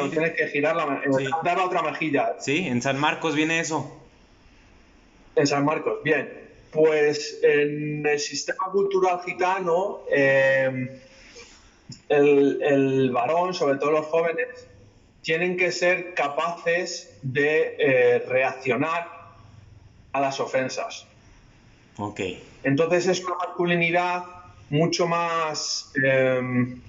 O 0.00 0.08
tienes 0.08 0.32
que 0.32 0.46
girar 0.48 0.74
la, 0.74 1.02
eh, 1.04 1.28
dar 1.44 1.58
la 1.58 1.64
otra 1.64 1.82
mejilla. 1.82 2.36
Sí, 2.40 2.66
en 2.66 2.80
San 2.80 2.98
Marcos 2.98 3.34
viene 3.34 3.60
eso. 3.60 4.00
En 5.34 5.46
San 5.46 5.64
Marcos, 5.64 6.02
bien. 6.02 6.32
Pues 6.70 7.40
en 7.42 8.06
el 8.06 8.18
sistema 8.18 8.70
cultural 8.72 9.20
gitano, 9.24 10.00
eh, 10.10 10.98
el, 12.08 12.62
el, 12.62 13.10
varón, 13.10 13.52
sobre 13.52 13.78
todo 13.78 13.90
los 13.90 14.06
jóvenes, 14.06 14.66
tienen 15.22 15.56
que 15.56 15.72
ser 15.72 16.14
capaces 16.14 17.18
de 17.22 18.24
reaccionar 18.28 19.10
a 20.12 20.20
las 20.20 20.40
ofensas. 20.40 21.06
Ok. 21.98 22.20
Entonces 22.62 23.06
es 23.06 23.24
una 23.24 23.36
masculinidad 23.36 24.24
mucho 24.70 25.06
más 25.06 25.92
em, 26.02 26.80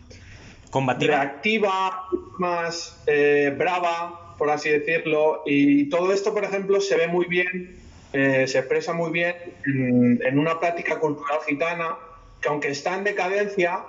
combativa, 0.70 1.16
reactiva, 1.18 2.08
más 2.38 3.02
eh, 3.08 3.54
brava, 3.58 4.36
por 4.38 4.50
así 4.50 4.70
decirlo. 4.70 5.44
Y 5.46 5.90
todo 5.90 6.14
esto, 6.14 6.34
por 6.34 6.44
ejemplo, 6.44 6.80
se 6.82 6.96
ve 6.96 7.08
muy 7.08 7.26
bien, 7.26 7.78
eh, 8.14 8.46
se 8.48 8.60
expresa 8.60 8.94
muy 8.94 9.12
bien 9.12 9.36
en, 9.66 10.40
una 10.40 10.60
práctica 10.60 11.00
cultural 11.00 11.40
gitana 11.48 11.98
que 12.42 12.50
aunque 12.50 12.70
está 12.70 12.96
en 12.98 13.04
decadencia, 13.04 13.82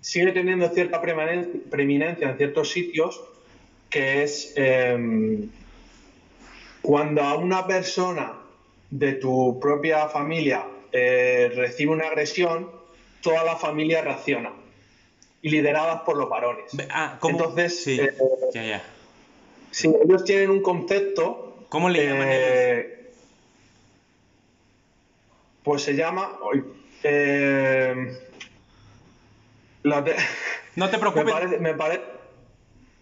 sigue 0.00 0.32
teniendo 0.32 0.68
cierta 0.68 1.00
preeminencia 1.00 2.30
en 2.30 2.36
ciertos 2.36 2.70
sitios, 2.70 3.22
que 3.90 4.22
es 4.22 4.52
em, 4.56 5.48
cuando 6.82 7.22
a 7.22 7.36
una 7.36 7.66
persona 7.66 8.34
de 8.90 9.14
tu 9.14 9.58
propia 9.60 10.08
familia 10.08 10.64
eh, 10.92 11.50
recibe 11.54 11.92
una 11.92 12.06
agresión, 12.06 12.70
toda 13.22 13.44
la 13.44 13.56
familia 13.56 14.02
reacciona. 14.02 14.52
Lideradas 15.48 16.02
por 16.02 16.16
los 16.16 16.28
varones. 16.28 16.76
Ah, 16.90 17.18
¿cómo? 17.20 17.38
Entonces, 17.38 17.82
sí, 17.82 18.00
eh, 18.00 18.14
ya, 18.52 18.64
ya. 18.64 18.82
Sí, 19.70 19.88
ellos 20.04 20.24
tienen 20.24 20.50
un 20.50 20.62
concepto. 20.62 21.66
¿Cómo 21.68 21.88
le 21.88 22.06
llaman 22.06 22.28
eh, 22.30 23.10
Pues 25.62 25.82
se 25.82 25.94
llama. 25.94 26.38
no 30.74 30.90
te 30.90 30.98
preocupes. 30.98 31.24
Me 31.24 31.32
parece, 31.32 31.58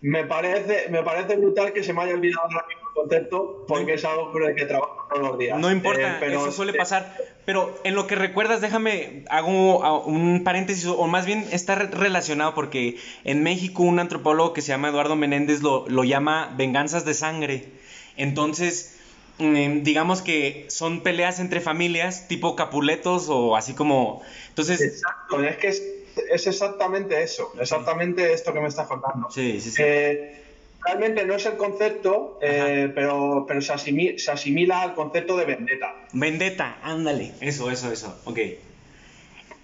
me, 0.00 0.24
parece, 0.24 0.88
me 0.90 1.02
parece 1.02 1.36
brutal 1.36 1.72
que 1.72 1.82
se 1.82 1.92
me 1.92 2.02
haya 2.02 2.14
olvidado 2.14 2.42
ahora 2.42 2.64
concepto 2.96 3.64
porque 3.68 3.94
es 3.94 4.04
algo 4.04 4.32
con 4.32 4.42
el 4.42 4.56
que 4.56 4.64
trabajo 4.64 5.06
todos 5.08 5.28
los 5.28 5.38
días. 5.38 5.58
No 5.58 5.70
importa, 5.70 6.18
eh, 6.20 6.34
eso 6.34 6.50
suele 6.50 6.72
pasar. 6.72 7.16
Pero 7.44 7.78
en 7.84 7.94
lo 7.94 8.08
que 8.08 8.16
recuerdas, 8.16 8.60
déjame, 8.60 9.24
hago 9.28 10.04
un 10.06 10.42
paréntesis, 10.42 10.86
o 10.86 11.06
más 11.06 11.26
bien 11.26 11.46
está 11.52 11.76
relacionado 11.76 12.54
porque 12.54 12.96
en 13.22 13.42
México 13.44 13.84
un 13.84 14.00
antropólogo 14.00 14.52
que 14.52 14.62
se 14.62 14.68
llama 14.68 14.88
Eduardo 14.88 15.14
Menéndez 15.14 15.62
lo, 15.62 15.88
lo 15.88 16.02
llama 16.02 16.52
venganzas 16.56 17.04
de 17.04 17.14
sangre. 17.14 17.68
Entonces, 18.16 18.96
mm, 19.38 19.82
digamos 19.82 20.22
que 20.22 20.66
son 20.68 21.02
peleas 21.02 21.38
entre 21.38 21.60
familias, 21.60 22.26
tipo 22.26 22.56
capuletos 22.56 23.28
o 23.28 23.54
así 23.56 23.74
como... 23.74 24.22
Entonces... 24.48 24.80
Exacto, 24.80 25.42
es 25.44 25.56
que 25.58 25.68
es, 25.68 26.46
exactamente 26.46 27.22
eso, 27.22 27.52
exactamente 27.60 28.32
esto 28.32 28.52
que 28.52 28.60
me 28.60 28.68
estás 28.68 28.88
contando. 28.88 29.30
Sí, 29.30 29.60
sí, 29.60 29.70
sí. 29.70 29.82
Eh, 29.84 30.45
realmente 30.86 31.26
no 31.26 31.34
es 31.34 31.44
el 31.46 31.56
concepto, 31.56 32.38
eh, 32.40 32.90
pero, 32.94 33.44
pero 33.46 33.60
se, 33.60 33.72
asimila, 33.72 34.82
al 34.82 34.94
concepto 34.94 35.36
de 35.36 35.44
vendetta. 35.44 35.94
Vendetta, 36.12 36.78
ándale. 36.82 37.32
Eso, 37.40 37.70
eso, 37.70 37.90
eso. 37.92 38.20
Ok. 38.24 38.38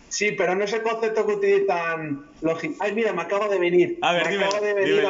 Sí, 0.08 0.32
pero 0.32 0.54
no 0.54 0.64
es 0.64 0.72
el 0.72 0.82
concepto 0.82 1.26
que 1.26 1.32
utilizan 1.32 2.26
los... 2.42 2.58
Ay, 2.80 2.92
mira, 2.92 3.12
me 3.12 3.22
acaba 3.22 3.48
de 3.48 3.58
venir. 3.58 3.98
A 4.02 4.12
ver, 4.12 4.28
me 4.28 4.44
acaba 4.44 4.60
de 4.60 4.74
venir 4.74 5.08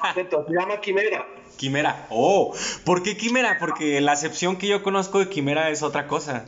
concepto. 0.00 0.46
Se 0.48 0.54
llama 0.54 0.80
quimera. 0.80 1.26
Quimera. 1.56 2.06
Oh, 2.08 2.54
¿por 2.84 3.02
qué 3.02 3.16
quimera? 3.16 3.58
Porque 3.60 4.00
la 4.00 4.12
acepción 4.12 4.56
que 4.56 4.66
yo 4.66 4.82
conozco 4.82 5.18
de 5.20 5.28
quimera 5.28 5.70
es 5.70 5.82
otra 5.82 6.08
cosa. 6.08 6.46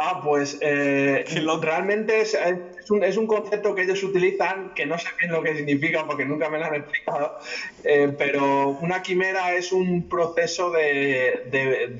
Ah, 0.00 0.20
pues 0.22 0.58
eh, 0.60 1.24
realmente 1.60 2.20
es, 2.20 2.34
es, 2.34 3.16
un, 3.16 3.26
concepto 3.26 3.74
que 3.74 3.82
ellos 3.82 4.00
utilizan 4.04 4.72
que 4.72 4.86
no 4.86 4.96
sé 4.96 5.08
bien 5.18 5.32
lo 5.32 5.42
que 5.42 5.56
significa 5.56 6.06
porque 6.06 6.24
nunca 6.24 6.48
me 6.48 6.58
lo 6.58 6.66
han 6.66 6.76
explicado, 6.76 7.36
eh, 7.82 8.14
pero 8.16 8.78
una 8.80 9.02
quimera 9.02 9.56
es 9.56 9.72
un 9.72 10.08
proceso 10.08 10.70
de, 10.70 11.96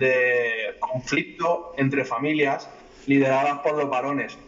conflicto 0.78 1.74
entre 1.76 2.04
familias 2.04 2.70
lideradas 3.06 3.58
por 3.60 3.76
los 3.76 3.90
varones. 3.90 4.38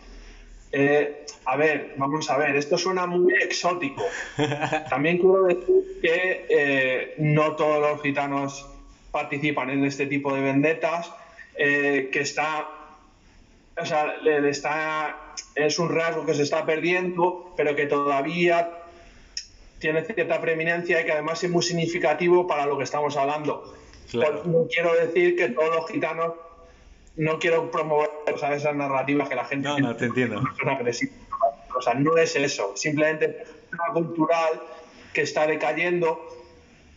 Eh, 0.71 1.27
a 1.45 1.57
ver, 1.57 1.95
vamos 1.97 2.31
a 2.31 2.39
ver, 2.39 2.55
esto 2.55 2.79
suena 2.79 3.07
muy 3.07 3.35
exótico. 3.35 4.05
También 4.89 5.19
quiero 5.19 5.43
decir 5.43 5.99
que 6.01 7.15
no 7.19 7.57
todos 7.57 7.81
los 7.81 8.01
gitanos 8.01 8.65
participan 9.11 9.71
en 9.71 9.85
este 9.85 10.07
tipo 10.07 10.33
de 10.33 10.41
vendetas, 10.41 11.13
que 11.57 12.21
está 12.21 12.80
o 13.77 13.87
sea, 13.87 14.17
le 14.19 14.49
está, 14.49 15.35
es 15.55 15.79
un 15.79 15.89
rasgo 15.89 16.27
que 16.27 16.35
se 16.35 16.43
está 16.43 16.67
perdiendo, 16.67 17.53
pero 17.57 17.75
que 17.75 17.87
todavía 17.87 18.71
tiene 19.79 20.05
cierta 20.05 20.41
preeminencia 20.41 21.01
y 21.01 21.05
que 21.05 21.13
además 21.13 21.43
es 21.43 21.51
muy 21.51 21.63
significativo 21.63 22.47
para 22.47 22.67
lo 22.67 22.77
que 22.77 22.85
estamos 22.85 23.17
hablando. 23.17 23.75
No 24.13 24.67
quiero 24.69 24.95
decir 24.95 25.37
que 25.37 25.49
todos 25.49 25.75
los 25.75 25.91
gitanos, 25.91 26.35
no 27.17 27.39
quiero 27.39 27.71
promover 27.71 28.11
esas 28.27 28.75
narrativas 28.75 29.29
que 29.29 29.35
la 29.35 29.45
gente... 29.45 29.69
No, 29.69 29.79
no, 29.79 29.97
te 29.97 30.07
entiendo. 30.07 30.43
O 31.77 31.83
sea, 31.83 31.95
no 31.95 32.17
es 32.17 32.37
eso, 32.37 32.77
simplemente 32.77 33.43
es 33.43 33.49
una 33.73 33.93
cultural 33.95 34.61
que 35.15 35.23
está 35.23 35.47
decayendo 35.47 36.21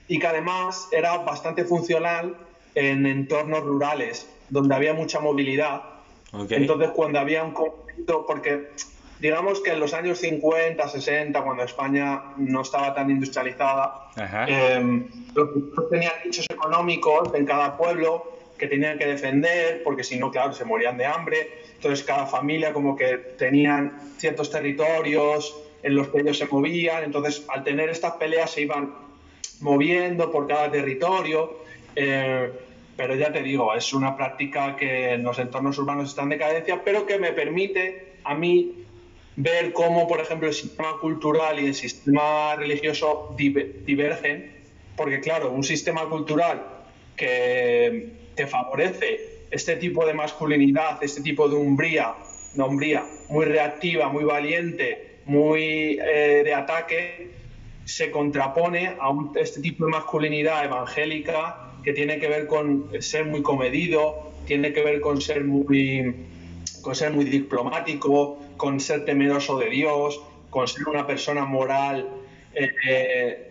y 0.07 0.19
que 0.19 0.27
además 0.27 0.89
era 0.91 1.17
bastante 1.19 1.63
funcional 1.63 2.35
en 2.75 3.05
entornos 3.05 3.63
rurales, 3.63 4.27
donde 4.49 4.75
había 4.75 4.93
mucha 4.93 5.19
movilidad 5.19 5.92
entonces, 6.33 6.89
cuando 6.91 7.19
había 7.19 7.43
un 7.43 7.51
conflicto, 7.51 8.25
porque 8.25 8.69
digamos 9.19 9.61
que 9.61 9.71
en 9.71 9.79
los 9.79 9.93
años 9.93 10.19
50, 10.19 10.87
60, 10.87 11.41
cuando 11.41 11.63
España 11.63 12.23
no 12.37 12.61
estaba 12.61 12.93
tan 12.93 13.09
industrializada, 13.09 14.09
eh, 14.47 15.05
tenían 15.89 16.13
nichos 16.25 16.45
económicos 16.49 17.33
en 17.33 17.45
cada 17.45 17.77
pueblo 17.77 18.33
que 18.57 18.67
tenían 18.67 18.97
que 18.97 19.05
defender, 19.05 19.81
porque 19.83 20.03
si 20.03 20.17
no, 20.17 20.31
claro, 20.31 20.53
se 20.53 20.65
morían 20.65 20.97
de 20.97 21.05
hambre. 21.05 21.61
Entonces, 21.75 22.03
cada 22.05 22.25
familia 22.25 22.73
como 22.73 22.95
que 22.95 23.17
tenían 23.37 24.13
ciertos 24.17 24.49
territorios 24.49 25.55
en 25.83 25.95
los 25.95 26.07
que 26.07 26.21
ellos 26.21 26.37
se 26.37 26.45
movían. 26.47 27.03
Entonces, 27.03 27.45
al 27.49 27.63
tener 27.63 27.89
estas 27.89 28.13
peleas 28.13 28.51
se 28.51 28.61
iban 28.61 28.93
moviendo 29.59 30.31
por 30.31 30.47
cada 30.47 30.71
territorio. 30.71 31.59
Eh, 31.95 32.51
pero 32.95 33.15
ya 33.15 33.31
te 33.31 33.41
digo, 33.41 33.73
es 33.73 33.93
una 33.93 34.15
práctica 34.15 34.75
que 34.75 35.13
en 35.13 35.23
los 35.23 35.39
entornos 35.39 35.77
urbanos 35.77 36.09
está 36.09 36.23
en 36.23 36.29
decadencia, 36.29 36.81
pero 36.83 37.05
que 37.05 37.17
me 37.17 37.31
permite 37.31 38.13
a 38.23 38.35
mí 38.35 38.85
ver 39.35 39.73
cómo, 39.73 40.07
por 40.07 40.19
ejemplo, 40.19 40.47
el 40.47 40.53
sistema 40.53 40.97
cultural 40.99 41.59
y 41.59 41.67
el 41.67 41.75
sistema 41.75 42.55
religioso 42.55 43.35
divergen, 43.35 44.51
porque 44.95 45.19
claro, 45.19 45.51
un 45.51 45.63
sistema 45.63 46.07
cultural 46.07 46.63
que 47.15 48.09
te 48.35 48.47
favorece 48.47 49.45
este 49.49 49.75
tipo 49.75 50.05
de 50.05 50.13
masculinidad, 50.13 51.03
este 51.03 51.21
tipo 51.21 51.49
de 51.49 51.55
umbría, 51.55 52.13
una 52.55 52.65
umbría 52.65 53.05
muy 53.29 53.45
reactiva, 53.45 54.09
muy 54.09 54.23
valiente, 54.23 55.17
muy 55.25 55.99
eh, 55.99 56.41
de 56.43 56.53
ataque, 56.53 57.31
se 57.85 58.11
contrapone 58.11 58.87
a 58.99 59.11
este 59.35 59.61
tipo 59.61 59.85
de 59.85 59.91
masculinidad 59.91 60.63
evangélica 60.65 61.72
que 61.83 61.93
tiene 61.93 62.19
que 62.19 62.27
ver 62.27 62.47
con 62.47 62.89
ser 62.99 63.25
muy 63.25 63.41
comedido, 63.41 64.31
tiene 64.45 64.73
que 64.73 64.83
ver 64.83 65.01
con 65.01 65.21
ser 65.21 65.43
muy, 65.43 66.15
con 66.81 66.95
ser 66.95 67.11
muy 67.11 67.25
diplomático, 67.25 68.39
con 68.57 68.79
ser 68.79 69.05
temeroso 69.05 69.57
de 69.57 69.69
Dios, 69.69 70.21
con 70.49 70.67
ser 70.67 70.87
una 70.87 71.05
persona 71.05 71.45
moral, 71.45 72.09
eh, 72.53 72.69
eh 72.87 73.49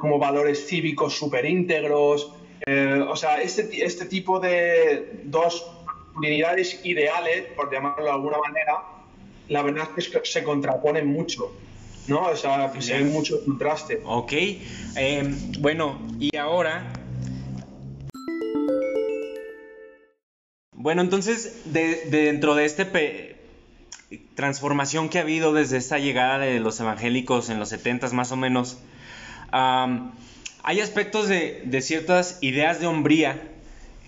como 0.00 0.18
valores 0.18 0.66
cívicos 0.66 1.14
súper 1.14 1.46
íntegros. 1.46 2.32
Eh, 2.66 3.02
o 3.08 3.16
sea, 3.16 3.40
este, 3.40 3.84
este 3.84 4.04
tipo 4.06 4.40
de 4.40 5.20
dos 5.24 5.70
unidades 6.16 6.84
ideales, 6.84 7.44
por 7.56 7.72
llamarlo 7.72 8.04
de 8.04 8.10
alguna 8.10 8.38
manera, 8.38 8.82
la 9.48 9.62
verdad 9.62 9.88
es 9.96 10.08
que 10.08 10.20
se 10.24 10.42
contraponen 10.42 11.06
mucho. 11.06 11.52
¿no? 12.08 12.26
O 12.26 12.36
sea, 12.36 12.72
se 12.80 12.98
ve 12.98 13.04
mucho 13.04 13.44
contraste. 13.44 14.00
Ok. 14.04 14.32
Eh, 14.32 15.34
bueno, 15.60 16.00
y 16.18 16.36
ahora 16.36 16.90
Bueno, 20.80 21.02
entonces, 21.02 21.62
dentro 21.64 22.54
de 22.54 22.64
esta 22.64 22.86
transformación 24.36 25.08
que 25.08 25.18
ha 25.18 25.22
habido 25.22 25.52
desde 25.52 25.76
esta 25.76 25.98
llegada 25.98 26.38
de 26.38 26.60
los 26.60 26.78
evangélicos 26.78 27.50
en 27.50 27.58
los 27.58 27.70
70 27.70 28.10
más 28.10 28.30
o 28.30 28.36
menos, 28.36 28.78
hay 29.50 30.80
aspectos 30.80 31.26
de, 31.26 31.62
de, 31.64 31.80
ciertas 31.80 32.38
ideas 32.42 32.78
de 32.78 32.86
hombría 32.86 33.42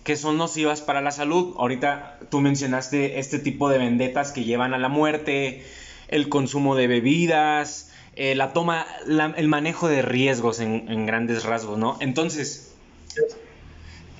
que 0.05 0.15
son 0.15 0.39
nocivas 0.39 0.81
para 0.81 1.01
la 1.01 1.11
salud. 1.11 1.57
Ahorita 1.59 2.21
tú 2.31 2.41
mencionaste 2.41 3.19
este 3.19 3.41
tipo 3.41 3.69
de 3.69 3.79
vendetas 3.79 4.31
que 4.31 4.45
llevan 4.45 4.73
a 4.73 4.79
la 4.79 4.89
muerte, 4.89 5.65
el 6.07 6.29
consumo 6.29 6.77
de 6.77 6.87
bebidas, 6.87 7.91
eh, 8.15 8.37
la 8.37 8.53
toma, 8.53 8.87
el 9.09 9.49
manejo 9.49 9.89
de 9.89 10.03
riesgos 10.03 10.61
en, 10.61 10.89
en 10.89 11.05
grandes 11.05 11.43
rasgos, 11.43 11.79
¿no? 11.79 11.97
Entonces, 11.99 12.70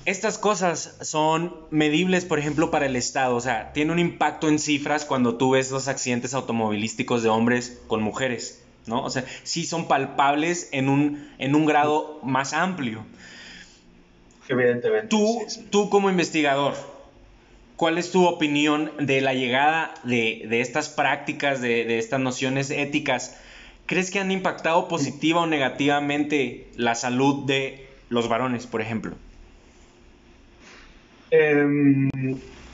estas 0.05 0.37
cosas 0.37 0.97
son 1.01 1.55
medibles, 1.69 2.25
por 2.25 2.39
ejemplo, 2.39 2.71
para 2.71 2.85
el 2.85 2.95
Estado. 2.95 3.35
O 3.35 3.41
sea, 3.41 3.73
tiene 3.73 3.91
un 3.91 3.99
impacto 3.99 4.47
en 4.47 4.59
cifras 4.59 5.05
cuando 5.05 5.35
tú 5.35 5.51
ves 5.51 5.71
los 5.71 5.87
accidentes 5.87 6.33
automovilísticos 6.33 7.23
de 7.23 7.29
hombres 7.29 7.81
con 7.87 8.01
mujeres, 8.01 8.63
¿no? 8.87 9.03
O 9.03 9.09
sea, 9.09 9.25
sí 9.43 9.65
son 9.65 9.87
palpables 9.87 10.69
en 10.71 10.89
un, 10.89 11.29
en 11.37 11.55
un 11.55 11.65
grado 11.65 12.19
más 12.23 12.53
amplio. 12.53 13.05
Evidentemente. 14.47 15.07
Tú, 15.07 15.45
tú 15.69 15.89
como 15.89 16.09
investigador, 16.09 16.73
¿cuál 17.75 17.97
es 17.97 18.11
tu 18.11 18.25
opinión 18.25 18.91
de 18.99 19.21
la 19.21 19.33
llegada 19.33 19.93
de, 20.03 20.61
estas 20.61 20.89
prácticas, 20.89 21.61
de, 21.61 21.85
de 21.85 21.99
estas 21.99 22.19
nociones 22.19 22.69
éticas? 22.71 23.37
¿Crees 23.85 24.09
que 24.09 24.19
han 24.19 24.31
impactado 24.31 24.87
positiva 24.87 25.41
o 25.41 25.47
negativamente 25.47 26.69
la 26.75 26.95
salud 26.95 27.45
de 27.45 27.87
los 28.09 28.27
varones, 28.27 28.65
por 28.65 28.81
ejemplo? 28.81 29.15
Eh, 31.31 32.09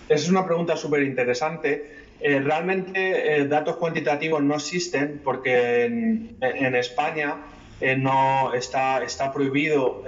es 0.09 0.29
una 0.29 0.45
pregunta 0.45 0.77
súper 0.77 1.03
interesante. 1.03 1.97
Eh, 2.19 2.39
realmente 2.39 3.37
eh, 3.37 3.45
datos 3.45 3.75
cuantitativos 3.75 4.41
no 4.41 4.55
existen 4.55 5.21
porque 5.23 5.85
en, 5.85 6.75
España 6.75 7.37
eh, 7.79 7.95
no 7.95 8.53
está, 8.53 9.03
está 9.03 9.31
prohibido 9.31 10.03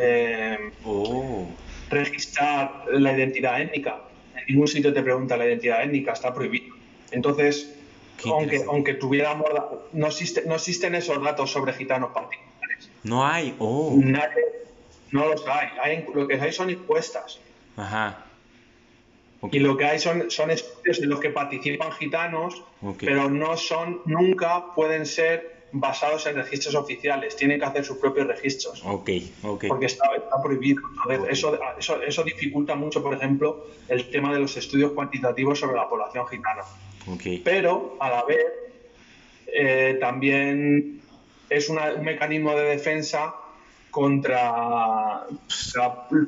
oh. 0.85 1.47
registrar 1.89 2.85
la 2.91 3.13
identidad 3.13 3.61
étnica. 3.61 4.01
En 4.35 4.45
ningún 4.47 4.67
sitio 4.67 4.93
te 4.93 5.03
pregunta 5.03 5.37
la 5.37 5.45
identidad 5.45 5.83
étnica, 5.83 6.13
está 6.13 6.33
prohibido. 6.33 6.75
Entonces, 7.11 7.75
aunque, 8.25 8.63
aunque 8.67 8.93
tuviéramos, 8.95 9.49
no, 9.93 10.07
existe, 10.07 10.43
no 10.45 10.55
existen 10.55 10.95
esos 10.95 11.21
datos 11.21 11.51
sobre 11.51 11.73
gitanos 11.73 12.11
particulares. 12.11 12.89
No 13.03 13.25
hay, 13.25 13.55
oh. 13.59 13.99
no 15.11 15.25
los 15.27 15.45
hay. 15.47 15.67
hay. 15.83 16.05
Lo 16.13 16.27
que 16.27 16.39
hay 16.39 16.51
son 16.51 16.69
encuestas. 16.69 17.39
Ajá. 17.77 18.25
Y 19.51 19.59
lo 19.59 19.77
que 19.77 19.85
hay 19.85 19.99
son, 19.99 20.29
son 20.29 20.51
estudios 20.51 20.99
en 20.99 21.09
los 21.09 21.19
que 21.19 21.29
participan 21.29 21.91
gitanos, 21.93 22.63
pero 22.99 23.29
no 23.29 23.55
son, 23.55 24.01
nunca 24.05 24.73
pueden 24.75 25.05
ser 25.05 25.59
basados 25.71 26.25
en 26.25 26.35
registros 26.35 26.75
oficiales, 26.75 27.35
tienen 27.35 27.59
que 27.59 27.65
hacer 27.65 27.85
sus 27.85 27.97
propios 27.97 28.27
registros. 28.27 28.83
Okay, 28.83 29.31
Porque 29.67 29.85
está, 29.85 30.09
prohibido. 30.43 30.81
eso, 31.29 31.57
eso, 31.77 32.01
eso, 32.01 32.23
dificulta 32.23 32.75
mucho, 32.75 33.01
por 33.01 33.13
ejemplo, 33.13 33.67
el 33.87 34.09
tema 34.09 34.33
de 34.33 34.39
los 34.39 34.57
estudios 34.57 34.91
cuantitativos 34.91 35.59
sobre 35.59 35.75
la 35.75 35.87
población 35.87 36.27
gitana. 36.27 36.63
Pero, 37.43 37.97
a 37.99 38.09
la 38.09 38.23
vez, 38.23 38.45
eh, 39.47 39.97
también 39.99 41.01
es 41.49 41.69
un 41.69 41.79
mecanismo 42.03 42.55
de 42.55 42.63
defensa 42.63 43.35
contra, 43.91 45.25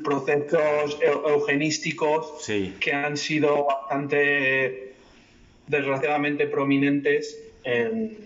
procesos 0.04 0.98
eugenísticos 1.24 2.46
que 2.80 2.92
han 2.92 3.16
sido 3.16 3.64
bastante, 3.64 4.94
desgraciadamente, 5.66 6.46
prominentes 6.46 7.38
en, 7.64 8.16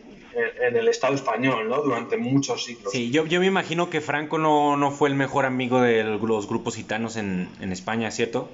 en, 0.62 0.76
el 0.76 0.89
Estado 0.89 1.14
español, 1.14 1.68
¿no? 1.68 1.82
Durante 1.82 2.16
muchos 2.16 2.64
siglos. 2.64 2.93
Sí, 2.93 3.11
yo, 3.11 3.26
yo 3.26 3.41
me 3.41 3.47
imagino 3.47 3.91
que 3.91 4.01
Franco 4.01 4.39
no, 4.39 4.76
no, 4.76 4.91
fue 4.91 5.09
el 5.09 5.14
mejor 5.14 5.45
amigo 5.45 5.80
de 5.80 6.05
los 6.05 6.49
grupos 6.49 6.76
gitanos 6.76 7.16
en, 7.16 7.49
en 7.61 7.72
España, 7.72 8.11
¿cierto? 8.11 8.51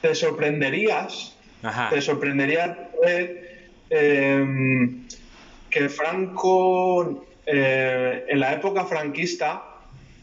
Te 0.00 0.14
sorprenderías, 0.14 1.36
Ajá. 1.62 1.90
te 1.90 2.00
sorprendería 2.00 2.90
eh, 3.06 5.06
que 5.70 5.88
Franco, 5.88 7.26
eh, 7.52 8.26
en 8.28 8.40
la 8.40 8.52
época 8.52 8.84
franquista, 8.84 9.70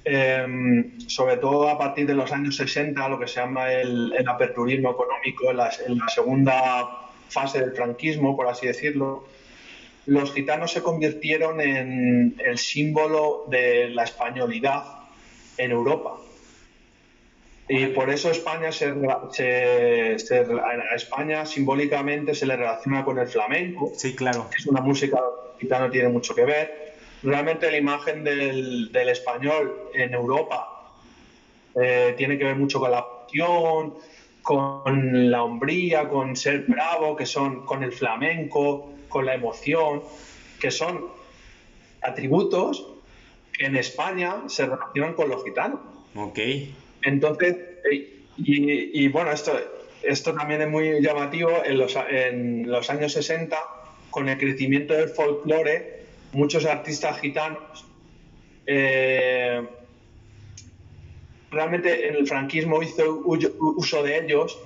Em, 0.10 1.02
sobre 1.10 1.36
todo 1.36 1.68
a 1.68 1.78
partir 1.78 2.08
de 2.08 2.14
los 2.14 2.32
años 2.32 2.56
60, 2.56 3.10
lo 3.10 3.20
que 3.20 3.28
se 3.28 3.42
llama 3.42 3.74
el, 3.74 4.26
aperturismo 4.26 4.92
económico, 4.92 5.52
en 5.52 5.58
la, 5.58 5.70
segunda 6.08 7.10
fase 7.28 7.60
del 7.60 7.74
franquismo, 7.74 8.34
por 8.34 8.48
así 8.48 8.68
decirlo, 8.68 9.26
los 10.06 10.32
gitanos 10.32 10.72
se 10.72 10.82
convirtieron 10.82 11.60
en 11.60 12.36
el 12.40 12.58
símbolo 12.58 13.48
de 13.50 13.90
la 13.90 14.06
españolidad 14.06 14.86
en 15.58 15.72
Europa. 15.72 16.16
Y 17.68 17.88
por 17.88 18.10
eso 18.10 18.32
España, 18.32 18.72
se, 18.72 18.86
a 18.86 20.96
España 20.96 21.46
simbólicamente 21.46 22.34
se 22.34 22.46
le 22.46 22.56
relaciona 22.56 23.04
con 23.04 23.20
el 23.20 23.28
flamenco. 23.28 23.92
Sí, 23.98 24.16
claro. 24.16 24.50
es 24.58 24.66
una 24.68 24.80
música 24.80 25.20
gitana 25.60 25.90
tiene 25.90 26.08
mucho 26.08 26.34
que 26.34 26.46
ver 26.46 26.87
realmente 27.24 27.70
la 27.72 27.78
imagen 27.78 28.24
del, 28.24 28.92
español 29.10 29.90
en 29.94 30.14
Europa 30.14 30.92
eh, 31.80 32.14
tiene 32.18 32.38
que 32.38 32.46
ver 32.46 32.56
mucho 32.56 32.80
con 32.80 32.92
la 32.92 33.06
pasión, 33.06 33.96
con 34.42 35.30
la 35.30 35.44
hombría, 35.44 36.08
con 36.08 36.36
ser 36.36 36.66
bravo, 36.68 37.16
que 37.16 37.26
son 37.26 37.66
con 37.66 37.84
el 37.84 37.92
flamenco, 37.92 38.94
con 39.10 39.26
la 39.26 39.36
emoción, 39.36 40.04
que 40.60 40.72
son 40.72 41.08
atributos 42.02 42.88
que 43.52 43.66
en 43.66 43.76
España 43.76 44.44
se 44.48 44.66
relacionan 44.66 45.14
con 45.14 45.30
los 45.30 45.44
gitanos. 45.44 45.80
Ok. 46.16 46.40
Entonces, 47.04 47.58
eh, 47.92 48.14
y, 48.38 49.08
bueno, 49.08 49.32
esto, 49.32 49.60
esto 50.04 50.34
también 50.34 50.62
es 50.62 50.70
muy 50.70 51.02
llamativo 51.02 51.52
en 51.66 51.78
los, 51.78 51.98
en 52.10 52.70
los 52.70 52.90
años 52.90 53.14
60, 53.14 53.58
con 54.12 54.30
el 54.30 54.38
crecimiento 54.38 54.94
del 54.94 55.10
folclore 55.10 55.97
muchos 56.38 56.66
artistas 56.66 57.20
gitanos 57.20 57.86
eh, 58.68 59.66
realmente 61.50 62.10
el 62.10 62.28
franquismo 62.28 62.84
hizo 62.84 63.24
uso 63.26 64.04
de 64.04 64.20
ellos 64.20 64.60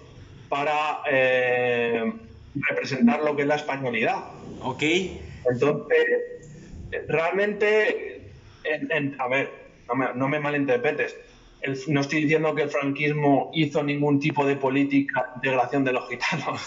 para 0.50 1.02
eh, 1.10 2.12
representar 2.56 3.24
lo 3.24 3.36
que 3.36 3.44
es 3.44 3.48
la 3.48 3.56
españolidad. 3.56 4.18
Ok. 4.64 4.84
Entonces, 5.50 6.06
realmente, 7.08 8.32
a 9.18 9.28
ver, 9.28 9.50
no 10.16 10.28
me, 10.28 10.40
malinterpretes. 10.40 11.16
no 11.88 12.02
estoy 12.02 12.24
diciendo 12.24 12.54
que 12.54 12.64
el 12.64 12.70
franquismo 12.70 13.52
hizo 13.54 13.84
ningún 13.84 14.20
tipo 14.20 14.46
de 14.46 14.56
política 14.56 15.30
de 15.36 15.36
integración 15.38 15.84
de 15.86 15.94
los 15.94 16.10
gitanos 16.10 16.60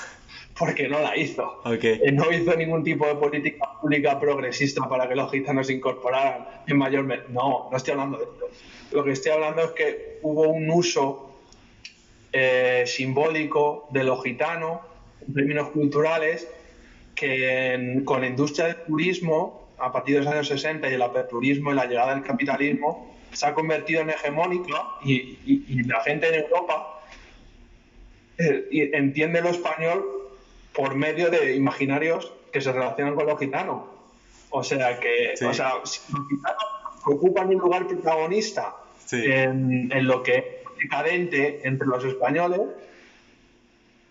porque 0.58 0.88
no 0.88 1.00
la 1.00 1.16
hizo. 1.16 1.60
Eh, 1.66 2.12
no 2.12 2.30
hizo 2.30 2.54
ningún 2.56 2.84
tipo 2.84 3.06
de 3.06 3.16
política 3.16 3.72
pública 3.80 4.20
progresista 4.20 4.88
para 4.88 5.08
que 5.08 5.16
los 5.16 5.30
gitanos 5.30 5.66
se 5.66 5.74
incorporaran 5.74 6.46
en 6.66 6.78
mayor 6.78 7.04
medida. 7.04 7.26
No, 7.30 7.68
no 7.70 7.76
estoy 7.76 7.92
hablando 7.92 8.18
de 8.18 8.24
esto. 8.24 8.48
Lo 8.92 9.04
que 9.04 9.12
estoy 9.12 9.32
hablando 9.32 9.62
es 9.62 9.70
que 9.72 10.18
hubo 10.22 10.48
un 10.48 10.70
uso 10.70 11.32
eh, 12.32 12.84
simbólico 12.86 13.88
de 13.90 14.04
los 14.04 14.22
gitanos 14.22 14.80
en 15.26 15.34
términos 15.34 15.68
culturales 15.70 16.48
que 17.14 18.02
con 18.04 18.20
la 18.20 18.26
industria 18.26 18.66
del 18.66 18.76
turismo, 18.84 19.68
a 19.78 19.92
partir 19.92 20.16
de 20.16 20.24
los 20.24 20.32
años 20.32 20.48
60 20.48 20.88
y 20.88 20.94
el 20.94 21.02
aperturismo 21.02 21.72
y 21.72 21.74
la 21.74 21.86
llegada 21.86 22.14
del 22.14 22.24
capitalismo, 22.24 23.14
se 23.32 23.46
ha 23.46 23.54
convertido 23.54 24.02
en 24.02 24.10
hegemónica 24.10 24.84
y, 25.04 25.36
la 25.84 26.00
gente 26.02 26.28
en 26.28 26.42
Europa 26.44 27.00
eh, 28.38 28.90
entiende 28.92 29.40
lo 29.40 29.50
español 29.50 30.23
por 30.74 30.94
medio 30.94 31.30
de 31.30 31.54
imaginarios 31.54 32.32
que 32.52 32.60
se 32.60 32.72
relacionan 32.72 33.14
con 33.14 33.26
los 33.26 33.38
gitanos. 33.38 33.82
O 34.50 34.62
sea 34.62 34.98
que, 35.00 35.34
o 35.44 35.54
sea, 35.54 35.74
si 35.84 36.00
los 36.12 36.28
gitanos 36.28 36.64
ocupan 37.06 37.48
un 37.48 37.58
lugar 37.58 37.86
protagonista 37.86 38.76
en, 39.12 40.06
lo 40.06 40.22
que 40.22 40.36
es 40.36 40.44
decadente 40.82 41.60
entre 41.64 41.86
los 41.86 42.04
españoles, 42.04 42.60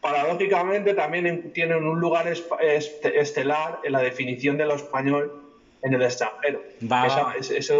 paradójicamente 0.02 0.94
también 0.94 1.54
tienen 1.54 1.86
un 1.86 2.00
lugar 2.00 2.28
estelar 2.28 3.80
en 3.84 3.92
la 3.92 4.02
definición 4.02 4.58
de 4.58 4.66
lo 4.66 4.76
español 4.76 5.42
en 5.82 5.94
el 5.94 6.02
extranjero. 6.02 6.62
Va, 6.92 7.36
ese, 7.38 7.58
ese 7.58 7.74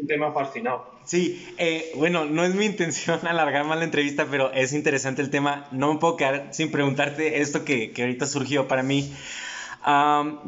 un 0.00 0.06
tema 0.06 0.32
fascinado. 0.32 0.98
Sí, 1.04 1.46
eh, 1.56 1.92
bueno, 1.96 2.26
no 2.26 2.44
es 2.44 2.54
mi 2.54 2.66
intención 2.66 3.20
alargar 3.26 3.64
más 3.64 3.78
la 3.78 3.84
entrevista, 3.84 4.26
pero 4.30 4.52
es 4.52 4.72
interesante 4.72 5.22
el 5.22 5.30
tema. 5.30 5.66
No 5.72 5.92
me 5.94 5.98
puedo 5.98 6.16
quedar 6.16 6.48
sin 6.52 6.70
preguntarte 6.70 7.40
esto 7.40 7.64
que, 7.64 7.92
que 7.92 8.02
ahorita 8.02 8.26
surgió 8.26 8.68
para 8.68 8.82
mí. 8.82 9.12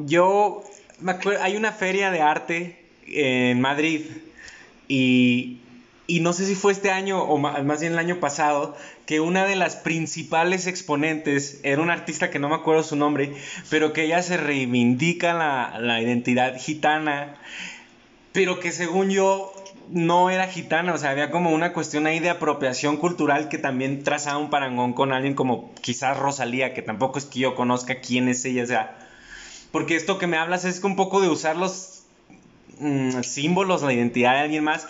yo 0.05 0.62
me 1.01 1.12
acuerdo, 1.12 1.42
hay 1.42 1.57
una 1.57 1.72
feria 1.72 2.11
de 2.11 2.20
arte 2.20 2.84
en 3.07 3.61
Madrid 3.61 4.03
y, 4.86 5.61
y, 6.07 6.20
no 6.20 6.32
sé 6.32 6.44
si 6.44 6.55
fue 6.55 6.72
este 6.72 6.90
año 6.90 7.22
o 7.22 7.38
más 7.38 7.80
bien 7.80 7.94
el 7.94 7.98
año 7.98 8.20
pasado, 8.20 8.76
que 9.07 9.20
una 9.20 9.46
de 9.46 9.57
las 9.57 9.76
principales 9.76 10.66
exponentes 10.66 11.61
era 11.62 11.80
una 11.80 11.94
artista 11.94 12.30
que 12.30 12.38
no 12.38 12.48
me 12.48 12.57
acuerdo 12.57 12.82
su 12.82 12.96
nombre, 12.96 13.32
pero 13.70 13.92
que 13.92 14.05
ella 14.05 14.22
se 14.22 14.36
reivindica 14.36 15.32
la, 15.32 15.78
la 15.80 16.03
identidad 16.03 16.57
gitana 16.59 17.38
pero 18.32 18.60
que 18.60 18.72
según 18.72 19.10
yo 19.10 19.52
no 19.88 20.30
era 20.30 20.46
gitana, 20.46 20.94
o 20.94 20.98
sea, 20.98 21.10
había 21.10 21.30
como 21.30 21.50
una 21.50 21.72
cuestión 21.72 22.06
ahí 22.06 22.20
de 22.20 22.30
apropiación 22.30 22.96
cultural 22.96 23.48
que 23.48 23.58
también 23.58 24.04
trazaba 24.04 24.38
un 24.38 24.50
parangón 24.50 24.92
con 24.92 25.12
alguien 25.12 25.34
como 25.34 25.74
quizás 25.80 26.16
Rosalía, 26.16 26.74
que 26.74 26.82
tampoco 26.82 27.18
es 27.18 27.24
que 27.24 27.40
yo 27.40 27.54
conozca 27.54 28.00
quién 28.00 28.28
es 28.28 28.44
ella, 28.44 28.62
o 28.62 28.66
sea, 28.66 28.98
porque 29.72 29.96
esto 29.96 30.18
que 30.18 30.26
me 30.26 30.36
hablas 30.36 30.64
es 30.64 30.82
un 30.82 30.96
poco 30.96 31.20
de 31.20 31.28
usar 31.28 31.56
los 31.56 32.02
mm, 32.78 33.22
símbolos, 33.22 33.82
la 33.82 33.92
identidad 33.92 34.34
de 34.34 34.40
alguien 34.40 34.64
más. 34.64 34.86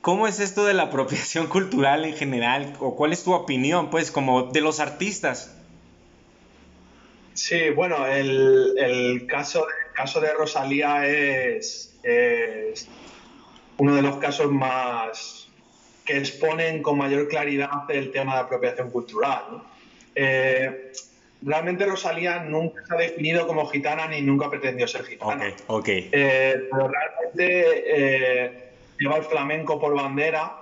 ¿Cómo 0.00 0.28
es 0.28 0.38
esto 0.38 0.64
de 0.64 0.74
la 0.74 0.84
apropiación 0.84 1.46
cultural 1.48 2.04
en 2.04 2.14
general? 2.14 2.74
¿O 2.80 2.96
cuál 2.96 3.12
es 3.12 3.24
tu 3.24 3.32
opinión, 3.32 3.90
pues, 3.90 4.10
como 4.10 4.44
de 4.44 4.60
los 4.60 4.80
artistas? 4.80 5.52
Sí, 7.34 7.70
bueno, 7.70 8.06
el, 8.06 9.26
caso, 9.28 9.66
el 9.68 9.92
caso 9.92 10.20
de 10.20 10.32
Rosalía 10.32 11.06
es, 11.06 11.95
uno 13.78 13.94
de 13.94 14.02
los 14.02 14.16
casos 14.16 14.50
más 14.50 15.48
que 16.04 16.18
exponen 16.18 16.82
con 16.82 16.96
mayor 16.96 17.28
claridad 17.28 17.90
el 17.90 18.12
tema 18.12 18.34
de 18.34 18.40
apropiación 18.40 18.90
cultural. 18.90 19.62
Eh, 20.14 20.92
realmente 21.42 21.84
Rosalía 21.84 22.44
nunca 22.44 22.86
se 22.86 22.94
ha 22.94 22.98
definido 22.98 23.46
como 23.46 23.66
gitana 23.66 24.06
ni 24.06 24.22
nunca 24.22 24.48
pretendió 24.48 24.86
ser 24.86 25.04
gitana. 25.04 25.54
Okay, 25.66 26.08
eh, 26.12 26.68
pero 26.70 26.88
realmente 26.88 27.84
eh, 27.86 28.70
lleva 28.98 29.16
el 29.16 29.24
flamenco 29.24 29.80
por 29.80 29.94
bandera 29.94 30.56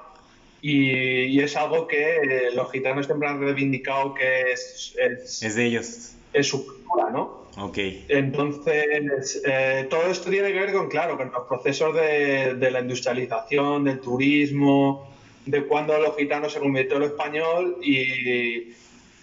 y, 0.62 1.40
es 1.40 1.56
algo 1.56 1.86
que 1.86 2.50
los 2.54 2.72
gitanos 2.72 3.04
siempre 3.04 3.28
han 3.28 3.38
reivindicado 3.38 4.14
que 4.14 4.52
es, 4.52 4.96
es 4.98 5.54
de 5.54 5.64
ellos 5.66 6.14
es 6.32 6.48
su 6.48 6.66
cultura, 6.66 7.10
¿no? 7.10 7.43
Ok. 7.56 7.78
Entonces, 8.08 9.42
eh, 9.46 9.86
todo 9.88 10.10
esto 10.10 10.30
tiene 10.30 10.52
que 10.52 10.58
ver 10.58 10.72
con, 10.72 10.88
claro, 10.88 11.16
con 11.16 11.30
los 11.30 11.46
procesos 11.46 11.94
de, 11.94 12.70
la 12.70 12.80
industrialización, 12.80 13.84
del 13.84 14.00
turismo, 14.00 15.12
de 15.46 15.64
cuando 15.64 15.98
los 15.98 16.16
gitanos 16.16 16.52
se 16.52 16.58
convirtió 16.58 16.96
en 16.96 17.04
español 17.04 17.78
y 17.82 18.74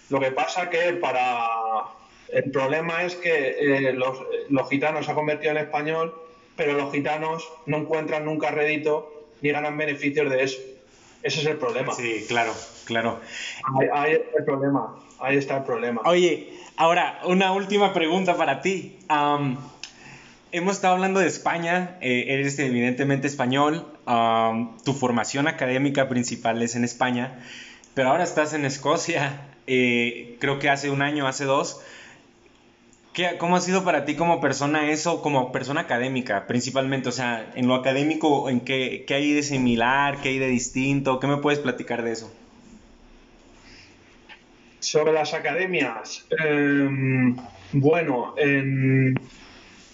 lo 0.08 0.20
que 0.20 0.30
pasa 0.32 0.70
que 0.70 0.94
para... 0.94 1.46
El 2.28 2.50
problema 2.50 3.04
es 3.04 3.14
que 3.16 3.56
eh, 3.60 3.92
los, 3.92 4.18
los 4.48 4.68
gitanos 4.70 5.04
se 5.04 5.10
han 5.10 5.16
convertido 5.16 5.50
en 5.50 5.58
español, 5.58 6.14
pero 6.56 6.72
los 6.72 6.90
gitanos 6.90 7.46
no 7.66 7.78
encuentran 7.78 8.24
nunca 8.24 8.50
rédito 8.50 9.26
ni 9.42 9.50
ganan 9.50 9.76
beneficios 9.76 10.30
de 10.30 10.42
eso. 10.42 10.58
Ese 11.22 11.40
es 11.40 11.46
el 11.46 11.56
problema. 11.56 11.94
Sí, 11.94 12.24
claro, 12.28 12.52
claro. 12.84 13.20
Ahí, 13.92 14.12
está 14.12 14.38
el 14.38 14.44
problema. 14.44 14.96
Ahí 15.20 15.36
está 15.36 15.58
el 15.58 15.64
problema. 15.64 16.02
Oye, 16.04 16.52
Ahora, 16.76 17.20
una 17.24 17.52
última 17.52 17.92
pregunta 17.92 18.36
para 18.36 18.62
ti. 18.62 18.96
hemos 20.52 20.74
estado 20.74 20.94
hablando 20.94 21.20
de 21.20 21.26
España, 21.26 21.96
eh, 22.00 22.24
eres 22.28 22.58
evidentemente 22.58 23.26
español, 23.26 23.86
tu 24.84 24.92
formación 24.94 25.48
académica 25.48 26.08
principal 26.08 26.62
es 26.62 26.74
en 26.74 26.84
España, 26.84 27.38
pero 27.94 28.08
ahora 28.08 28.24
estás 28.24 28.54
en 28.54 28.64
Escocia, 28.64 29.42
eh, 29.66 30.38
creo 30.40 30.58
que 30.58 30.70
hace 30.70 30.90
un 30.90 31.02
año, 31.02 31.26
hace 31.26 31.44
dos. 31.44 31.82
¿Qué, 33.12 33.36
¿Cómo 33.38 33.56
ha 33.56 33.60
sido 33.60 33.84
para 33.84 34.04
ti 34.04 34.16
como 34.16 34.40
persona 34.40 34.90
eso, 34.90 35.20
como 35.20 35.52
persona 35.52 35.82
académica 35.82 36.46
principalmente? 36.46 37.10
O 37.10 37.12
sea, 37.12 37.52
en 37.54 37.68
lo 37.68 37.74
académico, 37.74 38.48
¿en 38.48 38.60
qué, 38.60 39.04
qué 39.06 39.14
hay 39.14 39.32
de 39.32 39.42
similar, 39.42 40.18
qué 40.22 40.30
hay 40.30 40.38
de 40.38 40.48
distinto? 40.48 41.20
¿Qué 41.20 41.26
me 41.26 41.36
puedes 41.36 41.58
platicar 41.58 42.02
de 42.02 42.12
eso? 42.12 42.32
Sobre 44.80 45.12
las 45.12 45.34
academias, 45.34 46.26
em, 46.30 47.36
bueno, 47.72 48.34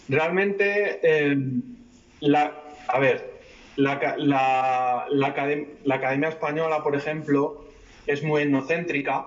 Realmente, 0.09 1.01
eh, 1.03 1.37
la, 2.21 2.55
a 2.89 2.99
ver, 2.99 3.41
la, 3.77 4.16
la, 4.16 5.07
la, 5.11 5.95
Academia 5.95 6.31
Española, 6.31 6.83
por 6.83 6.97
ejemplo, 6.97 7.66
es 8.07 8.23
muy 8.23 8.43
etnocéntrica. 8.43 9.27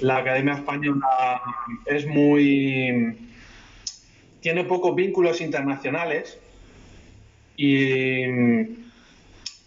La 0.00 0.18
Academia 0.18 0.54
Española 0.54 1.40
es 1.86 2.06
muy... 2.06 3.16
tiene 4.40 4.64
pocos 4.64 4.94
vínculos 4.94 5.40
internacionales 5.40 6.38
y 7.56 8.24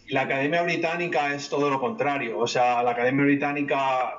la 0.09 0.21
Academia 0.21 0.63
Británica 0.63 1.33
es 1.33 1.49
todo 1.49 1.69
lo 1.69 1.79
contrario. 1.79 2.37
O 2.39 2.47
sea, 2.47 2.83
la 2.83 2.91
Academia 2.91 3.25
Británica 3.25 4.13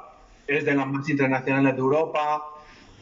es 0.47 0.65
de 0.65 0.75
las 0.75 0.87
más 0.87 1.09
internacionales 1.09 1.75
de 1.75 1.81
Europa. 1.81 2.43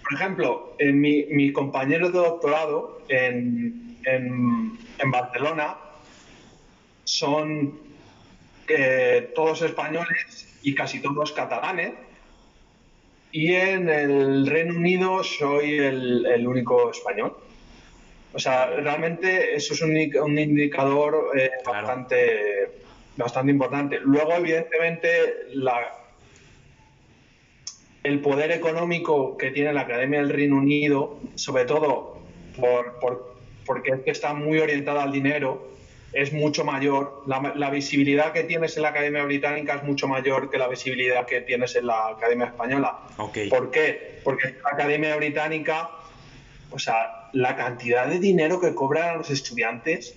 Por 0.02 0.14
ejemplo, 0.14 0.74
en 0.78 1.00
mi, 1.00 1.24
mis 1.30 1.52
compañeros 1.52 2.12
de 2.12 2.18
doctorado 2.18 3.02
en, 3.08 3.96
en, 4.04 5.10
Barcelona 5.10 5.76
son 7.04 7.78
eh, 8.68 9.32
todos 9.34 9.62
españoles 9.62 10.58
y 10.62 10.74
casi 10.74 11.00
todos 11.00 11.32
catalanes. 11.32 11.92
Y 13.36 13.54
en 13.54 13.90
el 13.90 14.46
Reino 14.46 14.74
Unido 14.74 15.22
soy 15.22 15.76
el, 15.76 16.46
único 16.48 16.90
español. 16.90 17.36
O 18.32 18.38
sea, 18.38 18.64
realmente 18.64 19.54
eso 19.54 19.74
es 19.74 19.82
un, 19.82 20.38
indicador 20.38 21.32
eh, 21.38 21.50
bastante, 21.62 22.70
bastante 23.14 23.52
importante. 23.52 23.98
Luego, 24.00 24.32
evidentemente, 24.32 25.48
la, 25.52 25.86
el 28.04 28.20
poder 28.22 28.52
económico 28.52 29.36
que 29.36 29.50
tiene 29.50 29.74
la 29.74 29.82
Academia 29.82 30.20
del 30.20 30.30
Reino 30.30 30.56
Unido, 30.56 31.18
sobre 31.34 31.66
todo 31.66 32.16
por, 32.58 33.36
porque 33.66 33.90
es 33.90 34.00
que 34.00 34.12
está 34.12 34.32
muy 34.32 34.60
orientada 34.60 35.02
al 35.02 35.12
dinero, 35.12 35.75
es 36.16 36.32
mucho 36.32 36.64
mayor. 36.64 37.24
La, 37.26 37.68
visibilidad 37.68 38.32
que 38.32 38.44
tienes 38.44 38.74
en 38.76 38.84
la 38.84 38.88
Academia 38.88 39.22
Británica 39.22 39.74
es 39.74 39.82
mucho 39.82 40.08
mayor 40.08 40.50
que 40.50 40.56
la 40.56 40.66
visibilidad 40.66 41.26
que 41.26 41.42
tienes 41.42 41.76
en 41.76 41.86
la 41.86 42.08
Academia 42.08 42.46
Española. 42.46 43.00
¿Por 43.50 43.70
qué? 43.70 44.20
Porque 44.24 44.56
la 44.64 44.70
Academia 44.70 45.14
Británica, 45.16 45.90
o 46.70 46.78
sea, 46.78 47.28
la 47.34 47.54
cantidad 47.54 48.06
de 48.06 48.18
dinero 48.18 48.58
que 48.58 48.74
cobran 48.74 49.18
los 49.18 49.28
estudiantes 49.28 50.16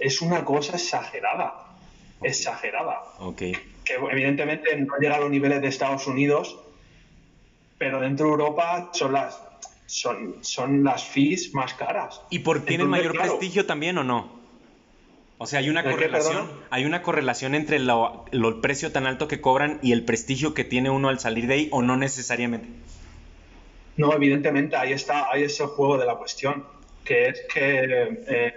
es 0.00 0.20
una 0.20 0.44
cosa 0.44 0.74
exagerada. 0.74 1.54
Exagerada. 2.22 3.02
Okay. 3.20 3.52
Que 3.84 3.94
evidentemente 4.10 4.76
no 4.76 4.96
llega 4.98 5.14
a 5.14 5.20
los 5.20 5.30
niveles 5.30 5.62
de 5.62 5.68
Estados 5.68 6.08
Unidos, 6.08 6.58
pero 7.78 8.00
dentro 8.00 8.26
de 8.26 8.32
Europa 8.32 8.90
son 8.92 9.12
las 9.12 9.40
son, 9.86 10.38
son 10.40 10.82
las 10.82 11.04
fees 11.04 11.54
más 11.54 11.72
caras. 11.74 12.20
¿Y 12.30 12.40
por 12.40 12.64
tienen 12.64 12.88
mayor 12.88 13.16
prestigio 13.16 13.64
también 13.64 13.96
o 13.98 14.02
no? 14.02 14.35
O 15.38 15.46
sea, 15.46 15.58
hay 15.58 15.68
una 15.68 15.84
correlación, 15.84 16.48
hay 16.70 16.84
una 16.86 17.02
correlación 17.02 17.54
entre 17.54 17.78
lo, 17.78 18.24
el 18.32 18.60
precio 18.60 18.90
tan 18.90 19.06
alto 19.06 19.28
que 19.28 19.40
cobran 19.40 19.78
y 19.82 19.92
el 19.92 20.04
prestigio 20.04 20.54
que 20.54 20.64
tiene 20.64 20.88
uno 20.88 21.10
al 21.10 21.18
salir 21.18 21.46
de 21.46 21.54
ahí 21.54 21.68
o 21.72 21.82
no 21.82 21.96
necesariamente. 21.96 22.68
No, 23.98 24.12
evidentemente, 24.14 24.76
ahí 24.76 24.92
está, 24.92 25.30
ahí 25.30 25.42
es 25.42 25.60
el 25.60 25.66
juego 25.66 25.98
de 25.98 26.06
la 26.06 26.16
cuestión, 26.16 26.64
que 27.04 27.28
es 27.28 27.42
que 27.52 28.20
eh, 28.28 28.54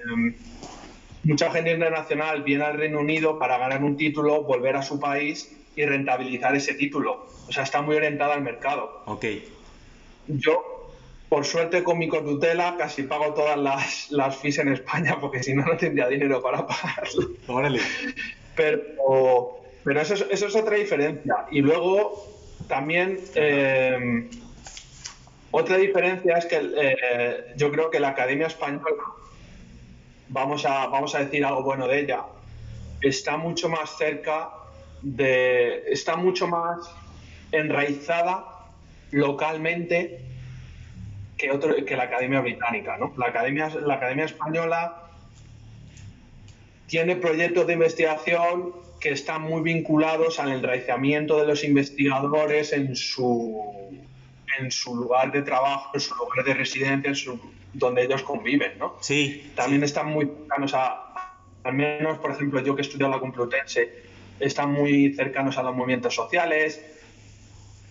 mucha 1.24 1.52
gente 1.52 1.72
internacional 1.72 2.44
viene 2.44 2.64
al 2.64 2.78
Reino 2.78 3.00
Unido 3.00 3.38
para 3.38 3.58
ganar 3.58 3.84
un 3.84 3.98
título, 3.98 4.44
volver 4.44 4.76
a 4.78 4.82
su 4.82 5.00
país 5.00 5.54
y 5.76 5.86
rentabilizar 5.86 6.56
ese 6.56 6.74
título. 6.74 7.28
O 7.48 7.52
sea, 7.52 7.64
está 7.64 7.82
muy 7.82 7.96
orientada 7.96 8.36
al 8.36 8.42
mercado. 8.42 9.02
Ok. 9.06 9.26
Yo, 10.28 10.79
por 11.30 11.46
suerte, 11.46 11.84
con 11.84 12.00
mi 12.00 12.08
cotutela 12.08 12.76
casi 12.78 13.04
pago 13.04 13.36
todas 13.36 13.58
las, 13.58 14.10
las 14.10 14.36
fees 14.38 14.58
en 14.58 14.70
España, 14.70 15.18
porque 15.22 15.44
si 15.44 15.54
no, 15.54 15.64
no 15.64 15.78
tendría 15.78 16.08
dinero 16.08 16.42
para 16.42 16.66
pagarlo. 16.66 17.30
Órale. 17.48 17.80
Pero, 18.56 19.62
pero 19.84 20.02
eso, 20.02 20.16
es, 20.16 20.26
eso 20.32 20.48
es 20.48 20.56
otra 20.56 20.76
diferencia. 20.76 21.46
Y 21.52 21.62
luego, 21.62 22.28
también, 22.68 23.20
eh, 23.36 24.28
otra 25.52 25.78
diferencia 25.78 26.38
es 26.38 26.46
que 26.48 26.60
eh, 26.76 27.54
yo 27.56 27.72
creo 27.72 27.92
que 27.92 28.00
la 28.00 28.10
Academia 28.10 28.48
Española, 28.48 29.04
vamos 30.30 30.66
a, 30.66 30.88
vamos 30.88 31.14
a 31.14 31.20
decir 31.20 31.46
algo 31.46 31.64
bueno 31.64 31.88
de 31.88 32.00
ella, 32.00 32.24
está 33.02 33.38
mucho 33.38 33.70
más 33.70 33.98
cerca 33.98 34.50
de. 35.04 35.84
está 35.92 36.16
mucho 36.16 36.48
más 36.48 36.90
enraizada 37.52 38.46
localmente 39.12 40.20
que, 41.40 41.50
otro, 41.52 41.74
que 41.86 41.96
la 41.96 42.04
Academia 42.04 42.42
Británica. 42.42 42.98
¿no? 42.98 43.14
La, 43.18 43.28
Academia, 43.28 43.70
la 43.70 43.96
Academia 43.96 44.26
Española 44.26 45.10
tiene 46.86 47.16
proyectos 47.16 47.66
de 47.66 47.74
investigación 47.74 48.74
que 49.00 49.12
están 49.12 49.44
muy 49.44 49.62
vinculados 49.62 50.40
al 50.40 50.52
enraizamiento 50.52 51.40
de 51.40 51.48
los 51.48 51.64
investigadores 51.64 52.74
en 52.74 52.96
su, 52.96 53.98
en 54.60 54.72
su 54.72 54.96
lugar 54.96 55.32
de 55.32 55.42
trabajo, 55.42 55.92
en 55.94 56.00
su 56.02 56.14
lugar 56.16 56.46
de 56.46 56.54
residencia, 56.54 57.12
en 57.12 57.40
donde 57.74 58.04
ellos 58.04 58.22
conviven. 58.24 58.78
¿no? 58.78 58.98
Sí. 59.00 59.52
También 59.56 59.84
están 59.84 60.08
muy 60.08 60.26
cercanos 60.26 60.74
a, 60.74 61.38
al 61.64 61.74
menos, 61.74 62.18
por 62.20 62.32
ejemplo, 62.32 62.60
yo 62.62 62.76
que 62.76 62.82
he 62.82 62.86
estudiado 62.86 63.14
la 63.14 63.20
Complutense, 63.20 64.10
están 64.40 64.72
muy 64.72 65.14
cercanos 65.14 65.58
a 65.58 65.64
los 65.64 65.76
movimientos 65.76 66.16
sociales, 66.16 66.82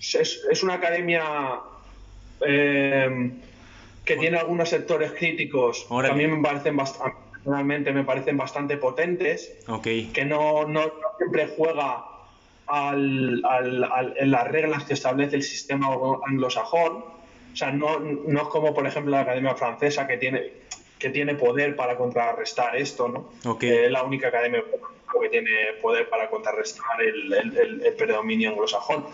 es, 0.01 0.63
una 0.63 0.75
academia 0.75 1.23
eh, 2.41 3.31
que 4.05 4.17
tiene 4.17 4.39
algunos 4.39 4.71
sectores 4.71 5.13
críticos 5.13 5.87
que 5.89 6.07
a 6.07 6.15
mí 6.15 6.27
me 6.27 6.43
parecen 6.43 6.77
bastante, 6.77 7.19
personalmente 7.33 7.93
me 7.93 8.05
parecen 8.05 8.37
bastante 8.37 8.77
potentes, 8.77 9.53
que 9.83 10.25
no, 10.25 10.67
siempre 11.17 11.49
juega 11.57 12.05
en 12.95 13.41
las 14.31 14.49
reglas 14.49 14.85
que 14.85 14.95
establece 14.95 15.37
el 15.37 15.43
sistema 15.43 15.89
anglosajón. 16.27 17.05
O 17.53 17.57
sea, 17.57 17.71
no, 17.71 17.99
no 17.99 18.43
es 18.43 18.49
como, 18.49 18.75
por 18.75 18.87
ejemplo, 18.87 19.11
la 19.13 19.21
Academia 19.21 19.55
Francesa 19.55 20.07
que 20.07 20.17
tiene, 20.17 20.53
que 20.99 21.11
tiene 21.11 21.35
poder 21.35 21.75
para 21.77 21.97
contrarrestar 21.97 22.77
esto, 22.77 23.09
¿no? 23.09 23.31
es 23.85 23.91
la 23.91 24.03
única 24.03 24.29
academia 24.29 24.63
que 25.21 25.29
tiene 25.31 25.51
poder 25.81 26.09
para 26.09 26.29
contrarrestar 26.29 27.03
el, 27.03 27.33
el, 27.33 27.83
el 27.85 27.95
predominio 27.95 28.51
anglosajón. 28.51 29.07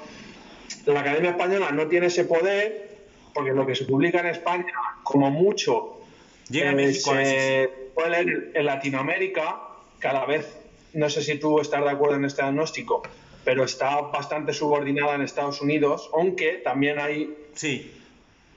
La 0.87 1.01
Academia 1.01 1.31
Española 1.31 1.71
no 1.71 1.87
tiene 1.87 2.07
ese 2.07 2.25
poder 2.25 2.94
porque 3.35 3.53
lo 3.53 3.67
que 3.67 3.75
se 3.75 3.85
publica 3.85 4.21
en 4.21 4.27
España, 4.27 4.73
como 5.03 5.31
mucho, 5.31 6.01
Llega 6.49 6.73
eh, 6.73 6.93
se 6.95 7.71
puede 7.95 8.11
leer 8.11 8.51
en 8.55 8.67
Latinoamérica, 8.67 9.61
cada 9.99 10.25
vez, 10.27 10.57
no 10.93 11.09
sé 11.09 11.23
si 11.23 11.39
tú 11.39 11.61
estás 11.61 11.83
de 11.83 11.91
acuerdo 11.91 12.17
en 12.17 12.25
este 12.25 12.43
diagnóstico, 12.43 13.03
pero 13.45 13.65
está 13.65 14.01
bastante 14.03 14.53
subordinada 14.53 15.15
en 15.15 15.23
Estados 15.23 15.61
Unidos, 15.61 16.11
aunque 16.15 16.61
también 16.65 16.99
hay... 16.99 17.35
Sí, 17.55 17.93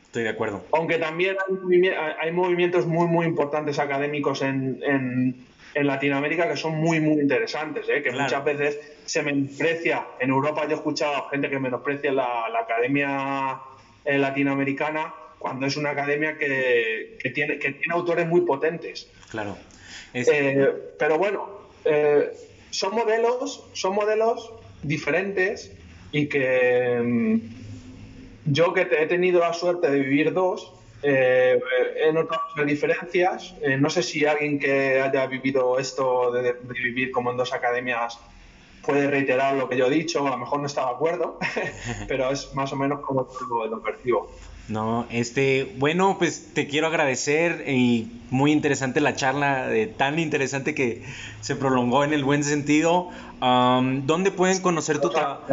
estoy 0.04 0.24
de 0.24 0.30
acuerdo. 0.30 0.64
Aunque 0.72 0.98
también 0.98 1.38
hay, 2.20 2.32
movimientos 2.32 2.86
muy, 2.86 3.08
muy 3.08 3.26
importantes 3.26 3.80
académicos 3.80 4.42
en, 4.42 5.46
Latinoamérica 5.76 6.50
que 6.50 6.58
son 6.58 6.76
muy, 6.76 7.00
muy 7.00 7.22
interesantes, 7.22 7.88
¿eh? 7.88 8.02
que 8.02 8.12
muchas 8.12 8.44
veces 8.44 8.80
se 9.06 9.22
menosprecia. 9.22 10.08
En 10.20 10.32
Europa 10.32 10.64
yo 10.64 10.72
he 10.72 10.74
escuchado 10.74 11.30
gente 11.30 11.52
que 11.52 11.60
menosprecia 11.60 12.12
la, 12.12 12.50
la 12.52 12.62
academia 12.62 13.60
eh, 14.08 14.18
latinoamericana 14.18 15.14
cuando 15.38 15.66
es 15.66 15.76
una 15.76 15.90
academia 15.90 16.38
que, 16.38 17.18
tiene, 17.36 17.60
que 17.60 17.74
tiene 17.74 17.94
autores 17.94 18.26
muy 18.26 18.42
potentes. 18.42 19.10
Claro. 19.30 19.58
Eh, 20.14 20.94
pero 20.98 21.18
bueno, 21.18 21.50
eh, 21.84 22.32
son 22.70 22.96
modelos, 22.96 23.66
son 23.74 23.96
modelos 23.96 24.54
diferentes 24.82 25.74
y 26.14 26.28
que 26.28 27.02
mm, 27.04 27.40
yo 28.46 28.74
que 28.74 28.84
he 28.84 29.08
tenido 29.08 29.42
la 29.42 29.52
suerte 29.52 29.92
de 29.92 30.00
vivir 30.00 30.32
dos, 30.32 30.72
he 31.04 31.60
notado 32.14 32.66
diferencias. 32.66 33.56
no 33.80 33.90
sé 33.90 34.02
si 34.02 34.26
alguien 34.26 34.58
que 34.58 35.02
haya 35.02 35.28
vivido 35.28 35.80
esto 35.80 36.32
de, 36.32 36.54
vivir 36.82 37.12
como 37.12 37.32
en 37.32 37.38
dos 37.38 37.54
academias 37.54 38.20
puede 38.88 39.08
reiterar 39.08 39.56
lo 39.56 39.70
que 39.70 39.78
yo 39.78 39.88
he 39.88 39.90
dicho, 39.92 40.26
a 40.26 40.32
lo 40.32 40.38
mejor 40.38 40.62
no 40.62 40.66
está 40.66 40.86
de 40.86 40.92
acuerdo, 40.92 41.38
pero 42.08 42.32
es 42.32 42.56
más 42.56 42.72
o 42.72 42.76
menos 42.76 43.02
como 43.02 43.28
lo, 43.70 43.82
percibo. 43.84 44.32
No, 44.70 45.06
este, 45.12 45.76
bueno, 45.78 46.18
pues 46.18 46.54
te 46.54 46.68
quiero 46.68 46.88
agradecer 46.88 47.66
y 47.68 48.22
muy 48.32 48.52
interesante 48.52 49.00
la 49.00 49.16
charla, 49.16 49.70
tan 49.98 50.20
interesante 50.20 50.74
que 50.74 51.04
se 51.42 51.56
prolongó 51.56 52.04
en 52.04 52.14
el 52.14 52.24
buen 52.24 52.44
sentido. 52.44 53.10
¿Dónde 53.40 54.32
pueden 54.32 54.62
conocer 54.62 55.00
tu 55.00 55.10
trabajo? 55.10 55.44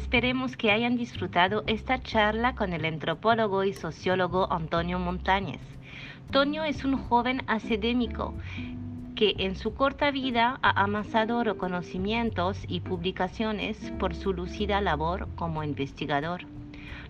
Esperemos 0.00 0.56
que 0.56 0.70
hayan 0.70 0.96
disfrutado 0.96 1.62
esta 1.66 2.02
charla 2.02 2.54
con 2.54 2.72
el 2.72 2.86
antropólogo 2.86 3.64
y 3.64 3.74
sociólogo 3.74 4.50
Antonio 4.50 4.98
Montañez. 4.98 5.60
Toño 6.32 6.64
es 6.64 6.84
un 6.86 6.96
joven 6.96 7.42
académico 7.46 8.34
que 9.14 9.34
en 9.36 9.56
su 9.56 9.74
corta 9.74 10.10
vida 10.10 10.58
ha 10.62 10.82
amasado 10.82 11.44
reconocimientos 11.44 12.64
y 12.66 12.80
publicaciones 12.80 13.92
por 13.98 14.14
su 14.14 14.32
lucida 14.32 14.80
labor 14.80 15.28
como 15.34 15.62
investigador. 15.62 16.46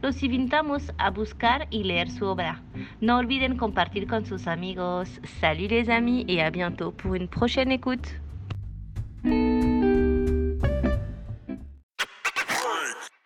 Los 0.02 0.20
invitamos 0.24 0.92
a 0.98 1.10
buscar 1.10 1.68
y 1.70 1.84
leer 1.84 2.10
su 2.10 2.24
obra. 2.26 2.60
No 3.00 3.18
olviden 3.18 3.56
compartir 3.56 4.08
con 4.08 4.26
sus 4.26 4.48
amigos. 4.48 5.20
Salut 5.40 5.70
les 5.70 5.88
amis 5.88 6.24
et 6.26 6.42
à 6.42 6.50
bientôt 6.50 6.90
pour 6.90 7.14
une 7.14 7.28
prochaine 7.28 7.70
écoute. 7.70 8.08